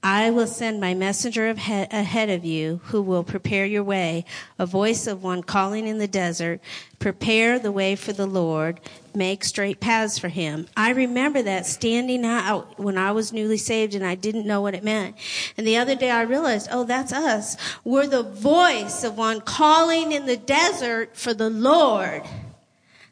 I 0.08 0.30
will 0.30 0.46
send 0.46 0.80
my 0.80 0.94
messenger 0.94 1.48
ahead 1.48 2.30
of 2.30 2.44
you 2.44 2.80
who 2.84 3.02
will 3.02 3.24
prepare 3.24 3.66
your 3.66 3.82
way, 3.82 4.24
a 4.56 4.64
voice 4.64 5.08
of 5.08 5.24
one 5.24 5.42
calling 5.42 5.88
in 5.88 5.98
the 5.98 6.06
desert, 6.06 6.60
prepare 7.00 7.58
the 7.58 7.72
way 7.72 7.96
for 7.96 8.12
the 8.12 8.24
Lord, 8.24 8.78
make 9.16 9.42
straight 9.42 9.80
paths 9.80 10.16
for 10.16 10.28
him. 10.28 10.68
I 10.76 10.90
remember 10.90 11.42
that 11.42 11.66
standing 11.66 12.24
out 12.24 12.78
when 12.78 12.96
I 12.96 13.10
was 13.10 13.32
newly 13.32 13.56
saved 13.56 13.96
and 13.96 14.06
I 14.06 14.14
didn't 14.14 14.46
know 14.46 14.60
what 14.60 14.76
it 14.76 14.84
meant. 14.84 15.16
And 15.56 15.66
the 15.66 15.76
other 15.76 15.96
day 15.96 16.12
I 16.12 16.22
realized, 16.22 16.68
oh, 16.70 16.84
that's 16.84 17.12
us. 17.12 17.56
We're 17.82 18.06
the 18.06 18.22
voice 18.22 19.02
of 19.02 19.18
one 19.18 19.40
calling 19.40 20.12
in 20.12 20.26
the 20.26 20.36
desert 20.36 21.16
for 21.16 21.34
the 21.34 21.50
Lord. 21.50 22.22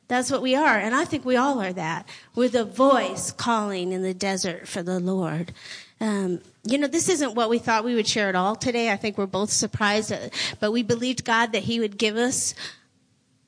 That's 0.07 0.31
what 0.31 0.43
we 0.43 0.55
are. 0.55 0.79
And 0.79 0.95
I 0.95 1.07
think 1.07 1.25
we 1.25 1.35
all 1.35 1.61
are 1.61 1.73
that. 1.73 2.09
We're 2.37 2.51
the 2.51 2.65
voice 2.65 3.33
calling 3.33 3.91
in 3.91 4.03
the 4.03 4.15
desert 4.15 4.69
for 4.69 4.85
the 4.85 5.01
Lord. 5.01 5.53
Um, 6.01 6.41
you 6.65 6.79
know, 6.79 6.87
this 6.87 7.09
isn't 7.09 7.35
what 7.35 7.51
we 7.51 7.59
thought 7.59 7.85
we 7.85 7.95
would 7.95 8.09
share 8.09 8.29
at 8.29 8.35
all 8.35 8.57
today. 8.57 8.91
I 8.91 8.97
think 8.97 9.19
we're 9.19 9.27
both 9.27 9.51
surprised, 9.51 10.13
but 10.61 10.73
we 10.73 10.83
believed 10.83 11.25
God 11.25 11.53
that 11.53 11.65
He 11.65 11.79
would 11.79 11.99
give 11.99 12.17
us 12.17 12.55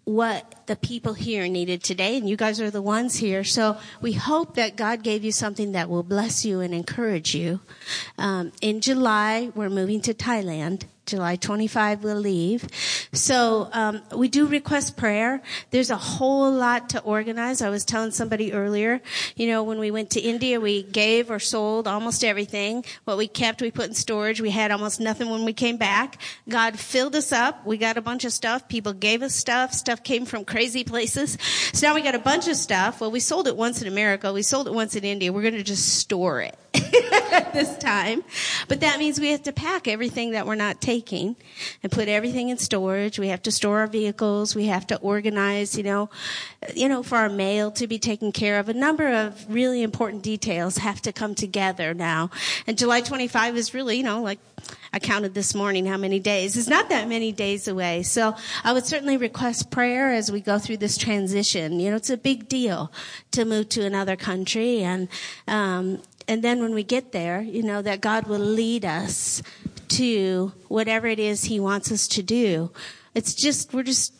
what 0.04 0.66
the 0.66 0.76
people 0.76 1.14
here 1.14 1.48
needed 1.48 1.82
today, 1.82 2.16
and 2.16 2.28
you 2.28 2.36
guys 2.36 2.60
are 2.60 2.70
the 2.70 2.82
ones 2.82 3.16
here. 3.16 3.42
So 3.42 3.76
we 4.00 4.12
hope 4.12 4.54
that 4.54 4.76
God 4.76 5.02
gave 5.02 5.24
you 5.24 5.32
something 5.32 5.72
that 5.72 5.88
will 5.88 6.04
bless 6.04 6.44
you 6.44 6.60
and 6.60 6.72
encourage 6.72 7.34
you. 7.34 7.60
Um, 8.16 8.52
in 8.60 8.80
July, 8.80 9.50
we're 9.54 9.70
moving 9.70 10.00
to 10.02 10.14
Thailand. 10.14 10.84
July 11.06 11.36
25 11.36 12.02
we'll 12.02 12.16
leave. 12.16 12.66
So 13.12 13.68
um, 13.72 14.02
we 14.14 14.28
do 14.28 14.46
request 14.46 14.96
prayer. 14.96 15.40
There's 15.70 15.90
a 15.90 15.96
whole 15.96 16.50
lot 16.50 16.90
to 16.90 17.00
organize. 17.00 17.62
I 17.62 17.70
was 17.70 17.84
telling 17.84 18.10
somebody 18.10 18.52
earlier, 18.52 19.00
you 19.36 19.46
know, 19.46 19.62
when 19.62 19.78
we 19.78 19.90
went 19.92 20.10
to 20.10 20.20
India, 20.20 20.60
we 20.60 20.82
gave 20.82 21.30
or 21.30 21.38
sold 21.38 21.86
almost 21.86 22.24
everything. 22.24 22.84
What 23.04 23.16
we 23.16 23.28
kept, 23.28 23.62
we 23.62 23.70
put 23.70 23.86
in 23.86 23.94
storage. 23.94 24.40
We 24.40 24.50
had 24.50 24.72
almost 24.72 25.00
nothing 25.00 25.30
when 25.30 25.44
we 25.44 25.52
came 25.52 25.76
back. 25.76 26.20
God 26.48 26.78
filled 26.78 27.14
us 27.14 27.32
up. 27.32 27.64
We 27.64 27.76
got 27.76 27.96
a 27.96 28.02
bunch 28.02 28.24
of 28.24 28.32
stuff. 28.32 28.68
People 28.68 28.92
gave 28.92 29.22
us 29.22 29.34
stuff. 29.34 29.72
Stuff 29.72 30.02
came 30.02 30.26
from 30.26 30.44
crazy 30.44 30.82
places. 30.82 31.38
So 31.72 31.86
now 31.86 31.94
we 31.94 32.02
got 32.02 32.16
a 32.16 32.20
bunch 32.20 32.48
of 32.48 32.56
stuff. 32.56 33.00
Well, 33.00 33.12
we 33.12 33.20
sold 33.20 33.46
it 33.46 33.56
once 33.56 33.80
in 33.80 33.88
America. 33.88 34.32
We 34.32 34.42
sold 34.42 34.66
it 34.66 34.74
once 34.74 34.96
in 34.96 35.04
India. 35.04 35.32
We're 35.32 35.42
going 35.42 35.54
to 35.54 35.62
just 35.62 35.98
store 35.98 36.40
it. 36.40 36.58
this 37.52 37.76
time. 37.78 38.24
But 38.68 38.80
that 38.80 38.98
means 38.98 39.20
we 39.20 39.30
have 39.30 39.42
to 39.44 39.52
pack 39.52 39.88
everything 39.88 40.32
that 40.32 40.46
we're 40.46 40.54
not 40.54 40.80
taking 40.80 41.36
and 41.82 41.90
put 41.90 42.08
everything 42.08 42.48
in 42.48 42.58
storage. 42.58 43.18
We 43.18 43.28
have 43.28 43.42
to 43.42 43.52
store 43.52 43.80
our 43.80 43.86
vehicles. 43.86 44.54
We 44.54 44.66
have 44.66 44.86
to 44.88 44.96
organize, 44.98 45.76
you 45.76 45.82
know, 45.82 46.10
you 46.74 46.88
know, 46.88 47.02
for 47.02 47.16
our 47.16 47.28
mail 47.28 47.70
to 47.72 47.86
be 47.86 47.98
taken 47.98 48.32
care 48.32 48.58
of. 48.58 48.68
A 48.68 48.74
number 48.74 49.08
of 49.08 49.46
really 49.48 49.82
important 49.82 50.22
details 50.22 50.78
have 50.78 51.00
to 51.02 51.12
come 51.12 51.34
together 51.34 51.94
now. 51.94 52.30
And 52.66 52.78
July 52.78 53.00
25 53.00 53.56
is 53.56 53.74
really, 53.74 53.98
you 53.98 54.02
know, 54.02 54.22
like 54.22 54.38
I 54.92 54.98
counted 54.98 55.34
this 55.34 55.54
morning 55.54 55.86
how 55.86 55.96
many 55.96 56.18
days. 56.18 56.56
It's 56.56 56.68
not 56.68 56.88
that 56.88 57.08
many 57.08 57.32
days 57.32 57.68
away. 57.68 58.02
So 58.02 58.34
I 58.64 58.72
would 58.72 58.86
certainly 58.86 59.16
request 59.16 59.70
prayer 59.70 60.12
as 60.12 60.32
we 60.32 60.40
go 60.40 60.58
through 60.58 60.78
this 60.78 60.96
transition. 60.96 61.80
You 61.80 61.90
know, 61.90 61.96
it's 61.96 62.10
a 62.10 62.16
big 62.16 62.48
deal 62.48 62.90
to 63.32 63.44
move 63.44 63.68
to 63.70 63.84
another 63.84 64.16
country 64.16 64.82
and, 64.82 65.08
um, 65.46 66.00
and 66.28 66.42
then 66.42 66.60
when 66.60 66.74
we 66.74 66.82
get 66.82 67.12
there, 67.12 67.40
you 67.40 67.62
know, 67.62 67.82
that 67.82 68.00
God 68.00 68.26
will 68.26 68.38
lead 68.38 68.84
us 68.84 69.42
to 69.88 70.52
whatever 70.68 71.06
it 71.06 71.18
is 71.18 71.44
He 71.44 71.60
wants 71.60 71.92
us 71.92 72.08
to 72.08 72.22
do. 72.22 72.72
It's 73.14 73.34
just, 73.34 73.72
we're 73.72 73.82
just, 73.82 74.12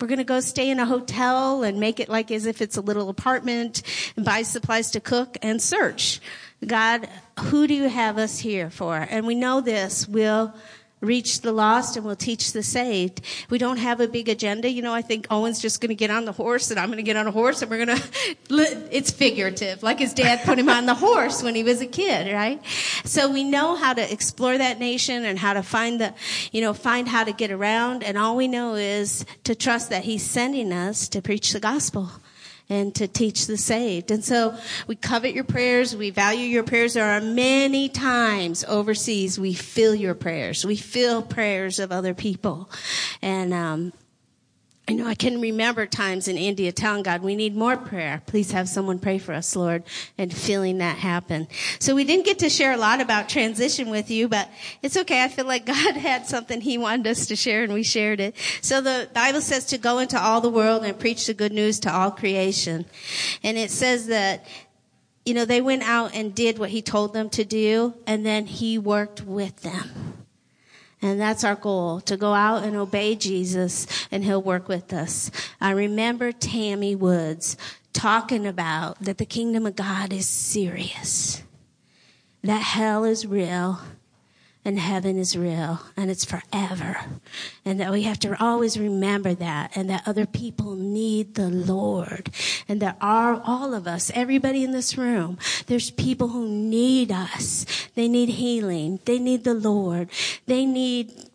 we're 0.00 0.08
going 0.08 0.18
to 0.18 0.24
go 0.24 0.40
stay 0.40 0.70
in 0.70 0.80
a 0.80 0.86
hotel 0.86 1.62
and 1.62 1.78
make 1.78 2.00
it 2.00 2.08
like 2.08 2.30
as 2.30 2.46
if 2.46 2.62
it's 2.62 2.76
a 2.76 2.80
little 2.80 3.10
apartment 3.10 3.82
and 4.16 4.24
buy 4.24 4.42
supplies 4.42 4.90
to 4.92 5.00
cook 5.00 5.36
and 5.42 5.60
search. 5.60 6.20
God, 6.66 7.08
who 7.38 7.66
do 7.66 7.74
you 7.74 7.88
have 7.88 8.18
us 8.18 8.38
here 8.38 8.70
for? 8.70 8.96
And 8.96 9.26
we 9.26 9.34
know 9.34 9.60
this. 9.60 10.08
We'll 10.08 10.54
reach 11.00 11.40
the 11.40 11.52
lost 11.52 11.96
and 11.96 12.04
we'll 12.04 12.16
teach 12.16 12.52
the 12.52 12.62
saved. 12.62 13.20
We 13.48 13.58
don't 13.58 13.78
have 13.78 14.00
a 14.00 14.08
big 14.08 14.28
agenda. 14.28 14.70
You 14.70 14.82
know, 14.82 14.92
I 14.92 15.02
think 15.02 15.26
Owen's 15.30 15.60
just 15.60 15.80
going 15.80 15.88
to 15.88 15.94
get 15.94 16.10
on 16.10 16.24
the 16.24 16.32
horse 16.32 16.70
and 16.70 16.78
I'm 16.78 16.88
going 16.88 16.98
to 16.98 17.02
get 17.02 17.16
on 17.16 17.26
a 17.26 17.30
horse 17.30 17.62
and 17.62 17.70
we're 17.70 17.84
going 17.84 17.98
to, 18.48 18.88
it's 18.90 19.10
figurative, 19.10 19.82
like 19.82 19.98
his 19.98 20.12
dad 20.12 20.40
put 20.44 20.58
him 20.58 20.68
on 20.68 20.86
the 20.86 20.94
horse 20.94 21.42
when 21.42 21.54
he 21.54 21.62
was 21.62 21.80
a 21.80 21.86
kid, 21.86 22.32
right? 22.32 22.60
So 23.04 23.30
we 23.30 23.44
know 23.44 23.76
how 23.76 23.94
to 23.94 24.12
explore 24.12 24.56
that 24.56 24.78
nation 24.78 25.24
and 25.24 25.38
how 25.38 25.54
to 25.54 25.62
find 25.62 26.00
the, 26.00 26.14
you 26.52 26.60
know, 26.60 26.74
find 26.74 27.08
how 27.08 27.24
to 27.24 27.32
get 27.32 27.50
around. 27.50 28.04
And 28.04 28.18
all 28.18 28.36
we 28.36 28.48
know 28.48 28.74
is 28.74 29.24
to 29.44 29.54
trust 29.54 29.90
that 29.90 30.04
he's 30.04 30.24
sending 30.24 30.72
us 30.72 31.08
to 31.08 31.22
preach 31.22 31.52
the 31.52 31.60
gospel 31.60 32.10
and 32.70 32.94
to 32.94 33.06
teach 33.06 33.46
the 33.46 33.58
saved. 33.58 34.10
And 34.10 34.24
so 34.24 34.56
we 34.86 34.96
covet 34.96 35.34
your 35.34 35.44
prayers. 35.44 35.94
We 35.94 36.10
value 36.10 36.46
your 36.46 36.62
prayers. 36.62 36.94
There 36.94 37.04
are 37.04 37.20
many 37.20 37.88
times 37.88 38.64
overseas 38.66 39.38
we 39.38 39.52
feel 39.52 39.94
your 39.94 40.14
prayers. 40.14 40.64
We 40.64 40.76
feel 40.76 41.20
prayers 41.20 41.78
of 41.78 41.92
other 41.92 42.14
people. 42.14 42.70
And, 43.20 43.52
um, 43.52 43.92
I 44.90 44.92
know 44.92 45.06
I 45.06 45.14
can 45.14 45.40
remember 45.40 45.86
times 45.86 46.26
in 46.26 46.36
India 46.36 46.72
telling 46.72 47.04
God, 47.04 47.22
we 47.22 47.36
need 47.36 47.54
more 47.54 47.76
prayer. 47.76 48.22
Please 48.26 48.50
have 48.50 48.68
someone 48.68 48.98
pray 48.98 49.18
for 49.18 49.32
us, 49.32 49.54
Lord, 49.54 49.84
and 50.18 50.34
feeling 50.34 50.78
that 50.78 50.96
happen. 50.96 51.46
So 51.78 51.94
we 51.94 52.02
didn't 52.02 52.24
get 52.24 52.40
to 52.40 52.48
share 52.48 52.72
a 52.72 52.76
lot 52.76 53.00
about 53.00 53.28
transition 53.28 53.88
with 53.88 54.10
you, 54.10 54.26
but 54.26 54.50
it's 54.82 54.96
okay. 54.96 55.22
I 55.22 55.28
feel 55.28 55.46
like 55.46 55.64
God 55.84 55.94
had 55.94 56.26
something 56.26 56.60
he 56.60 56.76
wanted 56.76 57.06
us 57.06 57.26
to 57.26 57.36
share 57.36 57.62
and 57.62 57.72
we 57.72 57.84
shared 57.84 58.18
it. 58.18 58.34
So 58.62 58.80
the 58.80 59.08
Bible 59.14 59.40
says 59.40 59.64
to 59.66 59.78
go 59.78 60.00
into 60.00 60.20
all 60.20 60.40
the 60.40 60.50
world 60.50 60.82
and 60.82 60.98
preach 60.98 61.28
the 61.28 61.34
good 61.34 61.52
news 61.52 61.78
to 61.80 61.94
all 61.94 62.10
creation. 62.10 62.84
And 63.44 63.56
it 63.56 63.70
says 63.70 64.08
that 64.08 64.44
you 65.24 65.34
know, 65.34 65.44
they 65.44 65.60
went 65.60 65.84
out 65.84 66.16
and 66.16 66.34
did 66.34 66.58
what 66.58 66.70
he 66.70 66.82
told 66.82 67.12
them 67.12 67.30
to 67.30 67.44
do, 67.44 67.94
and 68.06 68.26
then 68.26 68.46
he 68.46 68.78
worked 68.78 69.22
with 69.22 69.60
them. 69.60 70.09
And 71.02 71.18
that's 71.18 71.44
our 71.44 71.54
goal, 71.54 72.00
to 72.02 72.16
go 72.16 72.34
out 72.34 72.62
and 72.62 72.76
obey 72.76 73.16
Jesus 73.16 73.86
and 74.10 74.22
he'll 74.22 74.42
work 74.42 74.68
with 74.68 74.92
us. 74.92 75.30
I 75.60 75.70
remember 75.70 76.30
Tammy 76.30 76.94
Woods 76.94 77.56
talking 77.92 78.46
about 78.46 79.02
that 79.02 79.18
the 79.18 79.24
kingdom 79.24 79.66
of 79.66 79.76
God 79.76 80.12
is 80.12 80.28
serious, 80.28 81.42
that 82.42 82.62
hell 82.62 83.04
is 83.04 83.26
real, 83.26 83.80
and 84.64 84.78
heaven 84.78 85.18
is 85.18 85.36
real 85.36 85.80
and 85.96 86.10
it's 86.10 86.24
forever. 86.24 86.98
And 87.64 87.80
that 87.80 87.92
we 87.92 88.02
have 88.02 88.18
to 88.20 88.42
always 88.42 88.78
remember 88.78 89.34
that 89.34 89.76
and 89.76 89.88
that 89.88 90.06
other 90.06 90.26
people 90.26 90.74
need 90.74 91.34
the 91.34 91.48
Lord. 91.48 92.30
And 92.68 92.80
there 92.80 92.96
are 93.00 93.40
all 93.44 93.72
of 93.74 93.86
us, 93.86 94.10
everybody 94.14 94.62
in 94.62 94.72
this 94.72 94.98
room, 94.98 95.38
there's 95.66 95.90
people 95.90 96.28
who 96.28 96.46
need 96.48 97.10
us. 97.10 97.64
They 97.94 98.08
need 98.08 98.30
healing. 98.30 99.00
They 99.04 99.18
need 99.18 99.44
the 99.44 99.54
Lord. 99.54 100.10
They 100.46 100.66
need 100.66 101.29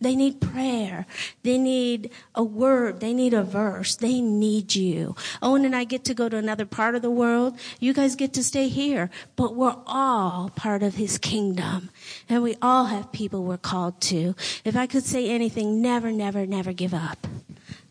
they 0.00 0.16
need 0.16 0.40
prayer. 0.40 1.06
They 1.42 1.58
need 1.58 2.10
a 2.34 2.42
word. 2.42 3.00
They 3.00 3.12
need 3.12 3.34
a 3.34 3.42
verse. 3.42 3.96
They 3.96 4.20
need 4.20 4.74
you. 4.74 5.14
Owen 5.42 5.64
and 5.64 5.76
I 5.76 5.84
get 5.84 6.04
to 6.04 6.14
go 6.14 6.28
to 6.28 6.36
another 6.36 6.64
part 6.64 6.94
of 6.94 7.02
the 7.02 7.10
world. 7.10 7.58
You 7.80 7.92
guys 7.92 8.16
get 8.16 8.32
to 8.34 8.42
stay 8.42 8.68
here. 8.68 9.10
But 9.36 9.54
we're 9.54 9.76
all 9.86 10.50
part 10.56 10.82
of 10.82 10.94
his 10.94 11.18
kingdom. 11.18 11.90
And 12.28 12.42
we 12.42 12.56
all 12.62 12.86
have 12.86 13.12
people 13.12 13.44
we're 13.44 13.58
called 13.58 14.00
to. 14.02 14.34
If 14.64 14.74
I 14.74 14.86
could 14.86 15.04
say 15.04 15.28
anything, 15.28 15.82
never, 15.82 16.10
never, 16.10 16.46
never 16.46 16.72
give 16.72 16.94
up. 16.94 17.26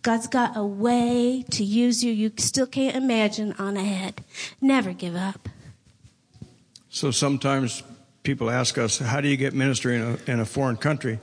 God's 0.01 0.27
got 0.27 0.55
a 0.55 0.65
way 0.65 1.43
to 1.51 1.63
use 1.63 2.03
you 2.03 2.11
you 2.11 2.31
still 2.37 2.65
can't 2.65 2.95
imagine 2.95 3.53
on 3.59 3.77
ahead. 3.77 4.23
Never 4.61 4.93
give 4.93 5.15
up. 5.15 5.49
So 6.89 7.11
sometimes 7.11 7.83
people 8.23 8.49
ask 8.49 8.77
us, 8.77 8.97
how 8.97 9.21
do 9.21 9.27
you 9.27 9.37
get 9.37 9.53
ministry 9.53 9.95
in 9.95 10.01
a, 10.01 10.31
in 10.31 10.39
a 10.39 10.45
foreign 10.45 10.77
country? 10.77 11.19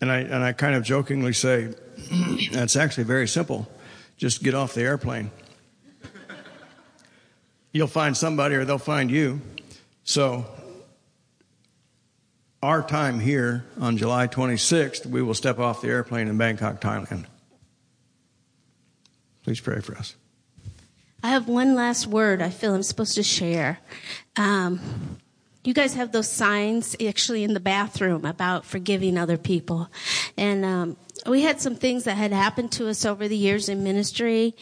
And 0.00 0.10
I, 0.10 0.18
and 0.18 0.44
I 0.44 0.52
kind 0.52 0.74
of 0.74 0.84
jokingly 0.84 1.32
say, 1.32 1.74
that's 2.52 2.76
actually 2.76 3.04
very 3.04 3.26
simple. 3.28 3.68
Just 4.16 4.42
get 4.42 4.54
off 4.54 4.74
the 4.74 4.82
airplane. 4.82 5.30
You'll 7.72 7.86
find 7.86 8.16
somebody 8.16 8.54
or 8.54 8.64
they'll 8.64 8.78
find 8.78 9.10
you. 9.10 9.40
So, 10.04 10.46
our 12.62 12.82
time 12.82 13.20
here 13.20 13.66
on 13.78 13.96
July 13.96 14.28
26th, 14.28 15.04
we 15.06 15.20
will 15.22 15.34
step 15.34 15.58
off 15.58 15.82
the 15.82 15.88
airplane 15.88 16.28
in 16.28 16.38
Bangkok, 16.38 16.80
Thailand. 16.80 17.26
Please 19.44 19.60
pray 19.60 19.80
for 19.80 19.96
us. 19.96 20.16
I 21.22 21.30
have 21.30 21.48
one 21.48 21.74
last 21.74 22.06
word 22.06 22.40
I 22.40 22.50
feel 22.50 22.74
I'm 22.74 22.82
supposed 22.82 23.14
to 23.16 23.22
share. 23.22 23.78
Um, 24.36 24.80
you 25.66 25.74
guys 25.74 25.94
have 25.94 26.12
those 26.12 26.28
signs 26.30 26.96
actually 27.06 27.42
in 27.44 27.54
the 27.54 27.60
bathroom 27.60 28.24
about 28.24 28.64
forgiving 28.64 29.18
other 29.18 29.36
people. 29.36 29.90
And 30.36 30.64
um, 30.64 30.96
we 31.28 31.42
had 31.42 31.60
some 31.60 31.74
things 31.74 32.04
that 32.04 32.16
had 32.16 32.32
happened 32.32 32.72
to 32.72 32.88
us 32.88 33.04
over 33.04 33.28
the 33.28 33.36
years 33.36 33.68
in 33.68 33.82
ministry 33.82 34.54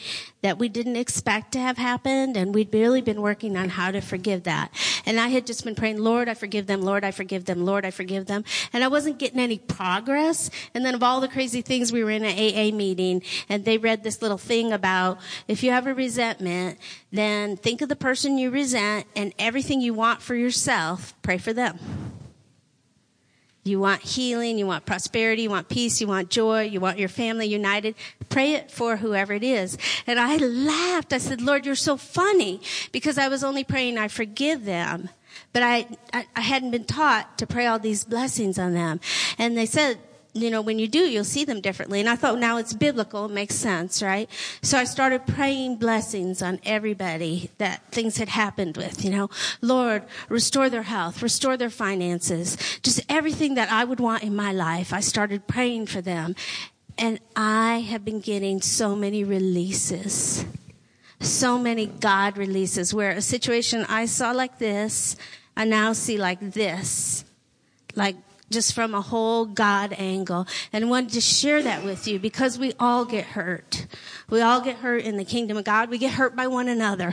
that 0.42 0.58
we 0.58 0.68
didn't 0.68 0.96
expect 0.96 1.52
to 1.52 1.58
have 1.58 1.78
happened, 1.78 2.36
and 2.36 2.54
we'd 2.54 2.72
really 2.72 3.00
been 3.00 3.22
working 3.22 3.56
on 3.56 3.70
how 3.70 3.90
to 3.90 4.00
forgive 4.00 4.42
that. 4.42 4.70
And 5.06 5.18
I 5.18 5.28
had 5.28 5.46
just 5.46 5.64
been 5.64 5.74
praying, 5.74 5.98
Lord, 5.98 6.28
I 6.28 6.34
forgive 6.34 6.66
them, 6.66 6.82
Lord, 6.82 7.04
I 7.04 7.10
forgive 7.10 7.46
them, 7.46 7.64
Lord, 7.64 7.84
I 7.84 7.90
forgive 7.90 8.26
them. 8.26 8.44
And 8.72 8.84
I 8.84 8.88
wasn't 8.88 9.18
getting 9.18 9.40
any 9.40 9.58
progress. 9.58 10.50
And 10.74 10.84
then 10.84 10.94
of 10.94 11.02
all 11.02 11.20
the 11.20 11.28
crazy 11.28 11.62
things, 11.62 11.92
we 11.92 12.04
were 12.04 12.10
in 12.10 12.24
an 12.24 12.34
AA 12.34 12.76
meeting, 12.76 13.22
and 13.48 13.64
they 13.64 13.78
read 13.78 14.02
this 14.02 14.20
little 14.20 14.38
thing 14.38 14.72
about 14.72 15.18
if 15.48 15.62
you 15.62 15.70
have 15.70 15.86
a 15.86 15.94
resentment, 15.94 16.78
then 17.10 17.56
think 17.56 17.80
of 17.80 17.88
the 17.88 17.96
person 17.96 18.38
you 18.38 18.50
resent 18.50 19.06
and 19.16 19.32
everything 19.38 19.80
you 19.80 19.94
want 19.94 20.20
for 20.20 20.34
yourself, 20.34 21.14
pray 21.22 21.38
for 21.38 21.52
them. 21.52 21.78
You 23.64 23.80
want 23.80 24.02
healing, 24.02 24.58
you 24.58 24.66
want 24.66 24.84
prosperity, 24.84 25.42
you 25.42 25.50
want 25.50 25.70
peace, 25.70 25.98
you 25.98 26.06
want 26.06 26.28
joy, 26.28 26.64
you 26.64 26.80
want 26.80 26.98
your 26.98 27.08
family 27.08 27.46
united. 27.46 27.94
Pray 28.28 28.52
it 28.52 28.70
for 28.70 28.98
whoever 28.98 29.32
it 29.32 29.42
is. 29.42 29.78
And 30.06 30.20
I 30.20 30.36
laughed. 30.36 31.14
I 31.14 31.18
said, 31.18 31.40
Lord, 31.40 31.64
you're 31.64 31.74
so 31.74 31.96
funny 31.96 32.60
because 32.92 33.16
I 33.16 33.28
was 33.28 33.42
only 33.42 33.64
praying, 33.64 33.96
I 33.96 34.08
forgive 34.08 34.66
them. 34.66 35.08
But 35.54 35.62
I, 35.62 35.86
I, 36.12 36.26
I 36.36 36.40
hadn't 36.42 36.72
been 36.72 36.84
taught 36.84 37.38
to 37.38 37.46
pray 37.46 37.66
all 37.66 37.78
these 37.78 38.04
blessings 38.04 38.58
on 38.58 38.74
them. 38.74 39.00
And 39.38 39.56
they 39.56 39.66
said, 39.66 39.98
you 40.34 40.50
know, 40.50 40.60
when 40.60 40.80
you 40.80 40.88
do, 40.88 40.98
you'll 40.98 41.22
see 41.22 41.44
them 41.44 41.60
differently. 41.60 42.00
And 42.00 42.08
I 42.08 42.16
thought 42.16 42.38
now 42.38 42.58
it's 42.58 42.74
biblical, 42.74 43.26
it 43.26 43.30
makes 43.30 43.54
sense, 43.54 44.02
right? 44.02 44.28
So 44.62 44.76
I 44.76 44.84
started 44.84 45.26
praying 45.26 45.76
blessings 45.76 46.42
on 46.42 46.58
everybody 46.64 47.50
that 47.58 47.82
things 47.92 48.16
had 48.16 48.28
happened 48.28 48.76
with, 48.76 49.04
you 49.04 49.12
know. 49.12 49.30
Lord, 49.62 50.02
restore 50.28 50.68
their 50.68 50.82
health, 50.82 51.22
restore 51.22 51.56
their 51.56 51.70
finances, 51.70 52.56
just 52.82 53.00
everything 53.08 53.54
that 53.54 53.70
I 53.70 53.84
would 53.84 54.00
want 54.00 54.24
in 54.24 54.34
my 54.34 54.52
life. 54.52 54.92
I 54.92 55.00
started 55.00 55.46
praying 55.46 55.86
for 55.86 56.00
them. 56.00 56.34
And 56.98 57.20
I 57.36 57.80
have 57.80 58.04
been 58.04 58.20
getting 58.20 58.60
so 58.60 58.96
many 58.96 59.22
releases. 59.22 60.44
So 61.20 61.58
many 61.58 61.86
God 61.86 62.36
releases 62.36 62.92
where 62.92 63.10
a 63.12 63.22
situation 63.22 63.86
I 63.88 64.06
saw 64.06 64.32
like 64.32 64.58
this, 64.58 65.16
I 65.56 65.64
now 65.64 65.92
see 65.92 66.18
like 66.18 66.40
this. 66.40 67.24
Like 67.94 68.16
just 68.54 68.72
from 68.72 68.94
a 68.94 69.00
whole 69.00 69.44
God 69.44 69.94
angle 69.98 70.46
and 70.72 70.88
wanted 70.88 71.10
to 71.10 71.20
share 71.20 71.62
that 71.62 71.84
with 71.84 72.08
you 72.08 72.18
because 72.18 72.58
we 72.58 72.72
all 72.78 73.04
get 73.04 73.24
hurt. 73.26 73.86
We 74.30 74.40
all 74.40 74.60
get 74.60 74.76
hurt 74.76 75.04
in 75.04 75.16
the 75.16 75.24
kingdom 75.24 75.56
of 75.56 75.64
God. 75.64 75.90
We 75.90 75.98
get 75.98 76.14
hurt 76.14 76.34
by 76.34 76.46
one 76.46 76.68
another, 76.68 77.12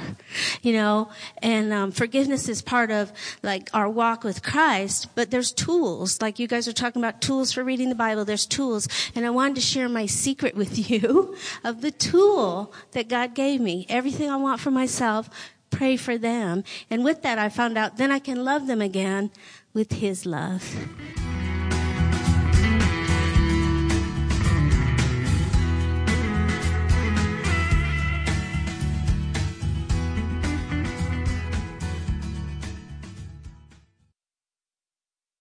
you 0.61 0.73
know, 0.73 1.09
and 1.39 1.73
um, 1.73 1.91
forgiveness 1.91 2.47
is 2.47 2.61
part 2.61 2.91
of 2.91 3.11
like 3.43 3.69
our 3.73 3.89
walk 3.89 4.23
with 4.23 4.43
Christ, 4.43 5.07
but 5.15 5.31
there's 5.31 5.51
tools. 5.51 6.21
Like 6.21 6.39
you 6.39 6.47
guys 6.47 6.67
are 6.67 6.73
talking 6.73 7.01
about 7.01 7.21
tools 7.21 7.51
for 7.51 7.63
reading 7.63 7.89
the 7.89 7.95
Bible. 7.95 8.23
There's 8.23 8.45
tools. 8.45 8.87
And 9.15 9.25
I 9.25 9.29
wanted 9.31 9.55
to 9.55 9.61
share 9.61 9.89
my 9.89 10.05
secret 10.05 10.55
with 10.55 10.89
you 10.89 11.35
of 11.63 11.81
the 11.81 11.91
tool 11.91 12.73
that 12.91 13.09
God 13.09 13.33
gave 13.33 13.59
me. 13.59 13.85
Everything 13.89 14.29
I 14.29 14.37
want 14.37 14.61
for 14.61 14.71
myself, 14.71 15.29
pray 15.71 15.97
for 15.97 16.17
them. 16.17 16.63
And 16.89 17.03
with 17.03 17.23
that, 17.23 17.39
I 17.39 17.49
found 17.49 17.77
out 17.77 17.97
then 17.97 18.11
I 18.11 18.19
can 18.19 18.45
love 18.45 18.67
them 18.67 18.81
again 18.81 19.31
with 19.73 19.93
His 19.93 20.25
love. 20.25 20.75